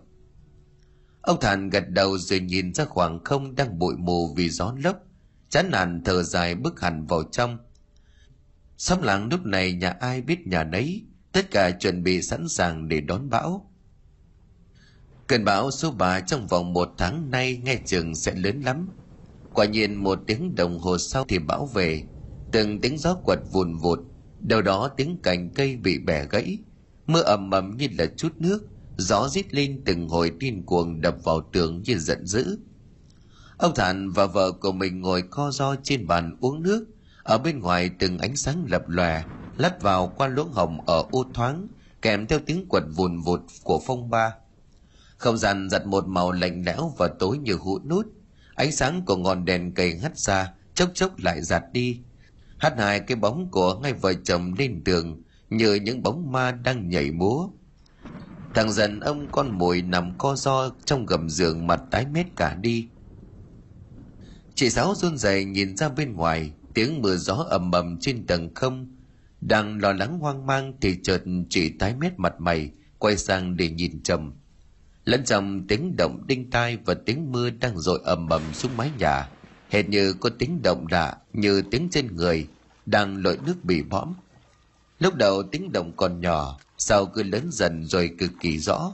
Ông 1.25 1.39
Thản 1.41 1.69
gật 1.69 1.89
đầu 1.89 2.17
rồi 2.17 2.39
nhìn 2.39 2.73
ra 2.73 2.85
khoảng 2.85 3.23
không 3.23 3.55
đang 3.55 3.79
bụi 3.79 3.95
mù 3.97 4.33
vì 4.33 4.49
gió 4.49 4.73
lốc. 4.83 4.97
Chán 5.49 5.71
nản 5.71 6.01
thở 6.05 6.23
dài 6.23 6.55
bước 6.55 6.81
hẳn 6.81 7.05
vào 7.05 7.23
trong. 7.23 7.57
Xóm 8.77 9.01
làng 9.01 9.29
lúc 9.31 9.45
này 9.45 9.73
nhà 9.73 9.89
ai 9.89 10.21
biết 10.21 10.47
nhà 10.47 10.63
nấy, 10.63 11.03
tất 11.31 11.51
cả 11.51 11.71
chuẩn 11.71 12.03
bị 12.03 12.21
sẵn 12.21 12.47
sàng 12.47 12.87
để 12.87 13.01
đón 13.01 13.29
bão. 13.29 13.71
Cơn 15.27 15.45
bão 15.45 15.71
số 15.71 15.91
3 15.91 16.19
trong 16.19 16.47
vòng 16.47 16.73
một 16.73 16.89
tháng 16.97 17.31
nay 17.31 17.61
nghe 17.63 17.77
chừng 17.85 18.15
sẽ 18.15 18.35
lớn 18.35 18.61
lắm. 18.61 18.89
Quả 19.53 19.65
nhiên 19.65 19.95
một 19.95 20.19
tiếng 20.27 20.55
đồng 20.55 20.79
hồ 20.79 20.97
sau 20.97 21.25
thì 21.27 21.39
bão 21.39 21.65
về, 21.65 22.03
từng 22.51 22.81
tiếng 22.81 22.97
gió 22.97 23.15
quật 23.15 23.39
vùn 23.51 23.77
vụt, 23.77 23.99
đầu 24.39 24.61
đó 24.61 24.87
tiếng 24.97 25.17
cành 25.23 25.49
cây 25.49 25.75
bị 25.75 25.99
bẻ 25.99 26.25
gãy, 26.29 26.57
mưa 27.07 27.21
ầm 27.21 27.51
ầm 27.51 27.77
như 27.77 27.87
là 27.97 28.05
chút 28.17 28.33
nước, 28.37 28.67
gió 28.97 29.27
rít 29.29 29.53
lên 29.53 29.81
từng 29.85 30.09
hồi 30.09 30.31
tin 30.39 30.65
cuồng 30.65 31.01
đập 31.01 31.15
vào 31.23 31.49
tường 31.53 31.81
như 31.85 31.97
giận 31.97 32.25
dữ. 32.25 32.59
Ông 33.57 33.75
thản 33.75 34.11
và 34.11 34.25
vợ 34.25 34.51
của 34.51 34.71
mình 34.71 35.01
ngồi 35.01 35.21
co 35.21 35.51
ro 35.51 35.75
trên 35.83 36.07
bàn 36.07 36.37
uống 36.41 36.63
nước, 36.63 36.85
ở 37.23 37.37
bên 37.37 37.59
ngoài 37.59 37.89
từng 37.99 38.17
ánh 38.17 38.35
sáng 38.35 38.65
lập 38.67 38.83
lòe, 38.87 39.23
lắt 39.57 39.81
vào 39.81 40.13
qua 40.17 40.27
lỗ 40.27 40.43
hồng 40.43 40.85
ở 40.85 41.03
ô 41.11 41.25
thoáng, 41.33 41.67
kèm 42.01 42.27
theo 42.27 42.39
tiếng 42.45 42.67
quật 42.67 42.83
vùn 42.95 43.21
vụt 43.21 43.41
của 43.63 43.81
phong 43.85 44.09
ba. 44.09 44.33
Không 45.17 45.37
gian 45.37 45.69
giật 45.69 45.87
một 45.87 46.07
màu 46.07 46.31
lạnh 46.31 46.63
lẽo 46.65 46.93
và 46.97 47.07
tối 47.19 47.37
như 47.37 47.53
hũ 47.53 47.79
nút. 47.85 48.05
Ánh 48.55 48.71
sáng 48.71 49.05
của 49.05 49.15
ngọn 49.15 49.45
đèn 49.45 49.73
cầy 49.73 49.97
hắt 49.97 50.17
ra, 50.17 50.53
chốc 50.73 50.89
chốc 50.93 51.19
lại 51.19 51.41
giạt 51.41 51.63
đi. 51.73 51.99
Hắt 52.57 52.73
hai 52.77 52.99
cái 52.99 53.15
bóng 53.15 53.51
của 53.51 53.79
ngay 53.79 53.93
vợ 53.93 54.13
chồng 54.13 54.53
lên 54.57 54.81
tường 54.85 55.21
như 55.49 55.73
những 55.73 56.03
bóng 56.03 56.31
ma 56.31 56.51
đang 56.51 56.89
nhảy 56.89 57.11
múa. 57.11 57.47
Thằng 58.55 58.71
dần 58.71 58.99
ông 58.99 59.27
con 59.31 59.57
mồi 59.57 59.81
nằm 59.81 60.17
co 60.17 60.35
ro 60.35 60.71
trong 60.85 61.05
gầm 61.05 61.29
giường 61.29 61.67
mặt 61.67 61.81
tái 61.91 62.05
mét 62.05 62.25
cả 62.35 62.55
đi. 62.61 62.87
Chị 64.55 64.69
Sáu 64.69 64.95
run 64.95 65.17
rẩy 65.17 65.45
nhìn 65.45 65.77
ra 65.77 65.89
bên 65.89 66.13
ngoài, 66.13 66.51
tiếng 66.73 67.01
mưa 67.01 67.15
gió 67.15 67.33
ầm 67.33 67.71
ầm 67.71 67.97
trên 68.01 68.27
tầng 68.27 68.53
không. 68.55 68.95
đang 69.41 69.81
lo 69.81 69.93
lắng 69.93 70.19
hoang 70.19 70.45
mang 70.45 70.73
thì 70.81 70.97
chợt 71.03 71.23
chị 71.49 71.69
tái 71.69 71.95
mét 71.95 72.13
mặt 72.17 72.33
mày 72.39 72.71
quay 72.97 73.17
sang 73.17 73.57
để 73.57 73.69
nhìn 73.69 74.03
trầm 74.03 74.33
lẫn 75.05 75.23
trong 75.25 75.67
tiếng 75.67 75.95
động 75.97 76.23
đinh 76.27 76.49
tai 76.49 76.77
và 76.85 76.93
tiếng 77.05 77.31
mưa 77.31 77.49
đang 77.49 77.77
rội 77.77 77.99
ầm 78.03 78.29
ầm 78.29 78.53
xuống 78.53 78.77
mái 78.77 78.91
nhà 78.99 79.29
hệt 79.69 79.89
như 79.89 80.13
có 80.13 80.29
tiếng 80.39 80.61
động 80.61 80.85
lạ 80.91 81.17
như 81.33 81.61
tiếng 81.61 81.87
trên 81.91 82.15
người 82.15 82.47
đang 82.85 83.17
lội 83.17 83.37
nước 83.45 83.63
bị 83.63 83.83
bõm 83.83 84.13
lúc 84.99 85.15
đầu 85.15 85.43
tiếng 85.43 85.71
động 85.71 85.91
còn 85.97 86.21
nhỏ 86.21 86.59
sau 86.77 87.05
cứ 87.05 87.23
lớn 87.23 87.47
dần 87.51 87.85
rồi 87.85 88.11
cực 88.17 88.31
kỳ 88.39 88.59
rõ. 88.59 88.93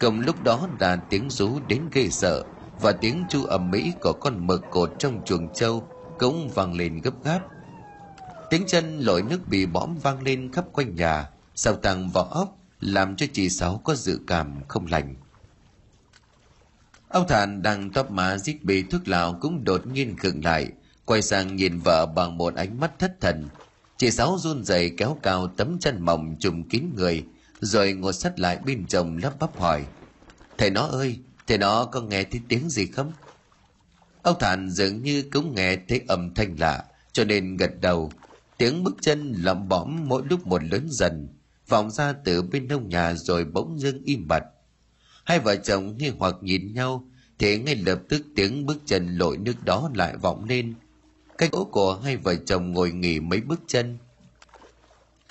Cùng 0.00 0.20
lúc 0.20 0.42
đó 0.42 0.68
là 0.80 0.96
tiếng 1.10 1.30
rú 1.30 1.60
đến 1.68 1.82
ghê 1.92 2.08
sợ, 2.10 2.44
và 2.80 2.92
tiếng 2.92 3.24
chu 3.30 3.44
ầm 3.44 3.70
mỹ 3.70 3.92
của 4.00 4.12
con 4.12 4.46
mực 4.46 4.62
cột 4.70 4.92
trong 4.98 5.24
chuồng 5.24 5.54
trâu 5.54 5.88
cũng 6.18 6.48
vang 6.48 6.74
lên 6.74 7.00
gấp 7.00 7.24
gáp. 7.24 7.40
Tiếng 8.50 8.66
chân 8.66 9.00
lội 9.00 9.22
nước 9.22 9.40
bị 9.48 9.66
bõm 9.66 9.98
vang 9.98 10.22
lên 10.22 10.52
khắp 10.52 10.64
quanh 10.72 10.94
nhà, 10.94 11.30
sao 11.54 11.76
tăng 11.76 12.10
vào 12.10 12.24
ốc, 12.24 12.58
làm 12.80 13.16
cho 13.16 13.26
chị 13.32 13.48
sáu 13.48 13.80
có 13.84 13.94
dự 13.94 14.20
cảm 14.26 14.60
không 14.68 14.86
lành. 14.86 15.14
Ông 17.08 17.28
thản 17.28 17.62
đang 17.62 17.90
tóc 17.90 18.10
má 18.10 18.38
rít 18.38 18.58
bì 18.62 18.82
thuốc 18.82 19.08
lào 19.08 19.38
cũng 19.40 19.64
đột 19.64 19.86
nhiên 19.86 20.16
khựng 20.16 20.44
lại, 20.44 20.72
quay 21.04 21.22
sang 21.22 21.56
nhìn 21.56 21.78
vợ 21.78 22.06
bằng 22.06 22.38
một 22.38 22.54
ánh 22.54 22.80
mắt 22.80 22.98
thất 22.98 23.20
thần 23.20 23.48
chị 23.98 24.10
sáu 24.10 24.36
run 24.38 24.64
rẩy 24.64 24.90
kéo 24.96 25.18
cao 25.22 25.48
tấm 25.56 25.78
chân 25.80 26.02
mỏng 26.02 26.36
trùm 26.40 26.62
kín 26.62 26.82
người, 26.96 27.24
rồi 27.60 27.92
ngồi 27.92 28.12
sát 28.12 28.38
lại 28.38 28.58
bên 28.66 28.86
chồng 28.86 29.18
lắp 29.22 29.34
bắp 29.40 29.58
hỏi, 29.58 29.84
thầy 30.58 30.70
nó 30.70 30.82
ơi, 30.82 31.18
thầy 31.46 31.58
nó 31.58 31.84
có 31.84 32.00
nghe 32.00 32.24
thấy 32.24 32.40
tiếng 32.48 32.70
gì 32.70 32.86
không? 32.86 33.12
Ông 34.22 34.36
thản 34.40 34.70
dường 34.70 35.02
như 35.02 35.24
cũng 35.32 35.54
nghe 35.54 35.76
thấy 35.88 36.02
âm 36.08 36.34
thanh 36.34 36.56
lạ, 36.58 36.84
cho 37.12 37.24
nên 37.24 37.56
gật 37.56 37.70
đầu. 37.80 38.12
Tiếng 38.58 38.84
bước 38.84 38.96
chân 39.00 39.32
lẩm 39.32 39.68
bõm 39.68 40.08
mỗi 40.08 40.22
lúc 40.30 40.46
một 40.46 40.64
lớn 40.64 40.86
dần, 40.90 41.28
vọng 41.68 41.90
ra 41.90 42.12
từ 42.12 42.42
bên 42.42 42.68
nông 42.68 42.88
nhà 42.88 43.14
rồi 43.14 43.44
bỗng 43.44 43.80
dưng 43.80 44.02
im 44.04 44.28
bặt. 44.28 44.42
Hai 45.24 45.40
vợ 45.40 45.56
chồng 45.56 45.98
nghi 45.98 46.12
hoặc 46.18 46.34
nhìn 46.40 46.74
nhau, 46.74 47.08
thì 47.38 47.58
ngay 47.58 47.74
lập 47.74 48.00
tức 48.08 48.22
tiếng 48.36 48.66
bước 48.66 48.78
chân 48.86 49.16
lội 49.16 49.38
nước 49.38 49.64
đó 49.64 49.90
lại 49.94 50.16
vọng 50.16 50.44
lên 50.44 50.74
cái 51.38 51.48
gỗ 51.52 51.64
của 51.64 52.00
hai 52.04 52.16
vợ 52.16 52.34
chồng 52.46 52.72
ngồi 52.72 52.92
nghỉ 52.92 53.20
mấy 53.20 53.40
bước 53.40 53.60
chân. 53.66 53.98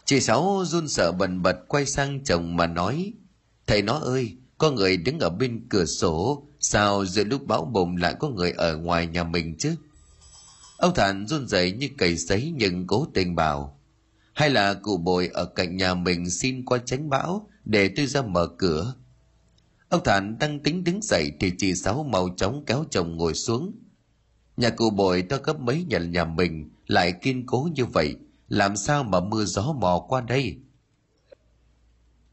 Chị 0.05 0.19
sáu 0.19 0.63
run 0.65 0.87
sợ 0.87 1.11
bần 1.11 1.41
bật 1.41 1.57
quay 1.67 1.85
sang 1.85 2.23
chồng 2.23 2.55
mà 2.55 2.67
nói, 2.67 3.13
thầy 3.67 3.81
nó 3.81 3.93
ơi, 3.93 4.37
có 4.57 4.71
người 4.71 4.97
đứng 4.97 5.19
ở 5.19 5.29
bên 5.29 5.67
cửa 5.69 5.85
sổ, 5.85 6.47
sao 6.59 7.05
giữa 7.05 7.23
lúc 7.23 7.47
bão 7.47 7.65
bùng 7.65 7.97
lại 7.97 8.15
có 8.19 8.29
người 8.29 8.51
ở 8.51 8.77
ngoài 8.77 9.07
nhà 9.07 9.23
mình 9.23 9.55
chứ? 9.57 9.75
Ông 10.77 10.93
thản 10.95 11.27
run 11.27 11.47
rẩy 11.47 11.71
như 11.71 11.89
cầy 11.97 12.17
sấy 12.17 12.53
nhưng 12.57 12.87
cố 12.87 13.07
tình 13.13 13.35
bảo, 13.35 13.79
hay 14.33 14.49
là 14.49 14.73
cụ 14.73 14.97
bồi 14.97 15.29
ở 15.33 15.45
cạnh 15.45 15.77
nhà 15.77 15.93
mình 15.93 16.29
xin 16.29 16.65
qua 16.65 16.79
tránh 16.85 17.09
bão 17.09 17.49
để 17.65 17.89
tôi 17.95 18.07
ra 18.07 18.21
mở 18.21 18.47
cửa. 18.57 18.93
Ông 19.89 20.03
thản 20.03 20.39
đang 20.39 20.59
tính 20.59 20.83
đứng 20.83 21.01
dậy 21.01 21.31
thì 21.39 21.51
chị 21.57 21.75
sáu 21.75 22.03
mau 22.03 22.29
chóng 22.37 22.63
kéo 22.65 22.85
chồng 22.89 23.17
ngồi 23.17 23.33
xuống 23.33 23.71
nhà 24.57 24.69
cụ 24.69 24.89
bồi 24.89 25.21
to 25.21 25.37
gấp 25.43 25.59
mấy 25.59 25.83
nhà 25.83 25.99
nhà 25.99 26.25
mình 26.25 26.69
lại 26.87 27.11
kiên 27.11 27.45
cố 27.45 27.69
như 27.75 27.85
vậy. 27.85 28.15
Làm 28.49 28.75
sao 28.75 29.03
mà 29.03 29.19
mưa 29.19 29.45
gió 29.45 29.73
mò 29.79 30.05
qua 30.07 30.21
đây? 30.21 30.57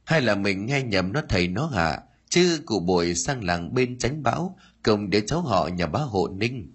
Hay 0.04 0.20
là 0.20 0.34
mình 0.34 0.66
nghe 0.66 0.82
nhầm 0.82 1.12
nó 1.12 1.22
thầy 1.28 1.48
nó 1.48 1.66
hả? 1.66 2.00
chứ 2.28 2.60
cụ 2.66 2.80
bồi 2.80 3.14
sang 3.14 3.44
làng 3.44 3.74
bên 3.74 3.98
tránh 3.98 4.22
bão, 4.22 4.56
cùng 4.82 5.10
để 5.10 5.20
cháu 5.26 5.40
họ 5.40 5.68
nhà 5.68 5.86
bá 5.86 6.00
hộ 6.00 6.28
ninh. 6.28 6.72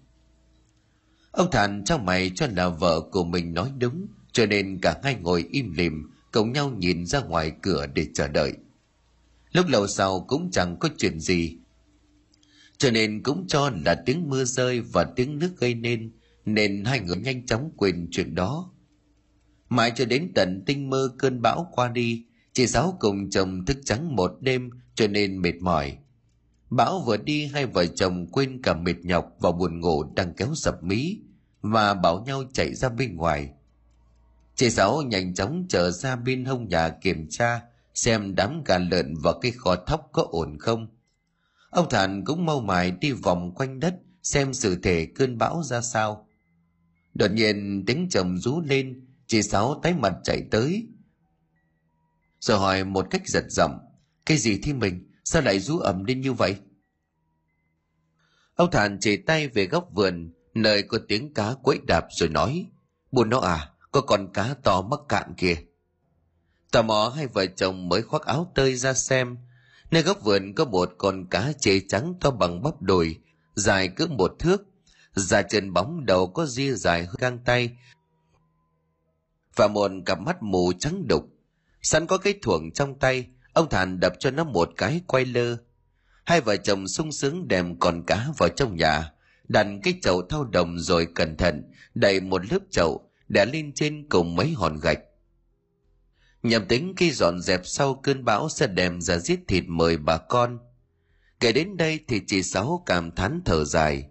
Ông 1.31 1.51
thản 1.51 1.83
trong 1.85 2.05
mày 2.05 2.31
cho 2.35 2.47
là 2.55 2.69
vợ 2.69 3.01
của 3.11 3.23
mình 3.23 3.53
nói 3.53 3.71
đúng, 3.77 4.07
cho 4.31 4.45
nên 4.45 4.79
cả 4.81 4.95
hai 5.03 5.15
ngồi 5.15 5.45
im 5.51 5.73
lìm, 5.73 6.11
cùng 6.31 6.53
nhau 6.53 6.69
nhìn 6.69 7.05
ra 7.05 7.21
ngoài 7.21 7.51
cửa 7.61 7.85
để 7.87 8.07
chờ 8.13 8.27
đợi. 8.27 8.53
Lúc 9.51 9.67
lâu 9.67 9.87
sau 9.87 10.19
cũng 10.27 10.51
chẳng 10.51 10.77
có 10.79 10.89
chuyện 10.97 11.19
gì 11.19 11.57
cho 12.79 12.91
nên 12.91 13.23
cũng 13.23 13.47
cho 13.47 13.71
là 13.85 13.95
tiếng 14.05 14.29
mưa 14.29 14.43
rơi 14.43 14.81
và 14.81 15.03
tiếng 15.03 15.39
nước 15.39 15.51
gây 15.57 15.73
nên 15.73 16.11
nên 16.45 16.85
hai 16.85 16.99
người 16.99 17.17
nhanh 17.17 17.45
chóng 17.45 17.71
quên 17.77 18.07
chuyện 18.11 18.35
đó. 18.35 18.71
Mãi 19.69 19.91
cho 19.95 20.05
đến 20.05 20.31
tận 20.35 20.63
tinh 20.65 20.89
mơ 20.89 21.11
cơn 21.17 21.41
bão 21.41 21.71
qua 21.71 21.87
đi, 21.87 22.25
chị 22.53 22.67
sáu 22.67 22.97
cùng 22.99 23.29
chồng 23.29 23.65
thức 23.65 23.77
trắng 23.85 24.15
một 24.15 24.31
đêm 24.41 24.69
cho 24.95 25.07
nên 25.07 25.41
mệt 25.41 25.55
mỏi. 25.61 25.97
Bão 26.69 27.03
vừa 27.05 27.17
đi, 27.17 27.45
hai 27.45 27.65
vợ 27.65 27.85
chồng 27.85 28.27
quên 28.31 28.61
cả 28.61 28.73
mệt 28.73 28.95
nhọc 29.03 29.25
và 29.39 29.51
buồn 29.51 29.79
ngủ 29.79 30.03
đang 30.15 30.33
kéo 30.33 30.55
sập 30.55 30.83
mí 30.83 31.19
và 31.61 31.93
bảo 31.93 32.23
nhau 32.25 32.43
chạy 32.53 32.75
ra 32.75 32.89
bên 32.89 33.15
ngoài. 33.15 33.49
Chị 34.55 34.69
sáu 34.69 35.01
nhanh 35.01 35.33
chóng 35.33 35.65
trở 35.69 35.91
ra 35.91 36.15
bên 36.15 36.45
hông 36.45 36.67
nhà 36.67 36.89
kiểm 36.89 37.27
tra 37.29 37.61
xem 37.93 38.35
đám 38.35 38.63
gà 38.65 38.77
lợn 38.77 39.13
và 39.23 39.33
cây 39.41 39.51
kho 39.51 39.75
thóc 39.75 40.09
có 40.11 40.25
ổn 40.29 40.57
không 40.59 40.87
ông 41.69 41.89
thản 41.89 42.25
cũng 42.25 42.45
mau 42.45 42.59
mải 42.61 42.91
đi 42.91 43.11
vòng 43.11 43.53
quanh 43.55 43.79
đất 43.79 43.95
xem 44.23 44.53
sự 44.53 44.75
thể 44.83 45.07
cơn 45.15 45.37
bão 45.37 45.63
ra 45.63 45.81
sao. 45.81 46.27
Đột 47.13 47.31
nhiên 47.31 47.83
tiếng 47.87 48.07
chồng 48.09 48.37
rú 48.37 48.61
lên, 48.61 49.07
chị 49.27 49.41
sáu 49.41 49.79
tái 49.83 49.93
mặt 49.93 50.13
chạy 50.23 50.43
tới. 50.51 50.87
Rồi 52.39 52.59
hỏi 52.59 52.83
một 52.83 53.07
cách 53.09 53.27
giật 53.27 53.45
giọng, 53.49 53.79
cái 54.25 54.37
gì 54.37 54.59
thi 54.63 54.73
mình? 54.73 55.11
Sao 55.23 55.41
lại 55.41 55.59
rú 55.59 55.79
ẩm 55.79 56.03
lên 56.03 56.21
như 56.21 56.33
vậy? 56.33 56.55
Ông 58.55 58.71
thản 58.71 58.97
chỉ 59.01 59.17
tay 59.17 59.47
về 59.47 59.65
góc 59.65 59.89
vườn, 59.93 60.33
nơi 60.53 60.83
có 60.83 60.99
tiếng 61.07 61.33
cá 61.33 61.53
quẫy 61.63 61.79
đạp 61.87 62.05
rồi 62.09 62.29
nói, 62.29 62.65
buồn 63.11 63.29
nó 63.29 63.39
à 63.39 63.69
có 63.91 64.01
con 64.01 64.33
cá 64.33 64.55
to 64.63 64.81
mắc 64.81 64.99
cạn 65.09 65.33
kìa. 65.37 65.55
Tò 66.71 66.81
mò 66.81 67.13
hai 67.15 67.27
vợ 67.27 67.45
chồng 67.45 67.89
mới 67.89 68.01
khoác 68.01 68.25
áo 68.25 68.51
tơi 68.55 68.75
ra 68.75 68.93
xem 68.93 69.37
nơi 69.91 70.01
góc 70.03 70.23
vườn 70.23 70.55
có 70.55 70.65
một 70.65 70.95
con 70.97 71.25
cá 71.25 71.51
chê 71.59 71.79
trắng 71.79 72.13
to 72.21 72.31
bằng 72.31 72.63
bắp 72.63 72.81
đùi 72.81 73.17
dài 73.55 73.87
cỡ 73.87 74.07
một 74.07 74.35
thước. 74.39 74.65
Dạ 75.15 75.41
da 75.41 75.41
chân 75.41 75.73
bóng 75.73 76.05
đầu 76.05 76.27
có 76.27 76.45
ria 76.45 76.73
dài 76.73 77.05
hơn 77.05 77.15
găng 77.19 77.39
tay 77.45 77.77
và 79.55 79.67
một 79.67 79.91
cặp 80.05 80.19
mắt 80.19 80.43
mù 80.43 80.73
trắng 80.79 81.07
đục. 81.07 81.23
Sẵn 81.81 82.07
có 82.07 82.17
cái 82.17 82.33
thuồng 82.41 82.71
trong 82.71 82.99
tay, 82.99 83.27
ông 83.53 83.69
thản 83.69 83.99
đập 83.99 84.13
cho 84.19 84.31
nó 84.31 84.43
một 84.43 84.69
cái 84.77 85.01
quay 85.07 85.25
lơ. 85.25 85.57
Hai 86.25 86.41
vợ 86.41 86.57
chồng 86.57 86.87
sung 86.87 87.11
sướng 87.11 87.47
đem 87.47 87.79
con 87.79 88.03
cá 88.07 88.27
vào 88.37 88.49
trong 88.49 88.75
nhà, 88.75 89.11
đặt 89.47 89.67
cái 89.83 89.93
chậu 90.01 90.21
thau 90.21 90.43
đồng 90.43 90.79
rồi 90.79 91.07
cẩn 91.15 91.37
thận 91.37 91.71
đậy 91.95 92.19
một 92.19 92.51
lớp 92.51 92.59
chậu 92.71 93.09
để 93.27 93.45
lên 93.45 93.71
trên 93.75 94.09
cùng 94.09 94.35
mấy 94.35 94.51
hòn 94.51 94.79
gạch 94.81 94.99
nhằm 96.43 96.67
tính 96.67 96.93
khi 96.97 97.11
dọn 97.11 97.41
dẹp 97.41 97.61
sau 97.63 97.93
cơn 97.95 98.25
bão 98.25 98.49
sẽ 98.49 98.67
đem 98.67 99.01
ra 99.01 99.17
giết 99.17 99.39
thịt 99.47 99.63
mời 99.67 99.97
bà 99.97 100.17
con. 100.17 100.59
Kể 101.39 101.51
đến 101.51 101.77
đây 101.77 101.99
thì 102.07 102.21
chị 102.27 102.43
sáu 102.43 102.83
cảm 102.85 103.11
thán 103.11 103.41
thở 103.45 103.65
dài. 103.65 104.03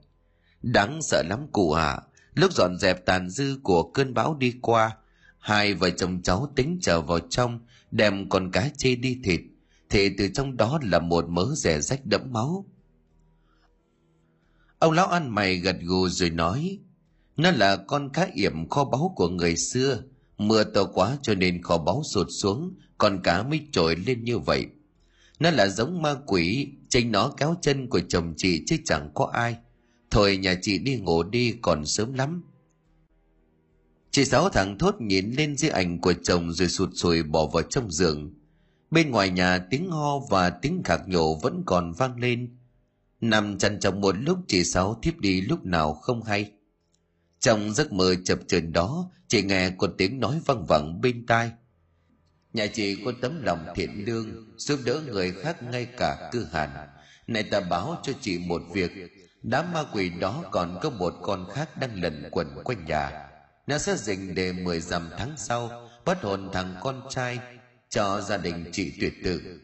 Đáng 0.63 1.03
sợ 1.03 1.23
lắm 1.29 1.47
cụ 1.53 1.73
ạ. 1.73 1.89
À. 1.89 2.03
lúc 2.35 2.53
dọn 2.53 2.79
dẹp 2.79 3.07
tàn 3.07 3.31
dư 3.31 3.59
của 3.63 3.83
cơn 3.83 4.15
bão 4.15 4.35
đi 4.35 4.55
qua, 4.63 4.97
hai 5.39 5.75
vợ 5.75 5.91
chồng 5.91 6.23
cháu 6.23 6.53
tính 6.57 6.79
trở 6.83 7.01
vào 7.01 7.21
trong, 7.21 7.61
đem 7.91 8.29
con 8.29 8.51
cá 8.51 8.71
chê 8.77 8.95
đi 8.95 9.21
thịt. 9.25 9.41
Thì 9.91 10.09
từ 10.19 10.29
trong 10.35 10.57
đó 10.57 10.79
là 10.83 10.99
một 10.99 11.29
mớ 11.29 11.47
rẻ 11.57 11.81
rách 11.81 12.07
đẫm 12.07 12.33
máu. 12.33 12.67
Ông 14.79 14.93
lão 14.93 15.07
ăn 15.07 15.29
mày 15.35 15.57
gật 15.57 15.77
gù 15.83 16.09
rồi 16.09 16.31
nói, 16.31 16.79
nó 17.37 17.51
là 17.51 17.77
con 17.77 18.11
cá 18.13 18.29
yểm 18.35 18.69
kho 18.69 18.85
báu 18.85 19.13
của 19.17 19.29
người 19.29 19.57
xưa 19.57 20.03
mưa 20.39 20.65
to 20.65 20.85
quá 20.85 21.19
cho 21.23 21.35
nên 21.35 21.63
kho 21.63 21.79
báu 21.79 22.03
sụt 22.05 22.27
xuống 22.31 22.75
con 22.99 23.21
cá 23.23 23.43
mới 23.43 23.61
trồi 23.73 23.97
lên 23.97 24.25
như 24.25 24.39
vậy. 24.39 24.67
Nó 25.39 25.51
là 25.51 25.69
giống 25.69 26.03
ma 26.03 26.15
quỷ 26.27 26.69
tranh 26.89 27.13
nó 27.13 27.33
kéo 27.37 27.55
chân 27.63 27.89
của 27.89 28.01
chồng 28.09 28.35
chị 28.37 28.63
chứ 28.67 28.77
chẳng 28.85 29.11
có 29.15 29.31
ai. 29.33 29.57
Thôi 30.11 30.37
nhà 30.37 30.55
chị 30.63 30.79
đi 30.79 30.97
ngủ 30.97 31.23
đi, 31.23 31.55
còn 31.63 31.87
sớm 31.87 32.15
lắm. 32.15 32.43
Chị 34.11 34.25
sáu 34.25 34.49
thằng 34.49 34.79
thốt 34.79 34.95
nhìn 35.01 35.31
lên 35.31 35.57
dưới 35.57 35.71
ảnh 35.71 36.01
của 36.01 36.13
chồng 36.13 36.53
rồi 36.53 36.69
sụt 36.69 36.91
sùi 36.95 37.23
bỏ 37.23 37.47
vào 37.47 37.63
trong 37.63 37.91
giường. 37.91 38.35
Bên 38.91 39.11
ngoài 39.11 39.31
nhà 39.31 39.59
tiếng 39.71 39.91
ho 39.91 40.19
và 40.31 40.51
tiếng 40.51 40.83
khạc 40.85 41.09
nhổ 41.09 41.35
vẫn 41.35 41.63
còn 41.67 41.93
vang 41.93 42.21
lên. 42.21 42.57
Nằm 43.21 43.59
chăn 43.59 43.81
trong 43.81 44.01
một 44.01 44.15
lúc, 44.19 44.39
chị 44.49 44.65
sáu 44.65 44.99
thiếp 45.03 45.19
đi 45.19 45.41
lúc 45.41 45.65
nào 45.65 45.95
không 45.95 46.23
hay 46.23 46.53
trong 47.41 47.75
giấc 47.75 47.93
mơ 47.93 48.15
chập 48.25 48.39
chờn 48.49 48.73
đó, 48.73 49.11
chị 49.29 49.43
nghe 49.43 49.71
có 49.79 49.89
tiếng 49.99 50.21
nói 50.21 50.41
văng 50.47 50.67
vẳng 50.67 51.01
bên 51.01 51.27
tai. 51.27 51.51
Nhà 52.53 52.67
chị 52.67 53.05
có 53.05 53.13
tấm 53.21 53.43
lòng 53.43 53.67
thiện 53.75 54.05
lương, 54.07 54.27
giúp 54.57 54.81
đỡ 54.85 55.03
người 55.07 55.33
khác 55.33 55.63
ngay 55.63 55.85
cả 55.85 56.29
cư 56.33 56.47
hàn. 56.53 56.71
Này 57.27 57.43
ta 57.43 57.61
báo 57.61 58.01
cho 58.03 58.13
chị 58.21 58.39
một 58.39 58.63
việc, 58.73 58.93
đám 59.43 59.73
ma 59.73 59.85
quỷ 59.93 60.09
đó 60.09 60.45
còn 60.51 60.79
có 60.83 60.91
một 60.91 61.15
con 61.23 61.47
khác 61.55 61.77
đang 61.81 62.03
lẩn 62.03 62.29
quẩn 62.31 62.49
quanh 62.65 62.85
nhà. 62.85 63.29
Nó 63.67 63.79
sẽ 63.79 63.97
dình 63.97 64.35
để 64.35 64.53
mười 64.53 64.81
dặm 64.81 65.11
tháng 65.19 65.33
sau, 65.37 65.91
bắt 66.05 66.23
hồn 66.23 66.51
thằng 66.53 66.75
con 66.81 67.03
trai 67.11 67.39
cho 67.89 68.21
gia 68.21 68.37
đình 68.37 68.65
chị 68.73 68.93
tuyệt 69.01 69.13
tự 69.25 69.61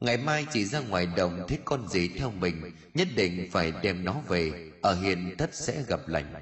ngày 0.00 0.16
mai 0.16 0.46
chị 0.52 0.64
ra 0.64 0.80
ngoài 0.80 1.08
đồng 1.16 1.46
thấy 1.48 1.58
con 1.64 1.88
gì 1.88 2.08
theo 2.08 2.30
mình, 2.30 2.72
nhất 2.94 3.08
định 3.16 3.48
phải 3.52 3.72
đem 3.82 4.04
nó 4.04 4.20
về, 4.28 4.70
ở 4.82 4.94
hiền 4.94 5.34
thất 5.38 5.54
sẽ 5.54 5.82
gặp 5.88 6.08
lành. 6.08 6.34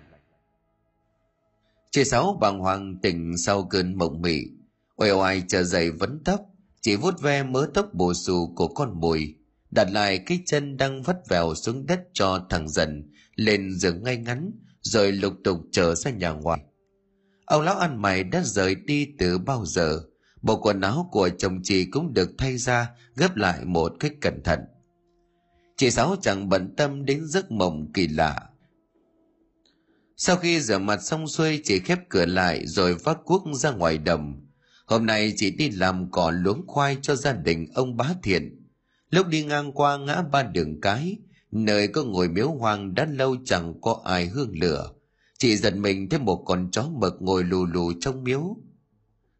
Chị 1.95 2.05
Sáu 2.05 2.39
bàng 2.41 2.59
hoàng 2.59 2.97
tỉnh 3.03 3.39
sau 3.39 3.63
cơn 3.63 3.99
mộng 3.99 4.23
mị, 4.23 4.41
oai 4.97 5.11
oai 5.11 5.43
chờ 5.49 5.63
dậy 5.63 5.91
vấn 5.91 6.23
tóc, 6.25 6.41
chỉ 6.81 6.97
vuốt 6.97 7.21
ve 7.21 7.43
mớ 7.43 7.67
tóc 7.75 7.95
bù 7.95 8.15
xù 8.15 8.53
của 8.57 8.69
con 8.69 9.01
mồi, 9.01 9.35
đặt 9.71 9.89
lại 9.91 10.19
cái 10.19 10.43
chân 10.47 10.77
đang 10.77 11.03
vắt 11.03 11.17
vèo 11.29 11.55
xuống 11.55 11.87
đất 11.87 12.01
cho 12.13 12.47
thằng 12.51 12.69
dần 12.69 13.11
lên 13.37 13.75
giường 13.75 14.03
ngay 14.03 14.17
ngắn, 14.17 14.51
rồi 14.81 15.13
lục 15.13 15.35
tục 15.45 15.59
trở 15.73 15.95
ra 15.95 16.11
nhà 16.11 16.31
ngoài. 16.31 16.61
Ông 17.47 17.63
lão 17.63 17.79
ăn 17.79 18.03
mày 18.03 18.25
đã 18.25 18.43
rời 18.45 18.75
đi 18.75 19.09
từ 19.19 19.39
bao 19.39 19.65
giờ, 19.67 20.01
bộ 20.43 20.61
quần 20.61 20.81
áo 20.81 21.09
của 21.13 21.29
chồng 21.29 21.61
chị 21.63 21.85
cũng 21.85 22.15
được 22.15 22.31
thay 22.39 22.59
ra 22.59 22.91
gấp 23.17 23.37
lại 23.37 23.65
một 23.65 23.93
cách 24.01 24.13
cẩn 24.21 24.43
thận. 24.43 24.61
Chị 25.77 25.91
Sáu 25.91 26.17
chẳng 26.23 26.49
bận 26.49 26.75
tâm 26.77 27.05
đến 27.05 27.27
giấc 27.27 27.51
mộng 27.51 27.93
kỳ 27.93 28.09
lạ. 28.09 28.49
Sau 30.17 30.37
khi 30.37 30.61
rửa 30.61 30.79
mặt 30.79 31.03
xong 31.03 31.29
xuôi 31.29 31.61
chị 31.65 31.79
khép 31.79 31.99
cửa 32.09 32.27
lại 32.27 32.67
rồi 32.67 32.95
vác 32.95 33.19
cuốc 33.25 33.43
ra 33.55 33.71
ngoài 33.71 33.99
đồng. 33.99 34.47
Hôm 34.87 35.07
nay 35.07 35.33
chị 35.37 35.51
đi 35.51 35.71
làm 35.71 36.11
cỏ 36.11 36.31
luống 36.31 36.67
khoai 36.67 36.97
cho 37.03 37.17
gia 37.17 37.33
đình 37.33 37.67
ông 37.75 37.97
bá 37.97 38.15
thiện. 38.23 38.67
Lúc 39.11 39.27
đi 39.27 39.45
ngang 39.45 39.73
qua 39.73 39.97
ngã 39.97 40.23
ba 40.33 40.43
đường 40.43 40.81
cái, 40.81 41.17
nơi 41.51 41.89
có 41.89 42.05
ngồi 42.05 42.29
miếu 42.29 42.49
hoang 42.49 42.95
đã 42.95 43.05
lâu 43.05 43.37
chẳng 43.45 43.81
có 43.81 44.01
ai 44.05 44.27
hương 44.27 44.59
lửa. 44.59 44.91
Chị 45.39 45.57
giật 45.57 45.77
mình 45.77 46.09
thấy 46.09 46.21
một 46.21 46.43
con 46.47 46.69
chó 46.71 46.83
mực 46.83 47.15
ngồi 47.21 47.45
lù 47.45 47.67
lù 47.67 47.93
trong 48.01 48.25
miếu. 48.25 48.57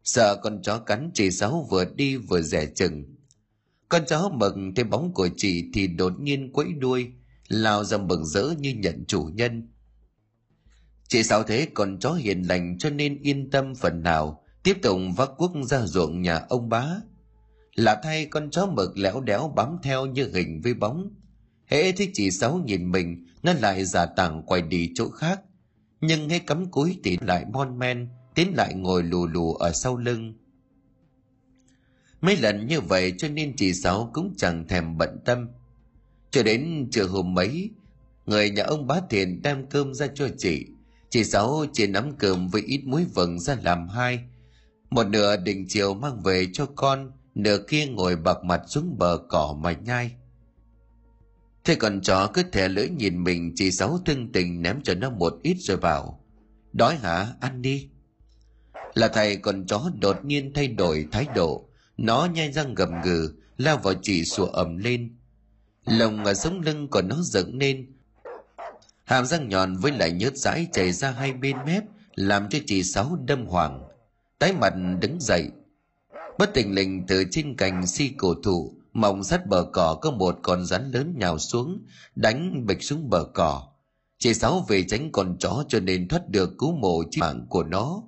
Sợ 0.03 0.39
con 0.43 0.61
chó 0.61 0.79
cắn 0.79 1.11
chị 1.13 1.31
Sáu 1.31 1.67
vừa 1.71 1.85
đi 1.85 2.17
vừa 2.17 2.41
rẻ 2.41 2.65
chừng. 2.65 3.03
Con 3.89 4.01
chó 4.07 4.29
mực 4.29 4.53
thấy 4.75 4.85
bóng 4.85 5.13
của 5.13 5.29
chị 5.37 5.69
thì 5.73 5.87
đột 5.87 6.13
nhiên 6.19 6.53
quẫy 6.53 6.67
đuôi, 6.79 7.11
lao 7.47 7.83
ra 7.83 7.97
mừng 7.97 8.25
rỡ 8.25 8.53
như 8.59 8.73
nhận 8.73 9.05
chủ 9.07 9.29
nhân. 9.33 9.69
Chị 11.07 11.23
Sáu 11.23 11.43
thế 11.43 11.67
còn 11.73 11.99
chó 11.99 12.11
hiền 12.11 12.41
lành 12.41 12.77
cho 12.79 12.89
nên 12.89 13.21
yên 13.21 13.49
tâm 13.49 13.75
phần 13.75 14.03
nào, 14.03 14.43
tiếp 14.63 14.77
tục 14.81 14.99
vác 15.17 15.29
cuốc 15.37 15.51
ra 15.63 15.81
ruộng 15.85 16.21
nhà 16.21 16.41
ông 16.49 16.69
bá. 16.69 16.87
Lạ 17.75 17.99
thay 18.03 18.25
con 18.25 18.49
chó 18.51 18.65
mực 18.65 18.97
lẽo 18.97 19.21
đéo 19.21 19.53
bám 19.55 19.77
theo 19.83 20.05
như 20.05 20.31
hình 20.33 20.61
với 20.63 20.73
bóng. 20.73 21.09
Hễ 21.65 21.91
thấy 21.91 22.11
chị 22.13 22.31
Sáu 22.31 22.61
nhìn 22.65 22.91
mình, 22.91 23.25
nó 23.43 23.53
lại 23.53 23.85
giả 23.85 24.05
tảng 24.05 24.43
quay 24.45 24.61
đi 24.61 24.91
chỗ 24.95 25.09
khác. 25.09 25.41
Nhưng 26.01 26.29
hay 26.29 26.39
cắm 26.39 26.71
cúi 26.71 26.99
thì 27.03 27.17
lại 27.21 27.45
mon 27.53 27.79
men, 27.79 28.09
tiến 28.35 28.53
lại 28.55 28.73
ngồi 28.73 29.03
lù 29.03 29.27
lù 29.27 29.53
ở 29.53 29.71
sau 29.71 29.97
lưng. 29.97 30.33
Mấy 32.21 32.37
lần 32.37 32.67
như 32.67 32.81
vậy 32.81 33.13
cho 33.17 33.27
nên 33.27 33.55
chị 33.55 33.73
Sáu 33.73 34.09
cũng 34.13 34.33
chẳng 34.37 34.67
thèm 34.67 34.97
bận 34.97 35.19
tâm. 35.25 35.47
Cho 36.31 36.43
đến 36.43 36.87
trưa 36.91 37.07
hôm 37.07 37.33
mấy, 37.33 37.69
người 38.25 38.49
nhà 38.49 38.63
ông 38.63 38.87
bá 38.87 39.01
thiền 39.09 39.41
đem 39.41 39.65
cơm 39.69 39.93
ra 39.93 40.07
cho 40.15 40.27
chị. 40.37 40.65
Chị 41.15 41.23
Sáu 41.23 41.65
chỉ 41.73 41.87
nắm 41.87 42.11
cơm 42.17 42.47
với 42.47 42.61
ít 42.61 42.81
muối 42.85 43.05
vừng 43.13 43.39
ra 43.39 43.57
làm 43.63 43.87
hai. 43.87 44.19
Một 44.89 45.07
nửa 45.07 45.37
định 45.37 45.65
chiều 45.67 45.93
mang 45.93 46.21
về 46.21 46.47
cho 46.53 46.65
con, 46.75 47.11
nửa 47.35 47.57
kia 47.67 47.85
ngồi 47.85 48.15
bạc 48.15 48.43
mặt 48.43 48.61
xuống 48.67 48.97
bờ 48.97 49.17
cỏ 49.29 49.57
mà 49.59 49.71
nhai. 49.71 50.11
Thế 51.63 51.75
còn 51.75 52.01
chó 52.01 52.27
cứ 52.33 52.43
thẻ 52.43 52.69
lưỡi 52.69 52.89
nhìn 52.89 53.23
mình 53.23 53.51
chị 53.55 53.71
Sáu 53.71 53.99
thương 54.05 54.31
tình 54.31 54.61
ném 54.61 54.81
cho 54.83 54.93
nó 54.93 55.09
một 55.09 55.33
ít 55.43 55.57
rồi 55.59 55.77
bảo. 55.77 56.25
Đói 56.73 56.95
hả? 56.95 57.27
Ăn 57.39 57.61
đi. 57.61 57.89
Là 58.93 59.07
thầy 59.07 59.37
con 59.37 59.65
chó 59.67 59.91
đột 60.01 60.25
nhiên 60.25 60.51
thay 60.53 60.67
đổi 60.67 61.07
thái 61.11 61.27
độ. 61.35 61.69
Nó 61.97 62.27
nhai 62.33 62.51
răng 62.51 62.75
gầm 62.75 63.01
gừ, 63.03 63.31
lao 63.57 63.77
vào 63.77 63.93
chị 64.01 64.25
sủa 64.25 64.45
ầm 64.45 64.77
lên. 64.77 65.17
Lồng 65.85 66.25
ở 66.25 66.33
sống 66.33 66.61
lưng 66.61 66.87
của 66.87 67.01
nó 67.01 67.15
dựng 67.21 67.57
lên. 67.57 67.94
Hàm 69.05 69.25
răng 69.25 69.49
nhọn 69.49 69.77
với 69.77 69.91
lại 69.91 70.11
nhớt 70.11 70.37
dãi 70.37 70.67
chảy 70.73 70.91
ra 70.91 71.11
hai 71.11 71.33
bên 71.33 71.57
mép, 71.65 71.83
làm 72.15 72.49
cho 72.49 72.59
chị 72.65 72.83
Sáu 72.83 73.17
đâm 73.25 73.45
hoàng. 73.45 73.83
Tái 74.39 74.53
mặt 74.53 74.73
đứng 74.99 75.19
dậy. 75.19 75.49
Bất 76.37 76.53
tình 76.53 76.73
lình 76.73 77.05
từ 77.07 77.23
trên 77.31 77.55
cành 77.55 77.87
si 77.87 78.11
cổ 78.17 78.33
thụ, 78.43 78.73
mỏng 78.93 79.23
sắt 79.23 79.47
bờ 79.47 79.65
cỏ 79.73 79.97
có 80.01 80.11
một 80.11 80.39
con 80.43 80.65
rắn 80.65 80.91
lớn 80.91 81.13
nhào 81.17 81.39
xuống, 81.39 81.85
đánh 82.15 82.65
bịch 82.65 82.83
xuống 82.83 83.09
bờ 83.09 83.25
cỏ. 83.33 83.67
Chị 84.17 84.33
Sáu 84.33 84.65
về 84.67 84.83
tránh 84.83 85.11
con 85.11 85.37
chó 85.39 85.63
cho 85.67 85.79
nên 85.79 86.07
thoát 86.07 86.29
được 86.29 86.57
cứu 86.57 86.75
mộ 86.75 87.03
chi 87.11 87.21
mạng 87.21 87.45
của 87.49 87.63
nó. 87.63 88.03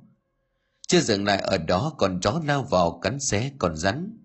Chưa 0.88 1.00
dừng 1.00 1.26
lại 1.26 1.38
ở 1.38 1.58
đó 1.58 1.94
con 1.98 2.20
chó 2.22 2.42
lao 2.46 2.64
vào 2.64 3.00
cắn 3.00 3.20
xé 3.20 3.52
con 3.58 3.76
rắn. 3.76 4.18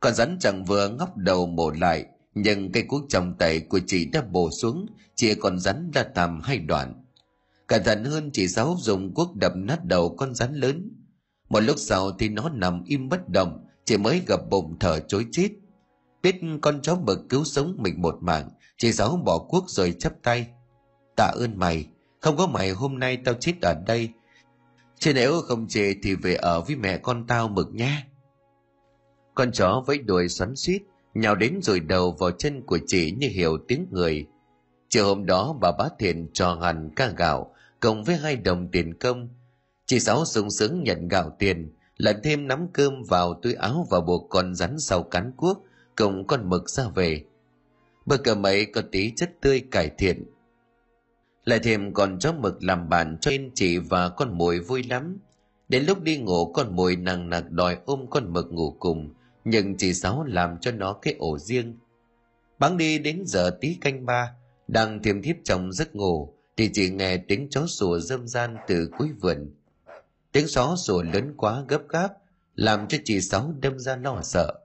Con 0.00 0.14
rắn 0.14 0.38
chẳng 0.40 0.64
vừa 0.64 0.88
ngóc 0.88 1.16
đầu 1.16 1.46
mổ 1.46 1.70
lại, 1.70 2.06
nhưng 2.34 2.72
cây 2.72 2.82
cuốc 2.82 3.04
trong 3.08 3.34
tay 3.38 3.60
của 3.60 3.80
chị 3.86 4.04
đã 4.04 4.22
bổ 4.22 4.50
xuống, 4.50 4.86
chia 5.14 5.34
con 5.34 5.58
rắn 5.58 5.90
ra 5.94 6.02
tầm 6.02 6.40
hai 6.40 6.58
đoạn. 6.58 7.04
Cẩn 7.66 7.84
thận 7.84 8.04
hơn 8.04 8.30
chị 8.32 8.48
Sáu 8.48 8.76
dùng 8.78 9.14
cuốc 9.14 9.36
đập 9.36 9.52
nát 9.56 9.84
đầu 9.84 10.14
con 10.16 10.34
rắn 10.34 10.54
lớn. 10.54 10.90
Một 11.48 11.60
lúc 11.60 11.76
sau 11.78 12.10
thì 12.18 12.28
nó 12.28 12.48
nằm 12.48 12.84
im 12.84 13.08
bất 13.08 13.28
động, 13.28 13.66
chỉ 13.84 13.96
mới 13.96 14.22
gặp 14.26 14.40
bụng 14.50 14.76
thở 14.80 15.00
chối 15.00 15.26
chết. 15.32 15.48
Biết 16.22 16.34
con 16.62 16.82
chó 16.82 16.94
mực 16.94 17.18
cứu 17.28 17.44
sống 17.44 17.76
mình 17.78 18.02
một 18.02 18.16
mạng, 18.20 18.50
chị 18.78 18.92
Sáu 18.92 19.16
bỏ 19.16 19.38
cuốc 19.38 19.64
rồi 19.70 19.94
chấp 19.98 20.12
tay. 20.22 20.46
Tạ 21.16 21.32
ơn 21.34 21.58
mày, 21.58 21.86
không 22.20 22.36
có 22.36 22.46
mày 22.46 22.70
hôm 22.70 22.98
nay 22.98 23.16
tao 23.16 23.34
chết 23.34 23.52
ở 23.62 23.74
đây, 23.86 24.12
Chứ 25.02 25.12
nếu 25.14 25.40
không 25.40 25.68
chê 25.68 25.94
thì 26.02 26.14
về 26.14 26.34
ở 26.34 26.60
với 26.60 26.76
mẹ 26.76 26.98
con 26.98 27.26
tao 27.26 27.48
mực 27.48 27.74
nhé. 27.74 28.04
Con 29.34 29.52
chó 29.52 29.82
vẫy 29.86 29.98
đuôi 29.98 30.28
xoắn 30.28 30.56
suýt, 30.56 30.82
nhào 31.14 31.34
đến 31.34 31.58
rồi 31.62 31.80
đầu 31.80 32.12
vào 32.12 32.30
chân 32.30 32.62
của 32.66 32.78
chị 32.86 33.14
như 33.18 33.28
hiểu 33.28 33.58
tiếng 33.68 33.86
người. 33.90 34.26
Chiều 34.92 35.06
hôm 35.06 35.26
đó 35.26 35.56
bà 35.60 35.72
bá 35.72 35.88
thiện 35.98 36.28
cho 36.32 36.54
hẳn 36.54 36.90
ca 36.96 37.08
gạo, 37.08 37.54
cộng 37.80 38.04
với 38.04 38.16
hai 38.16 38.36
đồng 38.36 38.68
tiền 38.68 38.94
công. 38.94 39.28
Chị 39.86 40.00
Sáu 40.00 40.24
sung 40.24 40.50
sướng 40.50 40.82
nhận 40.82 41.08
gạo 41.08 41.36
tiền, 41.38 41.72
lần 41.96 42.16
thêm 42.22 42.48
nắm 42.48 42.68
cơm 42.72 43.02
vào 43.02 43.34
túi 43.42 43.54
áo 43.54 43.86
và 43.90 44.00
buộc 44.00 44.26
con 44.30 44.54
rắn 44.54 44.78
sau 44.78 45.02
cán 45.02 45.32
cuốc, 45.36 45.64
cùng 45.96 46.26
con 46.26 46.50
mực 46.50 46.70
ra 46.70 46.88
về. 46.94 47.24
Bữa 48.06 48.16
cơm 48.16 48.46
ấy 48.46 48.66
có 48.66 48.82
tí 48.92 49.12
chất 49.16 49.30
tươi 49.40 49.62
cải 49.70 49.90
thiện, 49.98 50.24
lại 51.44 51.58
thêm 51.62 51.94
còn 51.94 52.18
chó 52.18 52.32
mực 52.32 52.62
làm 52.62 52.88
bạn 52.88 53.16
cho 53.20 53.30
nên 53.30 53.50
chị 53.54 53.78
và 53.78 54.08
con 54.08 54.38
mồi 54.38 54.58
vui 54.58 54.82
lắm. 54.82 55.18
Đến 55.68 55.84
lúc 55.84 56.02
đi 56.02 56.18
ngủ 56.18 56.52
con 56.52 56.76
mồi 56.76 56.96
nặng 56.96 57.30
nặc 57.30 57.50
đòi 57.50 57.76
ôm 57.84 58.06
con 58.10 58.32
mực 58.32 58.52
ngủ 58.52 58.76
cùng, 58.78 59.10
nhưng 59.44 59.76
chị 59.76 59.94
Sáu 59.94 60.24
làm 60.24 60.58
cho 60.60 60.70
nó 60.70 60.92
cái 60.92 61.14
ổ 61.18 61.38
riêng. 61.38 61.78
Bắn 62.58 62.76
đi 62.76 62.98
đến 62.98 63.22
giờ 63.26 63.58
tí 63.60 63.74
canh 63.80 64.06
ba, 64.06 64.34
đang 64.72 65.02
thiêm 65.02 65.22
thiếp 65.22 65.36
trong 65.44 65.72
giấc 65.72 65.96
ngủ, 65.96 66.34
thì 66.56 66.70
chị 66.72 66.90
nghe 66.90 67.16
tiếng 67.16 67.48
chó 67.50 67.66
sủa 67.66 67.98
râm 67.98 68.28
gian 68.28 68.56
từ 68.68 68.90
cuối 68.98 69.08
vườn. 69.20 69.54
Tiếng 70.32 70.46
chó 70.48 70.76
sủa 70.76 71.02
lớn 71.02 71.34
quá 71.36 71.64
gấp 71.68 71.88
gáp, 71.88 72.08
làm 72.54 72.88
cho 72.88 72.98
chị 73.04 73.20
Sáu 73.20 73.54
đâm 73.60 73.78
ra 73.78 73.96
lo 73.96 74.20
sợ. 74.22 74.58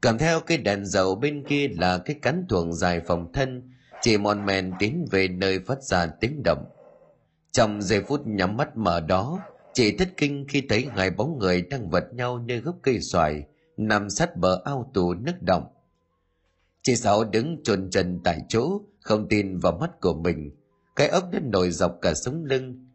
Cầm 0.00 0.18
theo 0.18 0.40
cái 0.40 0.58
đèn 0.58 0.86
dầu 0.86 1.14
bên 1.14 1.44
kia 1.48 1.68
là 1.68 1.98
cái 1.98 2.16
cắn 2.22 2.46
thuồng 2.48 2.72
dài 2.72 3.00
phòng 3.06 3.32
thân, 3.32 3.72
chị 4.02 4.18
mòn 4.18 4.46
men 4.46 4.72
tiến 4.78 5.06
về 5.10 5.28
nơi 5.28 5.60
phát 5.66 5.82
ra 5.82 6.06
tiếng 6.06 6.42
động 6.44 6.64
trong 7.52 7.82
giây 7.82 8.02
phút 8.02 8.26
nhắm 8.26 8.56
mắt 8.56 8.76
mở 8.76 9.00
đó 9.00 9.38
chị 9.72 9.96
thất 9.96 10.08
kinh 10.16 10.46
khi 10.48 10.62
thấy 10.68 10.86
hai 10.96 11.10
bóng 11.10 11.38
người 11.38 11.62
đang 11.62 11.90
vật 11.90 12.04
nhau 12.12 12.38
nơi 12.38 12.58
gốc 12.58 12.76
cây 12.82 13.00
xoài 13.00 13.44
nằm 13.76 14.10
sát 14.10 14.36
bờ 14.36 14.60
ao 14.64 14.90
tù 14.94 15.14
nước 15.14 15.42
động 15.42 15.64
chị 16.82 16.96
sáu 16.96 17.24
đứng 17.24 17.62
chôn 17.62 17.90
chân 17.90 18.20
tại 18.24 18.40
chỗ, 18.48 18.80
không 19.00 19.28
tin 19.28 19.58
vào 19.58 19.78
mắt 19.80 20.00
của 20.00 20.14
mình. 20.14 20.50
Cái 20.96 21.08
ốc 21.08 21.28
đất 21.32 21.42
nổi 21.42 21.70
dọc 21.70 21.98
cả 22.02 22.14
sống 22.14 22.44
lưng. 22.44 22.88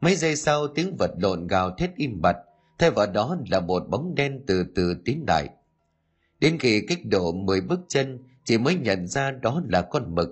Mấy 0.00 0.16
giây 0.16 0.36
sau, 0.36 0.68
tiếng 0.68 0.96
vật 0.98 1.10
lộn 1.18 1.46
gào 1.46 1.70
thét 1.70 1.90
im 1.96 2.20
bặt. 2.20 2.36
Thay 2.78 2.90
vào 2.90 3.06
đó 3.06 3.36
là 3.50 3.60
một 3.60 3.88
bóng 3.88 4.14
đen 4.14 4.40
từ 4.46 4.64
từ 4.74 4.94
tiến 5.04 5.24
lại. 5.28 5.48
Đến 6.40 6.58
khi 6.58 6.86
kích 6.88 7.06
độ 7.06 7.32
10 7.32 7.60
bước 7.60 7.80
chân, 7.88 8.18
chị 8.44 8.58
mới 8.58 8.74
nhận 8.74 9.06
ra 9.06 9.30
đó 9.30 9.62
là 9.68 9.82
con 9.82 10.14
mực. 10.14 10.28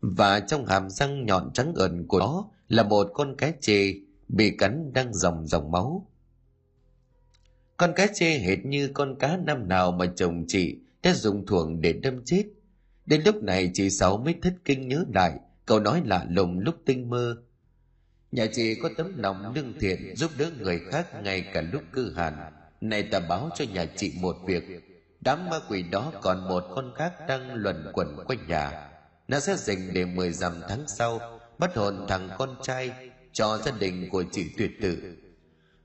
Và 0.00 0.40
trong 0.40 0.66
hàm 0.66 0.90
răng 0.90 1.26
nhọn 1.26 1.52
trắng 1.52 1.72
ẩn 1.74 2.06
của 2.06 2.18
nó 2.18 2.48
là 2.68 2.82
một 2.82 3.10
con 3.14 3.36
cá 3.36 3.52
chê 3.60 3.94
bị 4.28 4.56
cắn 4.58 4.92
đang 4.92 5.14
dòng 5.14 5.46
dòng 5.46 5.70
máu. 5.70 6.06
Con 7.76 7.92
cá 7.96 8.06
chê 8.14 8.38
hệt 8.38 8.64
như 8.64 8.90
con 8.94 9.18
cá 9.18 9.36
năm 9.36 9.68
nào 9.68 9.92
mà 9.92 10.06
chồng 10.16 10.44
chị 10.48 10.78
đã 11.02 11.14
dùng 11.14 11.46
thuồng 11.46 11.80
để 11.80 11.92
đâm 11.92 12.24
chết. 12.24 12.44
Đến 13.06 13.22
lúc 13.24 13.42
này 13.42 13.70
chị 13.74 13.90
Sáu 13.90 14.18
mới 14.18 14.34
thất 14.42 14.54
kinh 14.64 14.88
nhớ 14.88 15.04
lại, 15.14 15.32
câu 15.66 15.80
nói 15.80 16.02
lạ 16.04 16.26
lùng 16.30 16.58
lúc 16.58 16.74
tinh 16.86 17.10
mơ. 17.10 17.36
Nhà 18.32 18.46
chị 18.52 18.74
có 18.82 18.90
tấm 18.96 19.12
lòng 19.16 19.54
lương 19.54 19.78
thiện 19.80 20.16
giúp 20.16 20.30
đỡ 20.38 20.50
người 20.58 20.80
khác 20.90 21.22
ngay 21.22 21.40
cả 21.54 21.60
lúc 21.72 21.82
cư 21.92 22.14
hàn. 22.16 22.34
Này 22.80 23.02
ta 23.02 23.20
báo 23.20 23.50
cho 23.56 23.64
nhà 23.72 23.86
chị 23.96 24.12
một 24.20 24.36
việc. 24.46 24.62
Đám 25.20 25.50
ma 25.50 25.60
quỷ 25.68 25.82
đó 25.82 26.12
còn 26.22 26.48
một 26.48 26.64
con 26.74 26.92
khác 26.96 27.12
đang 27.28 27.54
luẩn 27.54 27.86
quẩn 27.92 28.16
quanh 28.26 28.46
nhà 28.48 28.90
nó 29.28 29.40
sẽ 29.40 29.56
dành 29.56 29.94
để 29.94 30.04
mười 30.04 30.32
dằm 30.32 30.60
tháng 30.68 30.84
sau, 30.88 31.40
bắt 31.58 31.76
hồn 31.76 32.06
thằng 32.08 32.28
con 32.38 32.56
trai 32.62 33.10
cho 33.32 33.58
gia 33.64 33.72
đình 33.78 34.08
của 34.10 34.24
chị 34.32 34.50
tuyệt 34.56 34.70
tử 34.82 35.16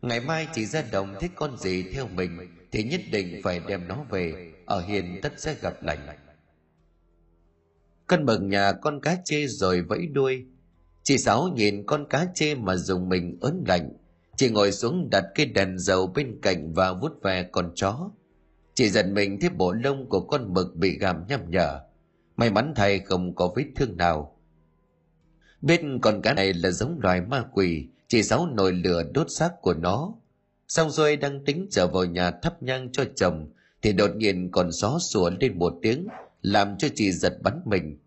ngày 0.05 0.19
mai 0.19 0.47
chị 0.53 0.65
ra 0.65 0.83
đồng 0.91 1.15
thích 1.21 1.31
con 1.35 1.57
gì 1.57 1.83
theo 1.93 2.07
mình, 2.07 2.37
thì 2.71 2.83
nhất 2.83 3.01
định 3.11 3.41
phải 3.43 3.61
đem 3.67 3.87
nó 3.87 4.05
về 4.09 4.51
ở 4.65 4.81
hiền 4.81 5.19
tất 5.21 5.33
sẽ 5.37 5.55
gặp 5.61 5.83
lành 5.83 6.07
con 8.07 8.25
mừng 8.25 8.49
nhà 8.49 8.71
con 8.71 9.01
cá 9.01 9.17
chê 9.25 9.47
rồi 9.47 9.81
vẫy 9.81 10.07
đuôi 10.07 10.45
Chị 11.05 11.17
Sáu 11.17 11.47
nhìn 11.55 11.85
con 11.85 12.05
cá 12.09 12.27
chê 12.33 12.55
mà 12.55 12.75
dùng 12.75 13.09
mình 13.09 13.37
ớn 13.41 13.63
lạnh. 13.67 13.91
Chị 14.35 14.49
ngồi 14.49 14.71
xuống 14.71 15.09
đặt 15.09 15.25
cái 15.35 15.45
đèn 15.45 15.77
dầu 15.79 16.07
bên 16.07 16.39
cạnh 16.41 16.73
và 16.73 16.93
vút 16.93 17.11
ve 17.23 17.43
con 17.43 17.71
chó. 17.75 18.09
Chị 18.73 18.89
giật 18.89 19.05
mình 19.07 19.39
thấy 19.39 19.49
bộ 19.49 19.73
lông 19.73 20.09
của 20.09 20.21
con 20.21 20.53
mực 20.53 20.75
bị 20.75 20.97
gặm 20.97 21.27
nhăm 21.27 21.51
nhở. 21.51 21.79
May 22.35 22.49
mắn 22.49 22.73
thay 22.75 22.99
không 22.99 23.35
có 23.35 23.53
vết 23.55 23.65
thương 23.75 23.97
nào. 23.97 24.37
Biết 25.61 25.81
con 26.01 26.21
cá 26.21 26.33
này 26.33 26.53
là 26.53 26.71
giống 26.71 26.99
loài 26.99 27.21
ma 27.21 27.45
quỷ, 27.53 27.87
chị 28.07 28.23
Sáu 28.23 28.47
nồi 28.47 28.73
lửa 28.73 29.03
đốt 29.13 29.31
xác 29.31 29.51
của 29.61 29.73
nó. 29.73 30.13
Xong 30.67 30.89
rồi 30.89 31.15
đang 31.15 31.45
tính 31.45 31.67
trở 31.71 31.87
vào 31.87 32.05
nhà 32.05 32.31
thắp 32.31 32.63
nhang 32.63 32.91
cho 32.91 33.03
chồng, 33.15 33.53
thì 33.85 33.93
đột 33.93 34.15
nhiên 34.15 34.51
còn 34.51 34.71
gió 34.71 34.99
sủa 34.99 35.29
lên 35.39 35.59
một 35.59 35.73
tiếng, 35.81 36.07
làm 36.41 36.77
cho 36.77 36.87
chị 36.95 37.11
giật 37.11 37.37
bắn 37.43 37.61
mình. 37.65 37.97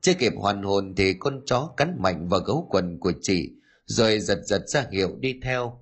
Chưa 0.00 0.14
kịp 0.14 0.32
hoàn 0.36 0.62
hồn 0.62 0.94
thì 0.96 1.14
con 1.14 1.40
chó 1.46 1.70
cắn 1.76 1.96
mạnh 1.98 2.28
vào 2.28 2.40
gấu 2.40 2.68
quần 2.70 2.98
của 2.98 3.12
chị, 3.22 3.52
rồi 3.86 4.20
giật 4.20 4.38
giật 4.44 4.62
ra 4.66 4.86
hiệu 4.92 5.16
đi 5.20 5.40
theo. 5.42 5.80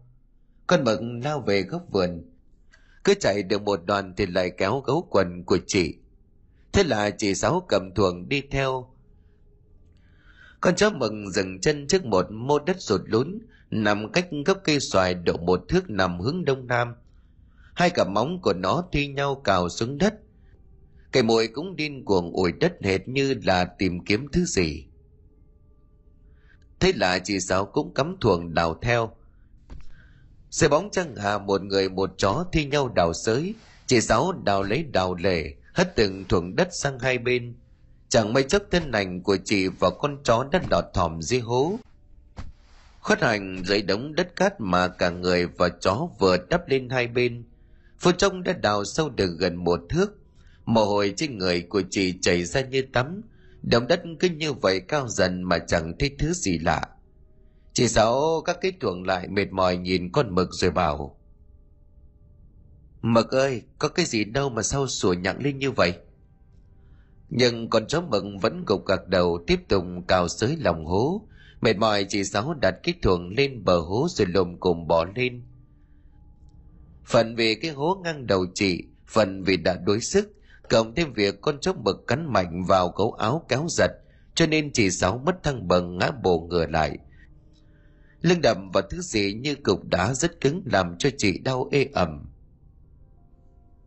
Con 0.67 0.85
mực 0.85 1.01
lao 1.25 1.41
về 1.41 1.63
góc 1.63 1.83
vườn, 1.93 2.31
cứ 3.05 3.15
chạy 3.21 3.43
được 3.43 3.63
một 3.63 3.81
đoạn 3.87 4.15
thì 4.17 4.27
lại 4.27 4.51
kéo 4.57 4.83
gấu 4.87 5.09
quần 5.11 5.45
của 5.45 5.59
chị. 5.67 5.95
Thế 6.73 6.85
là 6.85 7.11
chị 7.11 7.35
Sáu 7.35 7.67
cầm 7.69 7.95
thuồng 7.95 8.29
đi 8.29 8.43
theo. 8.51 8.95
Con 10.61 10.77
chó 10.77 10.91
mừng 10.91 11.31
dừng 11.31 11.61
chân 11.61 11.87
trước 11.87 12.05
một 12.05 12.27
mô 12.31 12.59
đất 12.59 12.81
rụt 12.81 13.01
lún, 13.05 13.39
nằm 13.71 14.13
cách 14.13 14.29
gốc 14.47 14.59
cây 14.65 14.81
xoài 14.81 15.15
độ 15.15 15.37
một 15.37 15.65
thước 15.69 15.91
nằm 15.91 16.21
hướng 16.21 16.45
đông 16.45 16.67
nam. 16.67 16.95
Hai 17.79 17.91
cặp 17.91 18.09
móng 18.09 18.41
của 18.43 18.53
nó 18.53 18.85
thi 18.93 19.07
nhau 19.07 19.35
cào 19.45 19.69
xuống 19.69 19.99
đất. 19.99 20.15
Cây 21.13 21.23
mồi 21.23 21.49
cũng 21.49 21.77
điên 21.77 22.05
cuồng 22.05 22.33
ủi 22.33 22.53
đất 22.53 22.73
hệt 22.83 23.09
như 23.09 23.35
là 23.45 23.65
tìm 23.65 24.05
kiếm 24.05 24.27
thứ 24.33 24.45
gì. 24.45 24.87
Thế 26.81 26.93
là 26.97 27.19
chị 27.19 27.41
Sáu 27.41 27.67
cũng 27.67 27.95
cắm 27.95 28.17
thuồng 28.21 28.55
đào 28.55 28.79
theo. 28.83 29.11
Xe 30.51 30.69
bóng 30.69 30.89
trăng 30.93 31.17
hà 31.17 31.39
một 31.39 31.63
người 31.63 31.89
một 31.89 32.11
chó 32.17 32.45
thi 32.53 32.65
nhau 32.65 32.89
đào 32.89 33.13
sới. 33.13 33.55
Chị 33.87 34.01
Sáu 34.01 34.33
đào 34.33 34.63
lấy 34.63 34.83
đào 34.83 35.15
lề, 35.15 35.55
hất 35.73 35.97
từng 35.97 36.25
thuồng 36.29 36.57
đất 36.57 36.69
sang 36.73 36.99
hai 36.99 37.19
bên. 37.19 37.55
Chẳng 38.09 38.33
may 38.33 38.43
chốc 38.43 38.63
thân 38.71 38.91
lành 38.91 39.23
của 39.23 39.37
chị 39.45 39.69
và 39.69 39.91
con 39.91 40.19
chó 40.25 40.49
đất 40.53 40.63
đọt 40.71 40.85
thỏm 40.95 41.23
dưới 41.23 41.41
hố. 41.41 41.79
Khuất 43.01 43.23
hành 43.23 43.63
dưới 43.67 43.83
đống 43.83 44.15
đất 44.15 44.37
cát 44.37 44.61
mà 44.61 44.89
cả 44.89 45.11
người 45.11 45.47
và 45.47 45.69
chó 45.69 46.09
vừa 46.19 46.37
đắp 46.51 46.69
lên 46.69 46.89
hai 46.89 47.07
bên. 47.07 47.45
Phút 48.01 48.19
trông 48.19 48.43
đã 48.43 48.53
đào 48.53 48.85
sâu 48.85 49.09
được 49.09 49.37
gần 49.39 49.57
một 49.57 49.81
thước. 49.89 50.07
Mồ 50.65 50.85
hôi 50.85 51.15
trên 51.17 51.39
người 51.39 51.63
của 51.63 51.83
chị 51.91 52.19
chảy 52.21 52.45
ra 52.45 52.61
như 52.61 52.83
tắm. 52.93 53.23
Đồng 53.63 53.87
đất 53.87 54.03
cứ 54.21 54.29
như 54.29 54.53
vậy 54.53 54.81
cao 54.81 55.09
dần 55.09 55.43
mà 55.43 55.59
chẳng 55.59 55.93
thấy 55.99 56.17
thứ 56.19 56.33
gì 56.33 56.59
lạ. 56.59 56.83
Chị 57.73 57.89
Sáu 57.89 58.43
các 58.45 58.59
cái 58.61 58.73
tuồng 58.73 59.05
lại 59.05 59.29
mệt 59.29 59.53
mỏi 59.53 59.77
nhìn 59.77 60.13
con 60.13 60.35
mực 60.35 60.49
rồi 60.53 60.71
bảo. 60.71 61.19
Mực 63.03 63.31
ơi, 63.31 63.63
có 63.79 63.89
cái 63.89 64.07
gì 64.07 64.25
đâu 64.25 64.51
mà 64.51 64.63
sao 64.63 64.87
sủa 64.87 65.13
nhặng 65.13 65.43
lên 65.43 65.59
như 65.59 65.71
vậy? 65.71 65.95
Nhưng 67.31 67.71
con 67.71 67.87
chó 67.87 68.01
mực 68.01 68.25
vẫn 68.41 68.65
gục 68.67 68.87
gật 68.87 69.09
đầu 69.09 69.45
tiếp 69.47 69.61
tục 69.69 69.85
cào 70.09 70.29
xới 70.29 70.57
lòng 70.57 70.87
hố. 70.87 71.29
Mệt 71.61 71.77
mỏi 71.77 72.07
chị 72.09 72.25
Sáu 72.25 72.55
đặt 72.55 72.75
cái 72.83 72.95
thuồng 73.03 73.29
lên 73.29 73.65
bờ 73.65 73.79
hố 73.79 74.07
rồi 74.11 74.27
lùm 74.27 74.57
cùng 74.61 74.89
bỏ 74.89 75.07
lên. 75.15 75.43
Phần 77.09 77.35
vì 77.35 77.55
cái 77.55 77.71
hố 77.71 78.01
ngang 78.05 78.27
đầu 78.27 78.47
chị, 78.55 78.85
phần 79.07 79.43
vì 79.43 79.57
đã 79.57 79.77
đối 79.87 80.01
sức, 80.01 80.33
cộng 80.71 80.95
thêm 80.95 81.13
việc 81.13 81.41
con 81.41 81.61
chó 81.61 81.73
mực 81.73 82.07
cắn 82.07 82.33
mạnh 82.33 82.65
vào 82.65 82.89
gấu 82.89 83.13
áo 83.13 83.45
kéo 83.49 83.67
giật, 83.69 83.91
cho 84.35 84.47
nên 84.47 84.73
chị 84.73 84.91
Sáu 84.91 85.19
mất 85.19 85.43
thăng 85.43 85.69
bằng 85.69 85.99
ngã 85.99 86.11
bổ 86.23 86.47
ngửa 86.51 86.67
lại. 86.67 86.99
Lưng 88.23 88.41
đầm 88.43 88.71
và 88.75 88.81
thứ 88.91 89.01
gì 89.01 89.35
như 89.35 89.55
cục 89.55 89.85
đá 89.85 90.15
rất 90.15 90.41
cứng 90.41 90.63
làm 90.65 90.99
cho 90.99 91.11
chị 91.19 91.39
đau 91.39 91.69
ê 91.73 91.89
ẩm. 91.93 92.27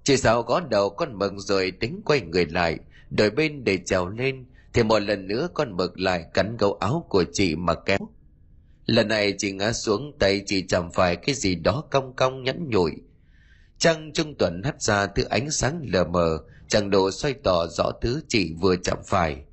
Chị 0.04 0.18
Sáu 0.18 0.42
gõ 0.42 0.60
đầu 0.60 0.90
con 0.90 1.20
mực 1.20 1.34
rồi 1.38 1.72
tính 1.72 2.02
quay 2.06 2.22
người 2.22 2.46
lại, 2.46 2.78
đổi 3.10 3.30
bên 3.30 3.64
để 3.64 3.78
trèo 3.86 4.08
lên, 4.10 4.46
thì 4.74 4.84
một 4.84 5.00
lần 5.00 5.28
nữa 5.28 5.50
con 5.54 5.78
mực 5.78 6.00
lại 6.00 6.26
cắn 6.34 6.58
gấu 6.58 6.74
áo 6.74 7.06
của 7.10 7.24
chị 7.34 7.56
mà 7.56 7.74
kéo. 7.86 7.98
Lần 8.86 9.08
này 9.08 9.34
chị 9.38 9.52
ngã 9.52 9.74
xuống 9.74 10.18
tay 10.20 10.42
chị 10.46 10.66
chạm 10.68 10.92
phải 10.92 11.16
cái 11.16 11.36
gì 11.36 11.56
đó 11.56 11.84
cong 11.92 12.16
cong 12.16 12.44
nhẵn 12.44 12.70
nhụi. 12.70 12.92
Trăng 13.82 14.12
trung 14.14 14.36
tuần 14.40 14.62
hắt 14.64 14.82
ra 14.82 15.08
thứ 15.08 15.24
ánh 15.24 15.52
sáng 15.52 15.82
lờ 15.84 16.04
mờ, 16.04 16.40
chẳng 16.68 16.90
độ 16.90 17.12
xoay 17.12 17.34
tỏ 17.34 17.68
rõ 17.68 17.92
thứ 18.02 18.22
chị 18.28 18.54
vừa 18.60 18.76
chạm 18.76 18.98
phải. 19.06 19.44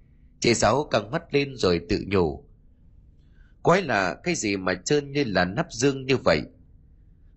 Chị 0.41 0.55
Sáu 0.55 0.85
căng 0.85 1.11
mắt 1.11 1.23
lên 1.35 1.57
rồi 1.57 1.81
tự 1.89 2.05
nhủ. 2.07 2.45
Quái 3.63 3.83
là 3.83 4.15
cái 4.23 4.35
gì 4.35 4.57
mà 4.57 4.75
trơn 4.85 5.13
như 5.13 5.25
là 5.25 5.45
nắp 5.45 5.67
dương 5.73 6.07
như 6.07 6.17
vậy. 6.17 6.43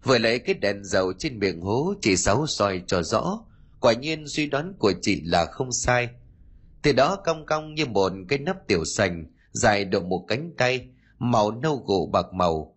Vừa 0.04 0.18
lấy 0.18 0.40
cái 0.40 0.56
đèn 0.56 0.84
dầu 0.84 1.14
trên 1.14 1.40
miệng 1.40 1.62
hố 1.62 1.94
chị 2.02 2.18
Sáu 2.18 2.48
soi 2.48 2.82
cho 2.88 3.04
rõ. 3.04 3.44
Quả 3.80 3.94
nhiên 3.94 4.28
suy 4.28 4.48
đoán 4.48 4.74
của 4.80 4.94
chị 5.02 5.22
là 5.26 5.46
không 5.46 5.72
sai. 5.72 6.10
Từ 6.82 6.92
đó 6.92 7.16
cong 7.16 7.46
cong 7.46 7.74
như 7.74 7.86
một 7.86 8.12
cái 8.30 8.40
nắp 8.40 8.68
tiểu 8.68 8.86
sành, 8.86 9.26
dài 9.52 9.86
độ 9.86 10.00
một 10.00 10.26
cánh 10.28 10.52
tay, 10.58 10.88
màu 11.20 11.52
nâu 11.52 11.84
gỗ 11.86 12.10
bạc 12.14 12.34
màu. 12.34 12.71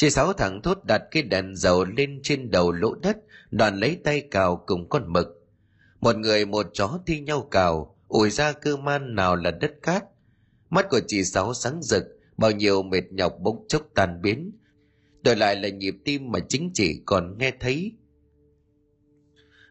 Chị 0.00 0.10
Sáu 0.10 0.32
thẳng 0.32 0.62
thốt 0.62 0.84
đặt 0.84 1.02
cái 1.10 1.22
đèn 1.22 1.56
dầu 1.56 1.84
lên 1.84 2.20
trên 2.22 2.50
đầu 2.50 2.72
lỗ 2.72 2.94
đất, 2.94 3.16
đoàn 3.50 3.78
lấy 3.78 3.98
tay 4.04 4.20
cào 4.30 4.64
cùng 4.66 4.88
con 4.88 5.12
mực. 5.12 5.26
Một 6.00 6.16
người 6.16 6.46
một 6.46 6.66
chó 6.72 6.98
thi 7.06 7.20
nhau 7.20 7.48
cào, 7.50 7.96
ủi 8.08 8.30
ra 8.30 8.52
cơ 8.52 8.76
man 8.76 9.14
nào 9.14 9.36
là 9.36 9.50
đất 9.50 9.72
cát. 9.82 10.04
Mắt 10.70 10.86
của 10.90 11.00
chị 11.06 11.24
Sáu 11.24 11.54
sáng 11.54 11.82
rực, 11.82 12.04
bao 12.36 12.50
nhiêu 12.50 12.82
mệt 12.82 13.12
nhọc 13.12 13.34
bỗng 13.40 13.64
chốc 13.68 13.82
tan 13.94 14.22
biến. 14.22 14.52
Đổi 15.22 15.36
lại 15.36 15.56
là 15.56 15.68
nhịp 15.68 15.94
tim 16.04 16.32
mà 16.32 16.38
chính 16.48 16.70
chị 16.74 17.02
còn 17.06 17.38
nghe 17.38 17.52
thấy. 17.60 17.92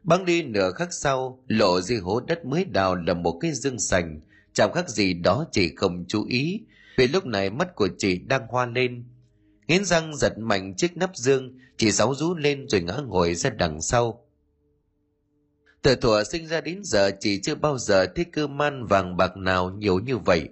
Băng 0.03 0.25
đi 0.25 0.43
nửa 0.43 0.71
khắc 0.71 0.93
sau, 0.93 1.43
lộ 1.47 1.81
di 1.81 1.97
hố 1.97 2.19
đất 2.19 2.45
mới 2.45 2.65
đào 2.65 2.95
là 2.95 3.13
một 3.13 3.37
cái 3.41 3.51
dương 3.51 3.79
sành, 3.79 4.21
chẳng 4.53 4.73
khác 4.73 4.89
gì 4.89 5.13
đó 5.13 5.45
chị 5.51 5.75
không 5.75 6.05
chú 6.07 6.25
ý, 6.25 6.61
vì 6.97 7.07
lúc 7.07 7.25
này 7.25 7.49
mắt 7.49 7.75
của 7.75 7.89
chị 7.97 8.17
đang 8.17 8.47
hoa 8.47 8.65
lên. 8.65 9.03
Nghiến 9.69 9.85
răng 9.85 10.15
giật 10.15 10.37
mạnh 10.37 10.73
chiếc 10.75 10.97
nắp 10.97 11.15
dương, 11.15 11.59
chỉ 11.77 11.91
Sáu 11.91 12.15
rú 12.15 12.35
lên 12.35 12.67
rồi 12.67 12.81
ngã 12.81 12.93
ngồi 13.07 13.35
ra 13.35 13.49
đằng 13.49 13.81
sau. 13.81 14.25
Từ 15.81 15.95
thuở 15.95 16.23
sinh 16.23 16.47
ra 16.47 16.61
đến 16.61 16.81
giờ 16.83 17.11
chỉ 17.19 17.41
chưa 17.41 17.55
bao 17.55 17.77
giờ 17.77 18.07
thấy 18.15 18.25
cơ 18.25 18.47
man 18.47 18.85
vàng 18.85 19.17
bạc 19.17 19.37
nào 19.37 19.69
nhiều 19.69 19.99
như 19.99 20.17
vậy. 20.17 20.49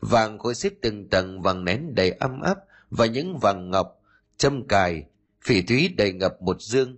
Vàng 0.00 0.38
khối 0.38 0.54
xếp 0.54 0.72
từng 0.82 1.08
tầng 1.08 1.42
vàng 1.42 1.64
nén 1.64 1.94
đầy 1.94 2.10
âm 2.10 2.40
áp 2.40 2.58
và 2.90 3.06
những 3.06 3.38
vàng 3.38 3.70
ngọc, 3.70 4.02
châm 4.36 4.68
cài, 4.68 5.04
phỉ 5.44 5.62
thúy 5.62 5.94
đầy 5.96 6.12
ngập 6.12 6.42
một 6.42 6.62
dương. 6.62 6.96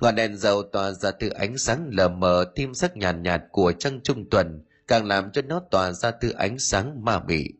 Ngọn 0.00 0.14
đèn 0.14 0.36
dầu 0.36 0.62
tỏa 0.62 0.92
ra 0.92 1.10
từ 1.10 1.28
ánh 1.28 1.58
sáng 1.58 1.88
lờ 1.92 2.08
mờ 2.08 2.44
tim 2.54 2.74
sắc 2.74 2.96
nhàn 2.96 3.22
nhạt, 3.22 3.40
nhạt 3.40 3.48
của 3.52 3.72
trăng 3.72 4.00
trung 4.02 4.30
tuần, 4.30 4.64
càng 4.88 5.06
làm 5.06 5.32
cho 5.32 5.42
nó 5.42 5.62
tỏa 5.70 5.92
ra 5.92 6.10
từ 6.10 6.30
ánh 6.30 6.58
sáng 6.58 7.04
ma 7.04 7.20
mị. 7.20 7.59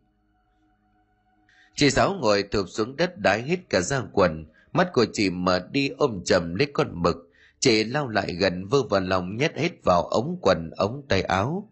Chị 1.75 1.91
Sáu 1.91 2.15
ngồi 2.15 2.43
thụp 2.43 2.67
xuống 2.69 2.97
đất 2.97 3.19
đái 3.19 3.43
hết 3.43 3.59
cả 3.71 3.81
da 3.81 4.03
quần, 4.13 4.45
mắt 4.73 4.91
của 4.93 5.07
chị 5.13 5.31
mở 5.31 5.61
đi 5.71 5.89
ôm 5.89 6.21
chầm 6.25 6.55
lấy 6.55 6.69
con 6.73 7.03
mực, 7.03 7.17
chị 7.59 7.85
lao 7.85 8.09
lại 8.09 8.35
gần 8.35 8.67
vơ 8.69 8.83
vào 8.83 9.01
lòng 9.01 9.37
nhét 9.37 9.57
hết 9.57 9.85
vào 9.85 10.03
ống 10.03 10.39
quần 10.43 10.71
ống 10.77 11.03
tay 11.09 11.23
áo. 11.23 11.71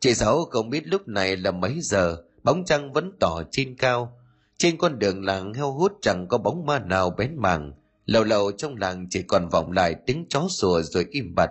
Chị 0.00 0.14
Sáu 0.14 0.44
không 0.44 0.70
biết 0.70 0.86
lúc 0.86 1.08
này 1.08 1.36
là 1.36 1.50
mấy 1.50 1.80
giờ, 1.80 2.16
bóng 2.42 2.64
trăng 2.64 2.92
vẫn 2.92 3.12
tỏ 3.20 3.42
trên 3.50 3.76
cao. 3.76 4.18
Trên 4.58 4.76
con 4.76 4.98
đường 4.98 5.24
làng 5.24 5.54
heo 5.54 5.72
hút 5.72 5.92
chẳng 6.02 6.26
có 6.28 6.38
bóng 6.38 6.66
ma 6.66 6.78
nào 6.78 7.10
bén 7.10 7.36
mảng, 7.36 7.72
lâu 8.06 8.24
lâu 8.24 8.52
trong 8.52 8.76
làng 8.76 9.06
chỉ 9.10 9.22
còn 9.22 9.48
vọng 9.48 9.72
lại 9.72 9.94
tiếng 10.06 10.26
chó 10.28 10.46
sủa 10.48 10.82
rồi 10.82 11.06
im 11.10 11.34
bặt. 11.34 11.50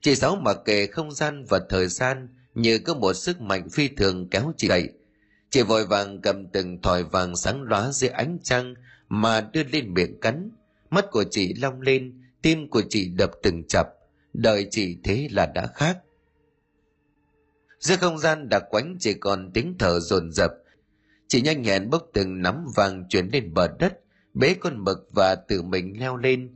Chị 0.00 0.14
Sáu 0.14 0.36
mặc 0.36 0.58
kệ 0.64 0.86
không 0.86 1.12
gian 1.12 1.44
và 1.48 1.60
thời 1.68 1.86
gian 1.86 2.28
như 2.54 2.78
có 2.78 2.94
một 2.94 3.12
sức 3.12 3.40
mạnh 3.40 3.68
phi 3.68 3.88
thường 3.88 4.28
kéo 4.30 4.52
chị 4.56 4.68
dậy. 4.68 4.88
Chị 5.50 5.62
vội 5.62 5.86
vàng 5.86 6.20
cầm 6.20 6.46
từng 6.46 6.82
thỏi 6.82 7.04
vàng 7.04 7.36
sáng 7.36 7.62
lóa 7.62 7.92
dưới 7.92 8.10
ánh 8.10 8.38
trăng 8.42 8.74
mà 9.08 9.40
đưa 9.52 9.64
lên 9.64 9.94
miệng 9.94 10.20
cắn. 10.20 10.50
Mắt 10.90 11.04
của 11.10 11.24
chị 11.30 11.54
long 11.54 11.80
lên, 11.80 12.22
tim 12.42 12.70
của 12.70 12.82
chị 12.88 13.08
đập 13.08 13.30
từng 13.42 13.64
chập. 13.64 13.88
Đời 14.32 14.66
chị 14.70 14.98
thế 15.04 15.28
là 15.30 15.46
đã 15.46 15.66
khác. 15.66 15.98
Giữa 17.80 17.96
không 17.96 18.18
gian 18.18 18.48
đặc 18.48 18.62
quánh 18.70 18.96
chỉ 19.00 19.14
còn 19.14 19.50
tiếng 19.54 19.74
thở 19.78 20.00
dồn 20.00 20.32
dập. 20.32 20.50
Chị 21.28 21.40
nhanh 21.40 21.62
nhẹn 21.62 21.90
bốc 21.90 22.06
từng 22.12 22.42
nắm 22.42 22.66
vàng 22.76 23.04
chuyển 23.08 23.28
lên 23.32 23.54
bờ 23.54 23.68
đất, 23.78 24.00
bế 24.34 24.54
con 24.54 24.84
mực 24.84 25.08
và 25.14 25.34
tự 25.34 25.62
mình 25.62 26.00
leo 26.00 26.16
lên. 26.16 26.54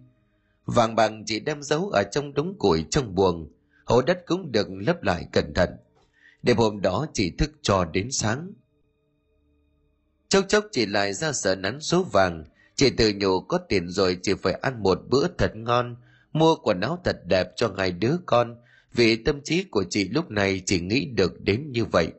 Vàng 0.66 0.94
bằng 0.94 1.24
chị 1.26 1.40
đem 1.40 1.62
giấu 1.62 1.88
ở 1.88 2.02
trong 2.02 2.34
đống 2.34 2.58
củi 2.58 2.84
trong 2.90 3.14
buồng, 3.14 3.52
hố 3.84 4.02
đất 4.02 4.22
cũng 4.26 4.52
được 4.52 4.68
lấp 4.70 5.02
lại 5.02 5.26
cẩn 5.32 5.54
thận. 5.54 5.70
Đêm 6.42 6.56
hôm 6.56 6.80
đó 6.80 7.06
chị 7.12 7.30
thức 7.38 7.50
cho 7.62 7.84
đến 7.84 8.10
sáng. 8.10 8.52
Chốc 10.32 10.44
chốc 10.48 10.64
chị 10.72 10.86
lại 10.86 11.14
ra 11.14 11.32
sở 11.32 11.54
nắn 11.54 11.80
số 11.80 12.02
vàng, 12.02 12.44
chị 12.74 12.90
tự 12.90 13.12
nhủ 13.16 13.40
có 13.40 13.58
tiền 13.58 13.88
rồi 13.88 14.18
chị 14.22 14.34
phải 14.42 14.52
ăn 14.52 14.82
một 14.82 14.98
bữa 15.08 15.28
thật 15.38 15.56
ngon, 15.56 15.96
mua 16.32 16.56
quần 16.56 16.80
áo 16.80 16.98
thật 17.04 17.16
đẹp 17.26 17.48
cho 17.56 17.68
ngày 17.68 17.92
đứa 17.92 18.16
con, 18.26 18.56
vì 18.92 19.16
tâm 19.16 19.40
trí 19.44 19.64
của 19.64 19.84
chị 19.90 20.08
lúc 20.08 20.30
này 20.30 20.62
chỉ 20.66 20.80
nghĩ 20.80 21.04
được 21.04 21.40
đến 21.40 21.72
như 21.72 21.84
vậy. 21.84 22.12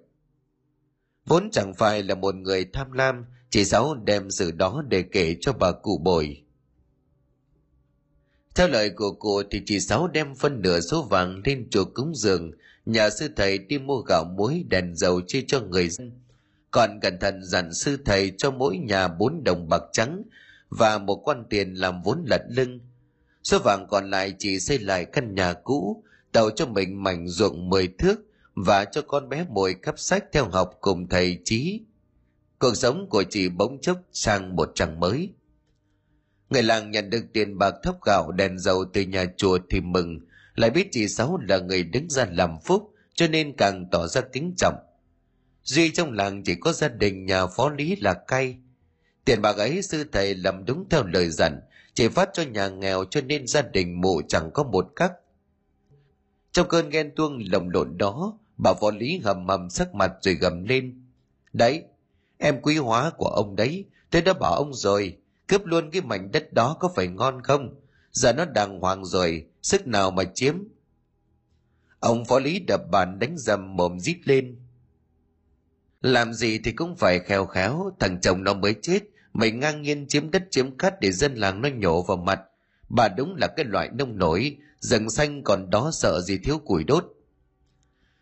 Vốn 1.26 1.49
chẳng 1.51 1.74
phải 1.74 2.03
là 2.03 2.16
một 2.16 2.36
người 2.36 2.66
tham 2.74 2.91
lam, 2.91 3.26
chị 3.49 3.66
Sáu 3.66 3.95
đem 3.95 4.32
sự 4.32 4.51
đó 4.51 4.84
để 4.88 5.03
kể 5.03 5.36
cho 5.41 5.53
bà 5.53 5.72
cụ 5.72 5.97
bồi. 5.97 6.43
Theo 8.55 8.68
lời 8.68 8.89
của 8.89 9.11
cụ 9.11 9.43
thì 9.51 9.61
chị 9.66 9.80
Sáu 9.80 10.07
đem 10.07 10.36
phân 10.36 10.61
nửa 10.61 10.80
số 10.80 11.03
vàng 11.03 11.41
lên 11.45 11.68
chùa 11.70 11.86
cúng 11.86 12.16
dường, 12.16 12.51
nhờ 12.86 13.09
sư 13.09 13.30
thầy 13.36 13.57
đi 13.57 13.80
mua 13.80 14.01
gạo 14.01 14.26
muối 14.38 14.66
đèn 14.70 14.95
dầu 14.95 15.22
chia 15.28 15.43
cho 15.47 15.59
người 15.59 15.89
dân. 15.89 16.11
Còn 16.74 16.99
cẩn 16.99 17.19
thận 17.19 17.43
dặn 17.43 17.74
sư 17.74 17.97
thầy 18.05 18.32
cho 18.38 18.51
mỗi 18.51 18.78
nhà 18.78 19.07
bốn 19.07 19.43
đồng 19.43 19.69
bạc 19.69 19.84
trắng 19.91 20.24
và 20.69 20.97
một 20.97 21.15
quan 21.15 21.43
tiền 21.49 21.74
làm 21.74 22.01
vốn 22.01 22.26
lật 22.30 22.41
lưng. 22.49 22.80
Số 23.43 23.59
vàng 23.59 23.88
còn 23.89 24.09
lại 24.09 24.34
chỉ 24.39 24.59
xây 24.59 24.80
lại 24.80 25.05
căn 25.05 25.36
nhà 25.36 25.53
cũ, 25.53 26.03
tạo 26.32 26.49
cho 26.49 26.65
mình 26.65 27.03
mảnh 27.03 27.28
ruộng 27.28 27.69
mười 27.69 27.88
thước 27.88 28.19
và 28.55 28.86
cho 28.86 29.01
con 29.01 29.30
bé 29.30 29.45
mồi 29.49 29.74
cắp 29.74 29.99
sách 29.99 30.26
theo 30.32 30.49
học 30.49 30.78
cùng 30.82 31.09
thầy 31.09 31.39
trí. 31.45 31.82
Cuộc 32.59 32.76
sống 32.76 33.09
của 33.09 33.24
chị 33.24 33.49
bỗng 33.49 33.82
chốc 33.82 33.97
sang 34.11 34.55
một 34.55 34.71
trang 34.76 34.99
mới. 34.99 35.30
Người 36.49 36.63
làng 36.63 36.91
nhận 36.91 37.09
được 37.09 37.24
tiền 37.34 37.57
bạc 37.57 37.74
thóc 37.84 37.97
gạo 38.05 38.32
đèn 38.32 38.59
dầu 38.59 38.86
từ 38.93 39.01
nhà 39.01 39.26
chùa 39.38 39.57
thì 39.69 39.82
mừng, 39.82 40.19
lại 40.55 40.69
biết 40.69 40.88
chị 40.91 41.07
Sáu 41.07 41.38
là 41.47 41.59
người 41.59 41.84
đứng 41.84 42.09
ra 42.09 42.26
làm 42.32 42.59
phúc, 42.65 42.93
cho 43.13 43.28
nên 43.28 43.55
càng 43.57 43.86
tỏ 43.91 44.07
ra 44.07 44.21
kính 44.21 44.53
trọng. 44.57 44.76
Duy 45.64 45.91
trong 45.91 46.11
làng 46.11 46.43
chỉ 46.43 46.55
có 46.55 46.74
gia 46.74 46.88
đình 46.88 47.26
nhà 47.26 47.47
phó 47.47 47.70
lý 47.70 47.95
là 47.95 48.14
cay. 48.14 48.57
Tiền 49.26 49.41
bạc 49.41 49.57
ấy 49.57 49.82
sư 49.82 50.05
thầy 50.11 50.36
làm 50.36 50.66
đúng 50.66 50.86
theo 50.89 51.03
lời 51.03 51.30
dặn, 51.30 51.61
chỉ 51.93 52.07
phát 52.07 52.30
cho 52.34 52.43
nhà 52.43 52.68
nghèo 52.68 53.05
cho 53.05 53.22
nên 53.22 53.47
gia 53.47 53.61
đình 53.61 54.01
mụ 54.01 54.22
chẳng 54.28 54.51
có 54.53 54.64
một 54.64 54.88
cắc. 54.95 55.11
Trong 56.51 56.68
cơn 56.68 56.89
ghen 56.89 57.16
tuông 57.16 57.39
lồng 57.51 57.70
lộn 57.70 57.97
đó, 57.97 58.38
bà 58.57 58.74
phó 58.74 58.91
lý 58.91 59.18
hầm 59.18 59.47
hầm 59.47 59.70
sắc 59.70 59.95
mặt 59.95 60.11
rồi 60.22 60.34
gầm 60.34 60.64
lên. 60.64 61.05
Đấy, 61.53 61.84
em 62.38 62.61
quý 62.61 62.78
hóa 62.78 63.11
của 63.18 63.28
ông 63.28 63.55
đấy, 63.55 63.86
thế 64.11 64.22
đã 64.22 64.34
bảo 64.34 64.53
ông 64.53 64.74
rồi, 64.74 65.18
cướp 65.47 65.66
luôn 65.66 65.91
cái 65.91 66.01
mảnh 66.01 66.32
đất 66.32 66.53
đó 66.53 66.78
có 66.80 66.91
phải 66.95 67.07
ngon 67.07 67.41
không? 67.41 67.76
Giờ 68.11 68.34
nó 68.34 68.45
đàng 68.45 68.80
hoàng 68.80 69.05
rồi, 69.05 69.45
sức 69.61 69.88
nào 69.88 70.11
mà 70.11 70.24
chiếm? 70.24 70.55
Ông 71.99 72.26
phó 72.26 72.39
lý 72.39 72.59
đập 72.59 72.82
bàn 72.91 73.20
đánh 73.20 73.38
dầm 73.38 73.76
mồm 73.76 73.99
rít 73.99 74.18
lên. 74.24 74.62
Làm 76.04 76.34
gì 76.34 76.60
thì 76.60 76.72
cũng 76.72 76.95
phải 76.95 77.20
khéo 77.20 77.45
khéo, 77.45 77.91
thằng 77.99 78.22
chồng 78.22 78.43
nó 78.43 78.54
mới 78.54 78.76
chết, 78.82 78.99
mày 79.34 79.51
ngang 79.51 79.82
nhiên 79.82 80.08
chiếm 80.08 80.32
đất 80.32 80.43
chiếm 80.51 80.78
cát 80.78 80.99
để 80.99 81.12
dân 81.12 81.36
làng 81.36 81.62
nó 81.62 81.70
nhổ 81.70 82.01
vào 82.01 82.18
mặt. 82.18 82.39
Bà 82.89 83.08
đúng 83.08 83.36
là 83.36 83.47
cái 83.47 83.66
loại 83.66 83.89
nông 83.93 84.18
nổi, 84.18 84.58
rừng 84.80 85.10
xanh 85.10 85.43
còn 85.43 85.70
đó 85.70 85.91
sợ 85.93 86.22
gì 86.22 86.38
thiếu 86.38 86.60
củi 86.60 86.84
đốt. 86.84 87.06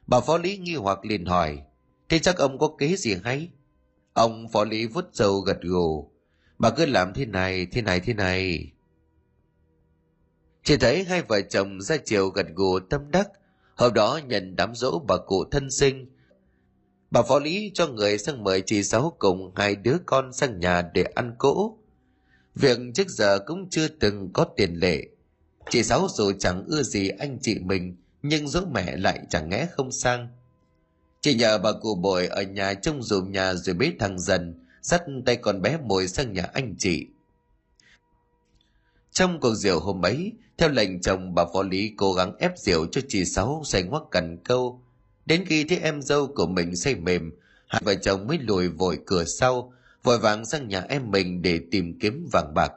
Bà 0.07 0.19
phó 0.19 0.37
lý 0.37 0.57
nghi 0.57 0.75
hoặc 0.75 1.05
liền 1.05 1.25
hỏi, 1.25 1.61
thế 2.09 2.19
chắc 2.19 2.37
ông 2.37 2.57
có 2.57 2.75
kế 2.77 2.95
gì 2.95 3.15
hay? 3.23 3.49
Ông 4.13 4.47
phó 4.51 4.63
lý 4.63 4.85
vút 4.85 5.05
dầu 5.13 5.39
gật 5.39 5.61
gù, 5.61 6.11
bà 6.57 6.69
cứ 6.69 6.85
làm 6.85 7.13
thế 7.13 7.25
này, 7.25 7.65
thế 7.65 7.81
này, 7.81 7.99
thế 7.99 8.13
này. 8.13 8.71
Chỉ 10.63 10.77
thấy 10.77 11.03
hai 11.03 11.21
vợ 11.21 11.41
chồng 11.41 11.81
ra 11.81 11.97
chiều 12.05 12.29
gật 12.29 12.47
gù 12.55 12.79
tâm 12.79 13.11
đắc, 13.11 13.29
hôm 13.75 13.93
đó 13.93 14.19
nhận 14.27 14.55
đám 14.55 14.75
dỗ 14.75 14.99
bà 15.07 15.17
cụ 15.17 15.45
thân 15.51 15.71
sinh. 15.71 16.07
Bà 17.11 17.21
phó 17.21 17.39
lý 17.39 17.71
cho 17.73 17.87
người 17.87 18.17
sang 18.17 18.43
mời 18.43 18.63
chị 18.65 18.83
Sáu 18.83 19.15
cùng 19.19 19.51
hai 19.55 19.75
đứa 19.75 19.97
con 20.05 20.33
sang 20.33 20.59
nhà 20.59 20.81
để 20.93 21.03
ăn 21.03 21.35
cỗ. 21.37 21.77
Việc 22.55 22.77
trước 22.95 23.09
giờ 23.09 23.39
cũng 23.45 23.69
chưa 23.69 23.87
từng 23.87 24.29
có 24.33 24.45
tiền 24.55 24.73
lệ. 24.73 25.07
Chị 25.69 25.83
Sáu 25.83 26.07
dù 26.13 26.31
chẳng 26.39 26.65
ưa 26.67 26.83
gì 26.83 27.09
anh 27.09 27.37
chị 27.41 27.59
mình, 27.59 27.95
nhưng 28.23 28.47
dỗ 28.47 28.61
mẹ 28.71 28.97
lại 28.97 29.19
chẳng 29.29 29.49
nghe 29.49 29.67
không 29.71 29.91
sang. 29.91 30.27
Chị 31.21 31.35
nhờ 31.35 31.57
bà 31.57 31.71
cụ 31.71 31.95
bội 31.95 32.27
ở 32.27 32.41
nhà 32.41 32.73
trông 32.73 33.03
dùm 33.03 33.31
nhà 33.31 33.53
rồi 33.53 33.75
bế 33.75 33.91
thằng 33.99 34.19
dần, 34.19 34.65
dắt 34.81 35.03
tay 35.25 35.35
con 35.35 35.61
bé 35.61 35.77
mồi 35.77 36.07
sang 36.07 36.33
nhà 36.33 36.43
anh 36.53 36.75
chị. 36.77 37.07
Trong 39.11 39.39
cuộc 39.39 39.55
rượu 39.55 39.79
hôm 39.79 40.05
ấy, 40.05 40.31
theo 40.57 40.69
lệnh 40.69 41.01
chồng 41.01 41.35
bà 41.35 41.45
phó 41.53 41.63
lý 41.63 41.93
cố 41.97 42.13
gắng 42.13 42.37
ép 42.39 42.57
rượu 42.57 42.87
cho 42.91 43.01
chị 43.07 43.25
Sáu 43.25 43.61
say 43.65 43.83
ngoắc 43.83 44.03
cần 44.11 44.37
câu. 44.43 44.81
Đến 45.25 45.45
khi 45.45 45.63
thấy 45.63 45.77
em 45.77 46.01
dâu 46.01 46.27
của 46.27 46.47
mình 46.47 46.75
say 46.75 46.95
mềm, 46.95 47.31
hai 47.67 47.81
vợ 47.85 47.95
chồng 47.95 48.27
mới 48.27 48.37
lùi 48.37 48.67
vội 48.67 48.99
cửa 49.05 49.23
sau, 49.23 49.73
vội 50.03 50.19
vàng 50.19 50.45
sang 50.45 50.67
nhà 50.67 50.81
em 50.89 51.11
mình 51.11 51.41
để 51.41 51.59
tìm 51.71 51.99
kiếm 51.99 52.27
vàng 52.31 52.53
bạc. 52.55 52.71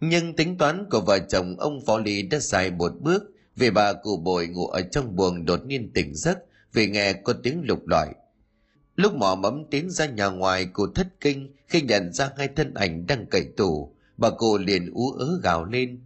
Nhưng 0.00 0.36
tính 0.36 0.58
toán 0.58 0.86
của 0.90 1.00
vợ 1.00 1.18
chồng 1.18 1.56
ông 1.58 1.80
phó 1.86 1.98
lý 1.98 2.22
đã 2.22 2.40
sai 2.40 2.70
một 2.70 2.92
bước 3.00 3.22
vì 3.56 3.70
bà 3.70 3.92
cụ 3.92 4.16
bồi 4.16 4.46
ngủ 4.46 4.66
ở 4.66 4.82
trong 4.82 5.16
buồng 5.16 5.44
đột 5.44 5.66
nhiên 5.66 5.90
tỉnh 5.94 6.14
giấc 6.14 6.38
vì 6.72 6.86
nghe 6.86 7.12
có 7.12 7.32
tiếng 7.42 7.62
lục 7.64 7.86
lọi. 7.86 8.08
Lúc 8.96 9.14
mỏ 9.14 9.34
mẫm 9.34 9.64
tiến 9.70 9.90
ra 9.90 10.06
nhà 10.06 10.26
ngoài 10.26 10.66
cụ 10.66 10.86
thất 10.94 11.06
kinh 11.20 11.52
khi 11.68 11.82
nhận 11.82 12.12
ra 12.12 12.30
hai 12.36 12.48
thân 12.48 12.74
ảnh 12.74 13.06
đang 13.06 13.26
cậy 13.26 13.44
tủ 13.56 13.94
bà 14.16 14.30
cụ 14.30 14.58
liền 14.58 14.90
ú 14.94 15.10
ớ 15.10 15.40
gào 15.42 15.64
lên 15.64 16.00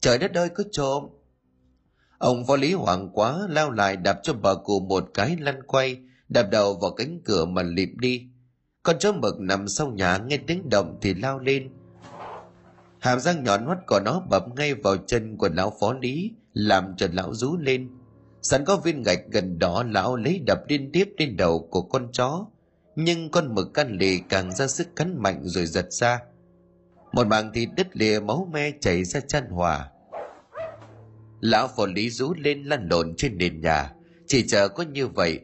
trời 0.00 0.18
đất 0.18 0.34
ơi 0.34 0.48
có 0.48 0.64
trộm 0.72 1.06
ông 2.20 2.44
võ 2.44 2.56
lý 2.56 2.72
hoảng 2.72 3.10
quá, 3.12 3.38
lao 3.48 3.70
lại 3.70 3.96
đạp 3.96 4.20
cho 4.22 4.32
bà 4.32 4.54
cụ 4.54 4.80
một 4.80 5.10
cái 5.14 5.36
lăn 5.40 5.62
quay, 5.62 6.00
đạp 6.28 6.42
đầu 6.42 6.74
vào 6.74 6.90
cánh 6.90 7.20
cửa 7.24 7.44
mà 7.44 7.62
lịp 7.62 7.90
đi. 7.96 8.28
Con 8.82 8.96
chó 8.98 9.12
mực 9.12 9.40
nằm 9.40 9.68
sau 9.68 9.90
nhà 9.90 10.18
nghe 10.18 10.36
tiếng 10.46 10.68
động 10.70 10.98
thì 11.02 11.14
lao 11.14 11.38
lên. 11.38 11.70
Hàm 12.98 13.20
răng 13.20 13.44
nhọn 13.44 13.64
hoắt 13.64 13.78
của 13.86 14.00
nó 14.04 14.22
bập 14.30 14.44
ngay 14.56 14.74
vào 14.74 14.96
chân 14.96 15.36
của 15.36 15.48
lão 15.48 15.72
phó 15.80 15.92
lý, 15.92 16.30
làm 16.52 16.96
cho 16.96 17.06
lão 17.12 17.34
rú 17.34 17.56
lên. 17.56 17.90
Sẵn 18.42 18.64
có 18.64 18.76
viên 18.76 19.02
gạch 19.02 19.20
gần 19.30 19.58
đó, 19.58 19.84
lão 19.90 20.16
lấy 20.16 20.40
đập 20.46 20.58
liên 20.68 20.92
tiếp 20.92 21.08
lên 21.18 21.36
đầu 21.36 21.68
của 21.70 21.82
con 21.82 22.08
chó. 22.12 22.46
Nhưng 22.96 23.30
con 23.30 23.54
mực 23.54 23.74
căn 23.74 23.98
lì 23.98 24.20
càng 24.28 24.54
ra 24.54 24.66
sức 24.66 24.96
cắn 24.96 25.22
mạnh 25.22 25.40
rồi 25.44 25.66
giật 25.66 25.92
ra. 25.92 26.20
Một 27.12 27.26
mảng 27.26 27.52
thịt 27.52 27.68
đứt 27.76 27.96
lìa 27.96 28.20
máu 28.20 28.48
me 28.52 28.72
chảy 28.80 29.04
ra 29.04 29.20
chăn 29.20 29.50
hòa 29.50 29.90
lão 31.40 31.68
phò 31.76 31.86
lý 31.86 32.10
rú 32.10 32.34
lên 32.34 32.64
lăn 32.64 32.88
lộn 32.90 33.14
trên 33.16 33.38
nền 33.38 33.60
nhà. 33.60 33.92
Chỉ 34.26 34.48
chờ 34.48 34.68
có 34.68 34.82
như 34.82 35.06
vậy 35.06 35.40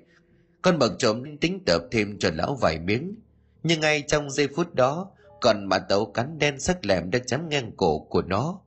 con 0.62 0.78
bậc 0.78 0.92
trộm 0.98 1.36
tính 1.40 1.62
tập 1.66 1.82
thêm 1.90 2.18
cho 2.18 2.30
lão 2.34 2.54
vài 2.54 2.78
miếng. 2.78 3.14
Nhưng 3.62 3.80
ngay 3.80 4.02
trong 4.06 4.30
giây 4.30 4.48
phút 4.56 4.74
đó 4.74 5.10
còn 5.40 5.64
mã 5.64 5.78
tấu 5.78 6.06
cắn 6.06 6.38
đen 6.38 6.60
sắc 6.60 6.86
lẹm 6.86 7.10
đã 7.10 7.18
chém 7.26 7.48
ngang 7.48 7.72
cổ 7.76 7.98
của 7.98 8.22
nó. 8.22 8.60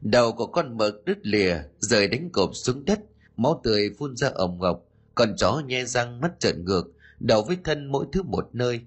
Đầu 0.00 0.32
của 0.32 0.46
con 0.46 0.76
mực 0.76 1.04
đứt 1.04 1.18
lìa 1.22 1.56
rời 1.78 2.08
đánh 2.08 2.30
cộp 2.32 2.50
xuống 2.54 2.84
đất. 2.84 3.00
Máu 3.36 3.60
tươi 3.64 3.90
phun 3.98 4.16
ra 4.16 4.28
ầm 4.28 4.58
ngọc 4.58 4.84
con 5.14 5.36
chó 5.36 5.62
nhe 5.66 5.84
răng 5.84 6.20
mắt 6.20 6.40
trợn 6.40 6.64
ngược 6.64 6.92
đầu 7.20 7.42
với 7.42 7.58
thân 7.64 7.86
mỗi 7.92 8.06
thứ 8.12 8.22
một 8.22 8.48
nơi. 8.52 8.80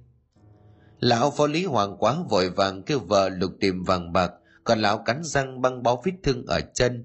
Lão 0.99 1.31
phó 1.31 1.47
lý 1.47 1.65
hoàng 1.65 1.97
quá 1.99 2.17
vội 2.29 2.49
vàng 2.49 2.84
kêu 2.84 2.99
vợ 2.99 3.29
lục 3.29 3.51
tìm 3.59 3.84
vàng 3.84 4.13
bạc, 4.13 4.31
còn 4.63 4.79
lão 4.79 4.97
cắn 4.97 5.21
răng 5.23 5.61
băng 5.61 5.84
bó 5.84 6.01
vết 6.05 6.11
thương 6.23 6.45
ở 6.45 6.61
chân. 6.73 7.03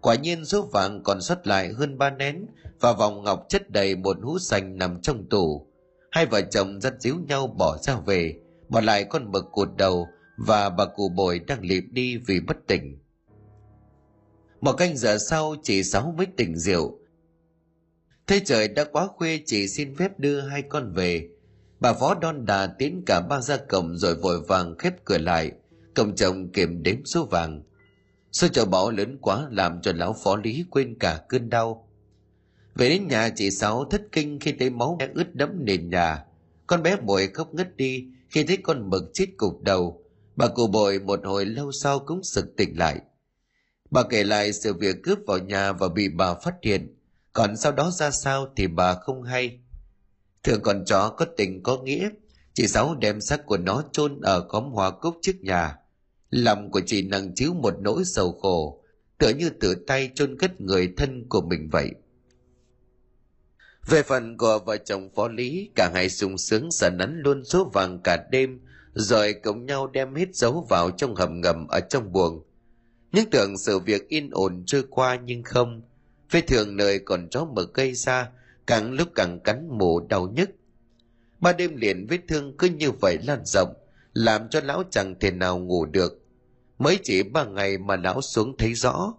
Quả 0.00 0.14
nhiên 0.14 0.44
số 0.44 0.62
vàng 0.62 1.02
còn 1.02 1.20
sót 1.20 1.46
lại 1.46 1.72
hơn 1.72 1.98
ba 1.98 2.10
nén 2.10 2.46
và 2.80 2.92
vòng 2.92 3.24
ngọc 3.24 3.46
chất 3.48 3.70
đầy 3.70 3.96
một 3.96 4.16
hũ 4.22 4.38
sành 4.38 4.78
nằm 4.78 5.00
trong 5.00 5.28
tủ. 5.28 5.66
Hai 6.10 6.26
vợ 6.26 6.40
chồng 6.40 6.80
dắt 6.80 6.94
díu 6.98 7.16
nhau 7.28 7.46
bỏ 7.46 7.78
ra 7.82 8.00
về, 8.06 8.34
bỏ 8.68 8.80
lại 8.80 9.04
con 9.04 9.32
mực 9.32 9.44
cụt 9.52 9.68
đầu 9.76 10.08
và 10.36 10.70
bà 10.70 10.84
cụ 10.84 11.08
bồi 11.08 11.38
đang 11.38 11.64
liệp 11.64 11.82
đi 11.90 12.16
vì 12.16 12.40
bất 12.40 12.56
tỉnh. 12.66 12.98
Một 14.60 14.72
canh 14.72 14.96
giờ 14.96 15.18
sau 15.18 15.54
chị 15.62 15.82
Sáu 15.82 16.14
mới 16.16 16.26
tỉnh 16.36 16.56
rượu. 16.56 16.98
Thế 18.26 18.40
trời 18.44 18.68
đã 18.68 18.84
quá 18.84 19.06
khuya 19.06 19.38
chị 19.46 19.68
xin 19.68 19.96
phép 19.96 20.18
đưa 20.18 20.40
hai 20.40 20.62
con 20.62 20.92
về 20.92 21.28
Bà 21.80 21.92
phó 21.92 22.14
đon 22.14 22.46
đà 22.46 22.66
tiến 22.66 23.02
cả 23.06 23.20
ba 23.20 23.40
ra 23.40 23.56
cổng 23.56 23.96
rồi 23.96 24.14
vội 24.14 24.40
vàng 24.40 24.78
khép 24.78 25.04
cửa 25.04 25.18
lại. 25.18 25.52
Cổng 25.94 26.14
chồng 26.14 26.48
kiểm 26.52 26.82
đếm 26.82 27.04
số 27.04 27.24
vàng. 27.24 27.62
Sự 28.32 28.48
chậu 28.48 28.64
bỏ 28.64 28.90
lớn 28.90 29.18
quá 29.20 29.46
làm 29.50 29.82
cho 29.82 29.92
lão 29.94 30.16
phó 30.24 30.36
lý 30.36 30.64
quên 30.70 30.98
cả 31.00 31.20
cơn 31.28 31.50
đau. 31.50 31.88
Về 32.74 32.88
đến 32.88 33.08
nhà 33.08 33.30
chị 33.36 33.50
Sáu 33.50 33.84
thất 33.84 34.02
kinh 34.12 34.38
khi 34.40 34.52
thấy 34.58 34.70
máu 34.70 34.96
đã 35.00 35.08
ướt 35.14 35.34
đẫm 35.34 35.50
nền 35.64 35.90
nhà. 35.90 36.24
Con 36.66 36.82
bé 36.82 36.96
bội 36.96 37.28
khóc 37.34 37.54
ngất 37.54 37.76
đi 37.76 38.06
khi 38.28 38.44
thấy 38.44 38.56
con 38.56 38.90
mực 38.90 39.02
chết 39.14 39.26
cục 39.36 39.62
đầu. 39.62 40.02
Bà 40.36 40.48
cụ 40.48 40.66
bội 40.66 40.98
một 40.98 41.20
hồi 41.24 41.46
lâu 41.46 41.72
sau 41.72 41.98
cũng 41.98 42.22
sực 42.24 42.56
tỉnh 42.56 42.78
lại. 42.78 43.00
Bà 43.90 44.02
kể 44.10 44.24
lại 44.24 44.52
sự 44.52 44.74
việc 44.74 44.96
cướp 45.02 45.18
vào 45.26 45.38
nhà 45.38 45.72
và 45.72 45.88
bị 45.88 46.08
bà 46.08 46.34
phát 46.34 46.54
hiện. 46.62 46.94
Còn 47.32 47.56
sau 47.56 47.72
đó 47.72 47.90
ra 47.90 48.10
sao 48.10 48.46
thì 48.56 48.66
bà 48.66 48.94
không 48.94 49.22
hay. 49.22 49.58
Thường 50.42 50.62
con 50.62 50.84
chó 50.84 51.08
có 51.16 51.26
tình 51.36 51.62
có 51.62 51.76
nghĩa, 51.76 52.08
chị 52.54 52.66
Sáu 52.66 52.94
đem 52.94 53.20
xác 53.20 53.46
của 53.46 53.56
nó 53.56 53.82
chôn 53.92 54.20
ở 54.20 54.48
khóm 54.48 54.70
hoa 54.70 54.90
cúc 54.90 55.14
trước 55.22 55.36
nhà. 55.40 55.76
Lòng 56.30 56.70
của 56.70 56.80
chị 56.86 57.02
nặng 57.02 57.34
chiếu 57.34 57.54
một 57.54 57.74
nỗi 57.80 58.04
sầu 58.04 58.32
khổ, 58.32 58.84
tựa 59.18 59.28
như 59.28 59.50
tự 59.50 59.74
tay 59.74 60.10
chôn 60.14 60.38
cất 60.38 60.60
người 60.60 60.92
thân 60.96 61.28
của 61.28 61.40
mình 61.40 61.68
vậy. 61.72 61.90
Về 63.88 64.02
phần 64.02 64.36
của 64.36 64.58
vợ 64.66 64.76
chồng 64.76 65.10
phó 65.14 65.28
lý, 65.28 65.70
cả 65.74 65.90
hai 65.94 66.08
sung 66.08 66.38
sướng 66.38 66.70
sờ 66.70 66.90
nắn 66.90 67.20
luôn 67.24 67.44
số 67.44 67.70
vàng 67.74 68.00
cả 68.04 68.28
đêm, 68.30 68.60
rồi 68.94 69.32
cùng 69.32 69.66
nhau 69.66 69.86
đem 69.86 70.14
hết 70.14 70.34
dấu 70.34 70.66
vào 70.70 70.90
trong 70.90 71.14
hầm 71.14 71.40
ngầm 71.40 71.66
ở 71.68 71.80
trong 71.80 72.12
buồng. 72.12 72.44
Những 73.12 73.30
tưởng 73.30 73.58
sự 73.58 73.78
việc 73.78 74.08
yên 74.08 74.30
ổn 74.30 74.62
trôi 74.66 74.84
qua 74.90 75.18
nhưng 75.24 75.42
không. 75.42 75.82
Vết 76.30 76.46
thường 76.46 76.76
nơi 76.76 76.98
còn 76.98 77.28
chó 77.30 77.44
mực 77.44 77.74
gây 77.74 77.94
ra 77.94 78.30
càng 78.66 78.92
lúc 78.92 79.08
càng 79.14 79.40
cắn 79.40 79.68
mù 79.78 80.00
đau 80.08 80.28
nhức 80.36 80.50
ba 81.40 81.52
đêm 81.52 81.76
liền 81.76 82.06
vết 82.08 82.20
thương 82.28 82.56
cứ 82.58 82.68
như 82.68 82.90
vậy 82.90 83.18
lan 83.26 83.40
rộng 83.44 83.74
làm 84.18 84.48
cho 84.48 84.60
lão 84.60 84.82
chẳng 84.90 85.14
thể 85.20 85.30
nào 85.30 85.58
ngủ 85.58 85.86
được. 85.86 86.22
Mới 86.78 86.98
chỉ 87.02 87.22
ba 87.22 87.44
ngày 87.44 87.78
mà 87.78 87.96
lão 87.96 88.20
xuống 88.22 88.56
thấy 88.58 88.74
rõ. 88.74 89.14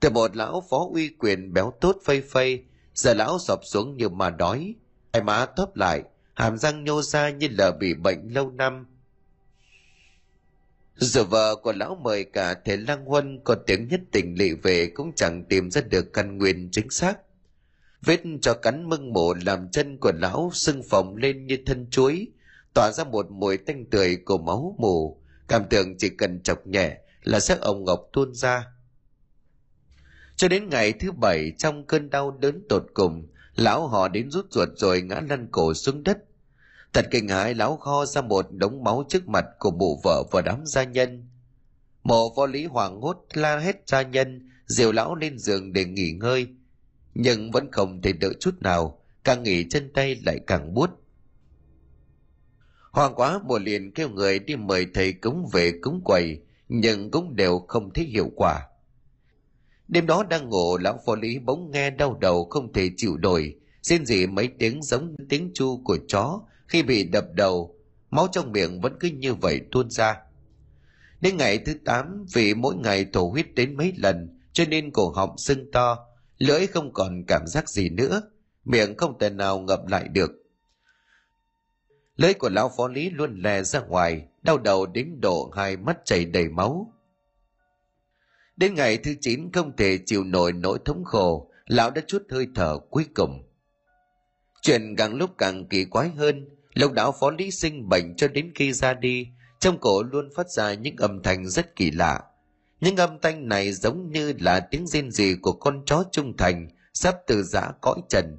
Từ 0.00 0.10
một 0.10 0.36
lão 0.36 0.64
phó 0.70 0.88
uy 0.92 1.08
quyền 1.08 1.52
béo 1.52 1.72
tốt 1.80 1.96
phây 2.04 2.20
phây, 2.20 2.64
giờ 2.94 3.14
lão 3.14 3.38
sọp 3.38 3.60
xuống 3.64 3.96
như 3.96 4.08
mà 4.08 4.30
đói. 4.30 4.74
Hai 5.12 5.22
má 5.22 5.46
thấp 5.56 5.76
lại, 5.76 6.02
hàm 6.34 6.58
răng 6.58 6.84
nhô 6.84 7.02
ra 7.02 7.30
như 7.30 7.48
là 7.50 7.70
bị 7.70 7.94
bệnh 7.94 8.28
lâu 8.28 8.50
năm. 8.50 8.86
Giờ 10.96 11.24
vợ 11.24 11.56
của 11.56 11.72
lão 11.72 11.94
mời 11.94 12.24
cả 12.24 12.54
thể 12.54 12.76
lang 12.76 13.04
huân 13.04 13.40
có 13.44 13.54
tiếng 13.54 13.88
nhất 13.88 14.00
tình 14.12 14.38
lị 14.38 14.52
về 14.52 14.90
cũng 14.94 15.12
chẳng 15.16 15.44
tìm 15.44 15.70
ra 15.70 15.80
được 15.80 16.12
căn 16.12 16.38
nguyên 16.38 16.68
chính 16.72 16.90
xác. 16.90 17.18
Vết 18.02 18.20
cho 18.42 18.54
cắn 18.54 18.88
mưng 18.88 19.12
mổ 19.12 19.34
làm 19.34 19.70
chân 19.70 19.98
của 19.98 20.12
lão 20.12 20.50
sưng 20.52 20.82
phồng 20.82 21.16
lên 21.16 21.46
như 21.46 21.58
thân 21.66 21.86
chuối 21.90 22.28
tỏa 22.74 22.92
ra 22.92 23.04
một 23.04 23.30
mùi 23.30 23.56
tanh 23.56 23.84
tươi 23.90 24.16
của 24.16 24.38
máu 24.38 24.76
mù. 24.78 25.22
Cảm 25.48 25.64
tưởng 25.70 25.96
chỉ 25.98 26.08
cần 26.08 26.42
chọc 26.42 26.66
nhẹ 26.66 26.98
là 27.22 27.40
xác 27.40 27.60
ông 27.60 27.84
ngọc 27.84 28.08
tuôn 28.12 28.34
ra. 28.34 28.66
Cho 30.36 30.48
đến 30.48 30.68
ngày 30.68 30.92
thứ 30.92 31.12
bảy, 31.12 31.52
trong 31.58 31.86
cơn 31.86 32.10
đau 32.10 32.30
đớn 32.30 32.62
tột 32.68 32.86
cùng, 32.94 33.26
lão 33.56 33.86
họ 33.86 34.08
đến 34.08 34.30
rút 34.30 34.46
ruột 34.50 34.68
rồi 34.76 35.02
ngã 35.02 35.20
lăn 35.28 35.48
cổ 35.52 35.74
xuống 35.74 36.04
đất. 36.04 36.18
Thật 36.92 37.06
kinh 37.10 37.28
hãi, 37.28 37.54
lão 37.54 37.76
kho 37.76 38.06
ra 38.06 38.20
một 38.20 38.46
đống 38.50 38.84
máu 38.84 39.04
trước 39.08 39.28
mặt 39.28 39.44
của 39.58 39.70
mụ 39.70 40.00
vợ 40.04 40.22
và 40.30 40.42
đám 40.42 40.66
gia 40.66 40.84
nhân. 40.84 41.28
Mộ 42.02 42.34
võ 42.34 42.46
lý 42.46 42.64
hoàng 42.64 43.00
hốt 43.00 43.24
la 43.32 43.58
hết 43.58 43.76
gia 43.86 44.02
nhân, 44.02 44.50
dìu 44.66 44.92
lão 44.92 45.14
lên 45.14 45.38
giường 45.38 45.72
để 45.72 45.84
nghỉ 45.84 46.10
ngơi. 46.12 46.46
Nhưng 47.14 47.50
vẫn 47.50 47.68
không 47.72 48.02
thể 48.02 48.12
đỡ 48.12 48.28
chút 48.40 48.54
nào, 48.60 49.02
càng 49.24 49.42
nghỉ 49.42 49.68
chân 49.70 49.92
tay 49.94 50.20
lại 50.26 50.40
càng 50.46 50.74
buốt 50.74 50.90
hoàng 52.90 53.14
quá 53.16 53.40
mùa 53.44 53.58
liền 53.58 53.92
kêu 53.94 54.08
người 54.08 54.38
đi 54.38 54.56
mời 54.56 54.86
thầy 54.94 55.12
cúng 55.12 55.48
về 55.52 55.72
cúng 55.82 56.00
quầy, 56.04 56.40
nhưng 56.68 57.10
cũng 57.10 57.36
đều 57.36 57.58
không 57.68 57.90
thấy 57.94 58.04
hiệu 58.04 58.30
quả. 58.36 58.66
Đêm 59.88 60.06
đó 60.06 60.24
đang 60.30 60.48
ngủ, 60.48 60.78
lão 60.78 60.98
phó 61.06 61.14
lý 61.14 61.38
bỗng 61.38 61.70
nghe 61.70 61.90
đau 61.90 62.18
đầu 62.20 62.44
không 62.50 62.72
thể 62.72 62.90
chịu 62.96 63.16
nổi. 63.16 63.54
Xin 63.82 64.06
gì 64.06 64.26
mấy 64.26 64.48
tiếng 64.58 64.82
giống 64.82 65.16
tiếng 65.28 65.50
chu 65.54 65.80
của 65.84 65.98
chó, 66.08 66.40
khi 66.68 66.82
bị 66.82 67.04
đập 67.04 67.24
đầu, 67.32 67.74
máu 68.10 68.26
trong 68.32 68.52
miệng 68.52 68.80
vẫn 68.80 68.96
cứ 69.00 69.08
như 69.08 69.34
vậy 69.34 69.60
tuôn 69.72 69.90
ra. 69.90 70.16
Đến 71.20 71.36
ngày 71.36 71.58
thứ 71.58 71.74
tám, 71.84 72.26
vì 72.34 72.54
mỗi 72.54 72.74
ngày 72.76 73.06
thổ 73.12 73.28
huyết 73.28 73.54
đến 73.54 73.76
mấy 73.76 73.92
lần, 73.96 74.38
cho 74.52 74.64
nên 74.68 74.90
cổ 74.90 75.10
họng 75.10 75.38
sưng 75.38 75.72
to, 75.72 75.98
lưỡi 76.38 76.66
không 76.66 76.92
còn 76.92 77.24
cảm 77.26 77.46
giác 77.46 77.68
gì 77.68 77.88
nữa, 77.88 78.22
miệng 78.64 78.96
không 78.96 79.18
thể 79.18 79.30
nào 79.30 79.58
ngậm 79.58 79.86
lại 79.86 80.08
được 80.08 80.30
lưỡi 82.20 82.34
của 82.34 82.48
lão 82.48 82.72
phó 82.76 82.88
lý 82.88 83.10
luôn 83.10 83.42
lè 83.42 83.62
ra 83.62 83.80
ngoài, 83.80 84.22
đau 84.42 84.58
đầu 84.58 84.86
đến 84.86 85.20
độ 85.20 85.50
hai 85.56 85.76
mắt 85.76 85.98
chảy 86.04 86.24
đầy 86.24 86.48
máu. 86.48 86.92
Đến 88.56 88.74
ngày 88.74 88.96
thứ 88.96 89.14
chín 89.20 89.52
không 89.52 89.76
thể 89.76 89.98
chịu 90.06 90.24
nổi 90.24 90.52
nỗi 90.52 90.78
thống 90.84 91.04
khổ, 91.04 91.50
lão 91.66 91.90
đã 91.90 92.02
chút 92.06 92.22
hơi 92.30 92.46
thở 92.54 92.78
cuối 92.90 93.06
cùng. 93.14 93.42
Chuyện 94.62 94.96
càng 94.96 95.14
lúc 95.14 95.30
càng 95.38 95.68
kỳ 95.68 95.84
quái 95.84 96.08
hơn, 96.08 96.48
lộc 96.74 96.92
đạo 96.92 97.14
phó 97.20 97.30
lý 97.30 97.50
sinh 97.50 97.88
bệnh 97.88 98.16
cho 98.16 98.28
đến 98.28 98.52
khi 98.54 98.72
ra 98.72 98.94
đi, 98.94 99.28
trong 99.60 99.78
cổ 99.80 100.02
luôn 100.02 100.28
phát 100.36 100.50
ra 100.50 100.74
những 100.74 100.96
âm 100.96 101.22
thanh 101.22 101.48
rất 101.48 101.76
kỳ 101.76 101.90
lạ. 101.90 102.20
Những 102.80 102.96
âm 102.96 103.18
thanh 103.22 103.48
này 103.48 103.72
giống 103.72 104.12
như 104.12 104.32
là 104.40 104.60
tiếng 104.60 104.86
rên 104.86 105.10
rỉ 105.10 105.34
của 105.42 105.52
con 105.52 105.82
chó 105.86 106.04
trung 106.12 106.36
thành, 106.36 106.68
sắp 106.94 107.14
từ 107.26 107.42
giã 107.42 107.72
cõi 107.80 108.00
trần 108.08 108.36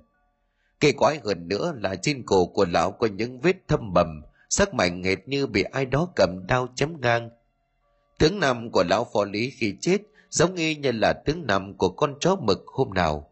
kỳ 0.82 0.92
quái 0.92 1.20
hơn 1.24 1.48
nữa 1.48 1.74
là 1.78 1.96
trên 1.96 2.24
cổ 2.26 2.46
của 2.46 2.66
lão 2.66 2.92
có 2.92 3.08
những 3.08 3.40
vết 3.40 3.56
thâm 3.68 3.94
bầm 3.94 4.22
sắc 4.50 4.74
mảnh 4.74 5.02
nghệt 5.02 5.28
như 5.28 5.48
bị 5.48 5.64
ai 5.64 5.86
đó 5.86 6.08
cầm 6.16 6.48
đao 6.48 6.68
chém 6.76 7.02
ngang 7.02 7.30
tướng 8.20 8.40
nằm 8.40 8.72
của 8.72 8.84
lão 8.84 9.08
phó 9.14 9.26
lý 9.26 9.50
khi 9.50 9.74
chết 9.82 9.98
giống 10.30 10.56
y 10.56 10.76
như 10.76 10.92
là 10.92 11.14
tướng 11.14 11.48
nằm 11.48 11.78
của 11.78 11.90
con 11.90 12.16
chó 12.20 12.36
mực 12.36 12.64
hôm 12.68 12.94
nào 12.94 13.32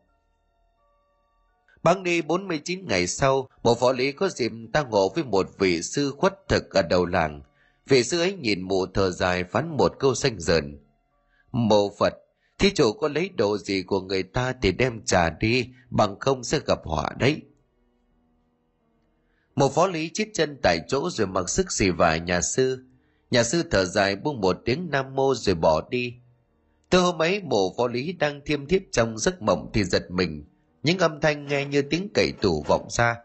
Băng 1.83 2.03
đi 2.03 2.21
49 2.21 2.87
ngày 2.87 3.07
sau, 3.07 3.49
một 3.63 3.79
phó 3.79 3.91
lý 3.91 4.11
có 4.11 4.29
dịp 4.29 4.51
ta 4.73 4.83
ngộ 4.83 5.09
với 5.09 5.23
một 5.23 5.47
vị 5.59 5.81
sư 5.81 6.13
khuất 6.17 6.47
thực 6.47 6.69
ở 6.69 6.81
đầu 6.81 7.05
làng. 7.05 7.41
Vị 7.87 8.03
sư 8.03 8.19
ấy 8.19 8.33
nhìn 8.33 8.61
mụ 8.61 8.85
thở 8.85 9.11
dài 9.11 9.43
phán 9.43 9.77
một 9.77 9.95
câu 9.99 10.15
xanh 10.15 10.39
dờn. 10.39 10.79
Mộ 11.51 11.91
Phật, 11.99 12.13
thí 12.59 12.71
chủ 12.71 12.93
có 12.93 13.07
lấy 13.07 13.29
đồ 13.29 13.57
gì 13.57 13.83
của 13.83 14.01
người 14.01 14.23
ta 14.23 14.53
thì 14.61 14.71
đem 14.71 15.01
trả 15.05 15.29
đi, 15.29 15.67
bằng 15.89 16.19
không 16.19 16.43
sẽ 16.43 16.59
gặp 16.65 16.79
họa 16.83 17.09
đấy. 17.19 17.41
Một 19.55 19.73
phó 19.75 19.87
lý 19.87 20.11
chết 20.13 20.25
chân 20.33 20.57
tại 20.63 20.79
chỗ 20.87 21.09
rồi 21.09 21.27
mặc 21.27 21.49
sức 21.49 21.71
xì 21.71 21.89
vải 21.89 22.19
nhà 22.19 22.41
sư. 22.41 22.83
Nhà 23.31 23.43
sư 23.43 23.63
thở 23.71 23.85
dài 23.85 24.15
buông 24.15 24.41
một 24.41 24.57
tiếng 24.65 24.89
nam 24.91 25.15
mô 25.15 25.35
rồi 25.35 25.55
bỏ 25.55 25.81
đi. 25.89 26.13
Từ 26.89 26.99
hôm 26.99 27.21
ấy 27.21 27.41
mộ 27.43 27.73
phó 27.77 27.87
lý 27.87 28.13
đang 28.13 28.41
thiêm 28.45 28.67
thiếp 28.67 28.81
trong 28.91 29.17
giấc 29.17 29.41
mộng 29.41 29.69
thì 29.73 29.83
giật 29.83 30.11
mình. 30.11 30.45
Những 30.83 30.97
âm 30.97 31.21
thanh 31.21 31.47
nghe 31.47 31.65
như 31.65 31.81
tiếng 31.81 32.09
cậy 32.13 32.31
tủ 32.41 32.63
vọng 32.67 32.87
ra. 32.89 33.15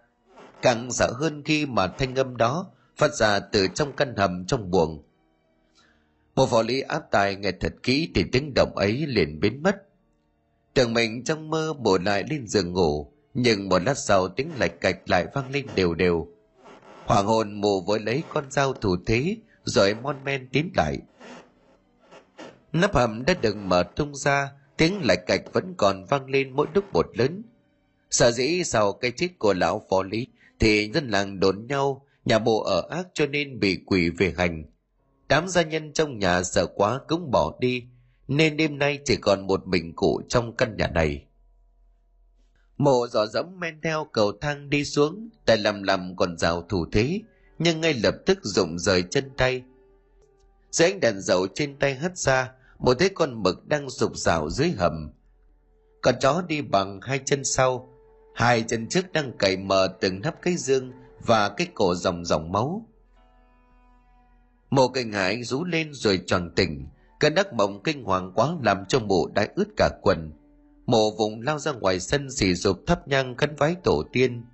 Càng 0.63 0.93
sợ 0.93 1.13
hơn 1.21 1.43
khi 1.45 1.67
mà 1.67 1.87
thanh 1.87 2.15
âm 2.15 2.37
đó 2.37 2.67
phát 2.97 3.15
ra 3.15 3.41
từ 3.41 3.67
trong 3.75 3.93
căn 3.97 4.17
hầm 4.17 4.45
trong 4.47 4.71
buồng 4.71 5.04
một 6.35 6.47
võ 6.47 6.63
lý 6.63 6.81
áp 6.81 7.03
tài 7.11 7.37
nghe 7.37 7.53
thật 7.53 7.75
kỹ 7.83 8.11
thì 8.15 8.25
tiếng 8.33 8.55
động 8.55 8.77
ấy 8.77 9.07
liền 9.07 9.41
biến 9.41 9.63
mất. 9.63 9.77
Tưởng 10.75 10.95
mình 10.95 11.25
trong 11.25 11.51
mơ 11.51 11.73
bổ 11.73 11.99
lại 11.99 12.25
lên 12.31 12.47
giường 12.47 12.73
ngủ, 12.73 13.13
nhưng 13.35 13.69
một 13.69 13.83
lát 13.83 13.99
sau 13.99 14.29
tiếng 14.29 14.51
lạch 14.59 14.81
cạch 14.81 15.11
lại 15.11 15.27
vang 15.35 15.51
lên 15.51 15.67
đều 15.75 15.95
đều. 15.95 16.29
Hoàng 17.05 17.27
hồn 17.27 17.61
mù 17.61 17.81
với 17.81 18.01
lấy 18.01 18.23
con 18.29 18.51
dao 18.51 18.73
thủ 18.73 18.97
thế 19.07 19.37
rồi 19.65 19.95
mon 19.95 20.25
men 20.25 20.49
tiến 20.53 20.71
lại. 20.77 20.99
Nắp 22.73 22.95
hầm 22.95 23.25
đã 23.27 23.35
được 23.43 23.57
mở 23.57 23.83
tung 23.83 24.15
ra, 24.15 24.51
tiếng 24.77 25.01
lạch 25.03 25.27
cạch 25.27 25.43
vẫn 25.53 25.75
còn 25.77 26.05
vang 26.05 26.31
lên 26.31 26.51
mỗi 26.51 26.67
lúc 26.75 26.85
một 26.93 27.07
lớn. 27.15 27.43
Sở 28.11 28.31
dĩ 28.31 28.65
sau 28.65 28.93
cái 28.93 29.11
chết 29.11 29.29
của 29.39 29.55
lão 29.55 29.83
phó 29.91 30.03
lý 30.03 30.27
thì 30.59 30.91
dân 30.95 31.09
làng 31.09 31.41
đồn 31.41 31.67
nhau, 31.67 32.07
nhà 32.25 32.39
bộ 32.39 32.63
ở 32.63 32.87
ác 32.91 33.07
cho 33.15 33.27
nên 33.27 33.61
bị 33.61 33.79
quỷ 33.87 34.11
về 34.11 34.35
hành 34.37 34.65
đám 35.35 35.49
gia 35.49 35.63
nhân 35.63 35.93
trong 35.93 36.19
nhà 36.19 36.43
sợ 36.43 36.67
quá 36.67 37.01
cũng 37.09 37.31
bỏ 37.31 37.57
đi, 37.61 37.85
nên 38.29 38.57
đêm 38.57 38.79
nay 38.79 38.99
chỉ 39.05 39.17
còn 39.17 39.47
một 39.47 39.67
mình 39.67 39.93
cụ 39.97 40.21
trong 40.29 40.57
căn 40.57 40.77
nhà 40.77 40.87
này. 40.87 41.25
Mộ 42.77 43.07
dò 43.09 43.27
dẫm 43.27 43.61
men 43.61 43.81
theo 43.81 44.07
cầu 44.13 44.33
thang 44.41 44.71
đi 44.71 44.85
xuống, 44.85 45.29
tay 45.47 45.57
lầm 45.57 45.83
lầm 45.83 46.17
còn 46.17 46.39
rào 46.39 46.63
thủ 46.63 46.87
thế, 46.93 47.21
nhưng 47.59 47.81
ngay 47.81 47.95
lập 47.95 48.15
tức 48.27 48.39
rụng 48.43 48.79
rời 48.79 49.05
chân 49.11 49.31
tay. 49.37 49.63
Dưới 50.71 50.91
ánh 50.91 51.01
đèn 51.01 51.21
dầu 51.21 51.47
trên 51.55 51.79
tay 51.79 51.95
hất 51.95 52.19
ra, 52.19 52.53
một 52.79 52.95
thấy 52.99 53.09
con 53.09 53.43
mực 53.43 53.67
đang 53.67 53.91
sụp 53.91 54.17
rào 54.17 54.51
dưới 54.51 54.71
hầm. 54.71 55.13
Con 56.03 56.15
chó 56.21 56.43
đi 56.49 56.63
bằng 56.63 57.01
hai 57.03 57.21
chân 57.25 57.45
sau, 57.45 57.89
hai 58.35 58.65
chân 58.69 58.89
trước 58.89 59.13
đang 59.13 59.33
cày 59.39 59.57
mờ 59.57 59.89
từng 60.01 60.21
nắp 60.21 60.43
cái 60.43 60.57
dương 60.57 60.93
và 61.27 61.49
cái 61.49 61.67
cổ 61.75 61.95
dòng 61.95 62.25
dòng 62.25 62.53
máu. 62.53 62.87
Mộ 64.75 64.89
kinh 64.89 65.13
hải 65.13 65.43
rú 65.43 65.65
lên 65.65 65.91
rồi 65.93 66.21
tròn 66.27 66.51
tỉnh, 66.57 66.87
cơn 67.21 67.35
đắc 67.35 67.53
mộng 67.53 67.83
kinh 67.83 68.05
hoàng 68.05 68.33
quá 68.35 68.57
làm 68.63 68.85
cho 68.89 69.01
mộ 69.01 69.27
đã 69.35 69.49
ướt 69.55 69.69
cả 69.77 69.91
quần. 70.03 70.33
Mộ 70.87 71.11
vùng 71.11 71.41
lao 71.41 71.59
ra 71.59 71.73
ngoài 71.73 72.01
sân 72.01 72.31
xì 72.31 72.55
rụp 72.55 72.81
thắp 72.87 73.09
nhang 73.09 73.37
khấn 73.37 73.57
vái 73.57 73.77
tổ 73.85 74.05
tiên. 74.13 74.45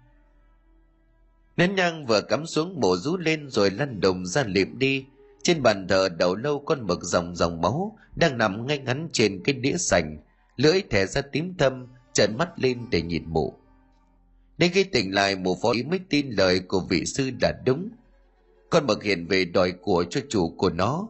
Nén 1.57 1.75
nhang 1.75 2.07
vừa 2.07 2.21
cắm 2.21 2.47
xuống 2.47 2.81
mộ 2.81 2.97
rú 2.97 3.17
lên 3.17 3.51
rồi 3.51 3.71
lăn 3.71 4.01
đùng 4.01 4.27
ra 4.27 4.45
liệm 4.47 4.79
đi. 4.79 5.05
Trên 5.43 5.63
bàn 5.63 5.89
thờ 5.89 6.09
đầu 6.09 6.37
lâu 6.37 6.63
con 6.67 6.87
mực 6.87 7.03
dòng 7.03 7.37
dòng 7.37 7.61
máu 7.61 7.99
đang 8.17 8.39
nằm 8.39 8.67
ngay 8.67 8.79
ngắn 8.79 9.09
trên 9.13 9.43
cái 9.45 9.55
đĩa 9.55 9.77
sành, 9.77 10.19
lưỡi 10.57 10.83
thẻ 10.91 11.07
ra 11.07 11.21
tím 11.21 11.55
thâm, 11.59 11.87
trợn 12.13 12.37
mắt 12.39 12.49
lên 12.57 12.79
để 12.91 13.03
nhìn 13.03 13.25
mộ. 13.27 13.55
Đến 14.59 14.71
khi 14.75 14.85
tỉnh 14.85 15.15
lại 15.15 15.37
mộ 15.37 15.59
phó 15.63 15.71
ý 15.71 15.83
mới 15.83 16.01
tin 16.09 16.31
lời 16.31 16.61
của 16.61 16.81
vị 16.81 17.05
sư 17.07 17.31
đã 17.41 17.53
đúng 17.67 17.89
con 18.71 18.87
bậc 18.87 19.03
hiện 19.03 19.27
về 19.27 19.45
đòi 19.45 19.73
của 19.73 20.05
cho 20.11 20.21
chủ 20.29 20.55
của 20.59 20.71
nó. 20.71 21.09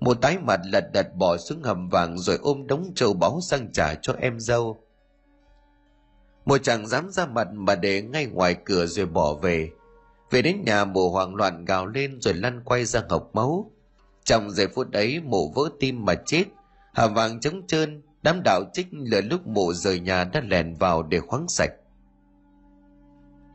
Một 0.00 0.14
tái 0.22 0.38
mặt 0.38 0.60
lật 0.72 0.92
đật 0.92 1.14
bỏ 1.16 1.36
xuống 1.36 1.62
hầm 1.62 1.88
vàng 1.88 2.18
rồi 2.18 2.38
ôm 2.42 2.66
đống 2.66 2.92
trâu 2.94 3.12
báu 3.12 3.40
sang 3.40 3.72
trả 3.72 3.94
cho 3.94 4.14
em 4.20 4.40
dâu. 4.40 4.78
Một 6.44 6.58
chàng 6.62 6.86
dám 6.86 7.10
ra 7.10 7.26
mặt 7.26 7.48
mà 7.52 7.74
để 7.74 8.02
ngay 8.02 8.26
ngoài 8.26 8.56
cửa 8.64 8.86
rồi 8.86 9.06
bỏ 9.06 9.34
về. 9.34 9.70
Về 10.30 10.42
đến 10.42 10.62
nhà 10.66 10.84
mụ 10.84 11.10
hoảng 11.10 11.34
loạn 11.34 11.64
gào 11.64 11.86
lên 11.86 12.20
rồi 12.20 12.34
lăn 12.34 12.60
quay 12.64 12.84
ra 12.84 13.02
ngọc 13.08 13.30
máu. 13.32 13.70
Trong 14.24 14.50
giây 14.50 14.66
phút 14.74 14.92
ấy 14.92 15.20
mụ 15.20 15.52
vỡ 15.54 15.70
tim 15.80 16.04
mà 16.04 16.14
chết. 16.26 16.44
Hầm 16.94 17.14
vàng 17.14 17.40
trống 17.40 17.66
trơn, 17.66 18.02
đám 18.22 18.40
đạo 18.44 18.62
trích 18.72 18.86
lửa 18.90 19.20
lúc 19.20 19.46
mụ 19.46 19.72
rời 19.72 20.00
nhà 20.00 20.24
đã 20.24 20.42
lèn 20.48 20.74
vào 20.74 21.02
để 21.02 21.20
khoáng 21.20 21.48
sạch. 21.48 21.72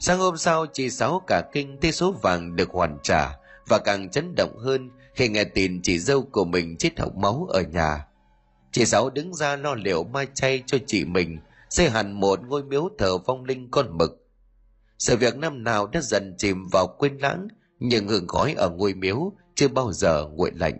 Sáng 0.02 0.20
hôm 0.20 0.38
sau 0.38 0.66
chị 0.66 0.90
Sáu 0.90 1.22
cả 1.28 1.44
kinh 1.54 1.78
thấy 1.82 1.92
số 1.92 2.12
vàng 2.12 2.56
được 2.56 2.70
hoàn 2.70 2.98
trả 3.04 3.38
và 3.68 3.80
càng 3.80 4.10
chấn 4.10 4.36
động 4.36 4.58
hơn 4.58 4.90
khi 5.14 5.30
nghe 5.30 5.44
tin 5.44 5.82
chị 5.82 6.00
dâu 6.00 6.22
của 6.22 6.46
mình 6.46 6.78
chết 6.78 7.00
hộc 7.00 7.16
máu 7.16 7.48
ở 7.50 7.62
nhà. 7.62 8.06
Chị 8.72 8.86
Sáu 8.86 9.10
đứng 9.10 9.34
ra 9.34 9.56
lo 9.56 9.76
liệu 9.76 10.04
mai 10.04 10.28
chay 10.34 10.64
cho 10.66 10.78
chị 10.88 11.06
mình 11.06 11.40
xây 11.70 11.90
hẳn 11.90 12.12
một 12.12 12.40
ngôi 12.48 12.64
miếu 12.64 12.90
thờ 12.98 13.18
vong 13.18 13.46
linh 13.46 13.72
con 13.72 13.98
mực. 13.98 14.28
Sự 15.00 15.18
việc 15.18 15.38
năm 15.38 15.64
nào 15.64 15.88
đã 15.88 16.02
dần 16.02 16.36
chìm 16.38 16.68
vào 16.72 16.88
quên 16.88 17.18
lãng, 17.18 17.48
nhưng 17.80 18.08
hương 18.08 18.28
khói 18.28 18.54
ở 18.58 18.70
ngôi 18.70 18.94
miếu 18.94 19.34
chưa 19.56 19.68
bao 19.68 19.92
giờ 19.92 20.26
nguội 20.26 20.52
lạnh. 20.56 20.80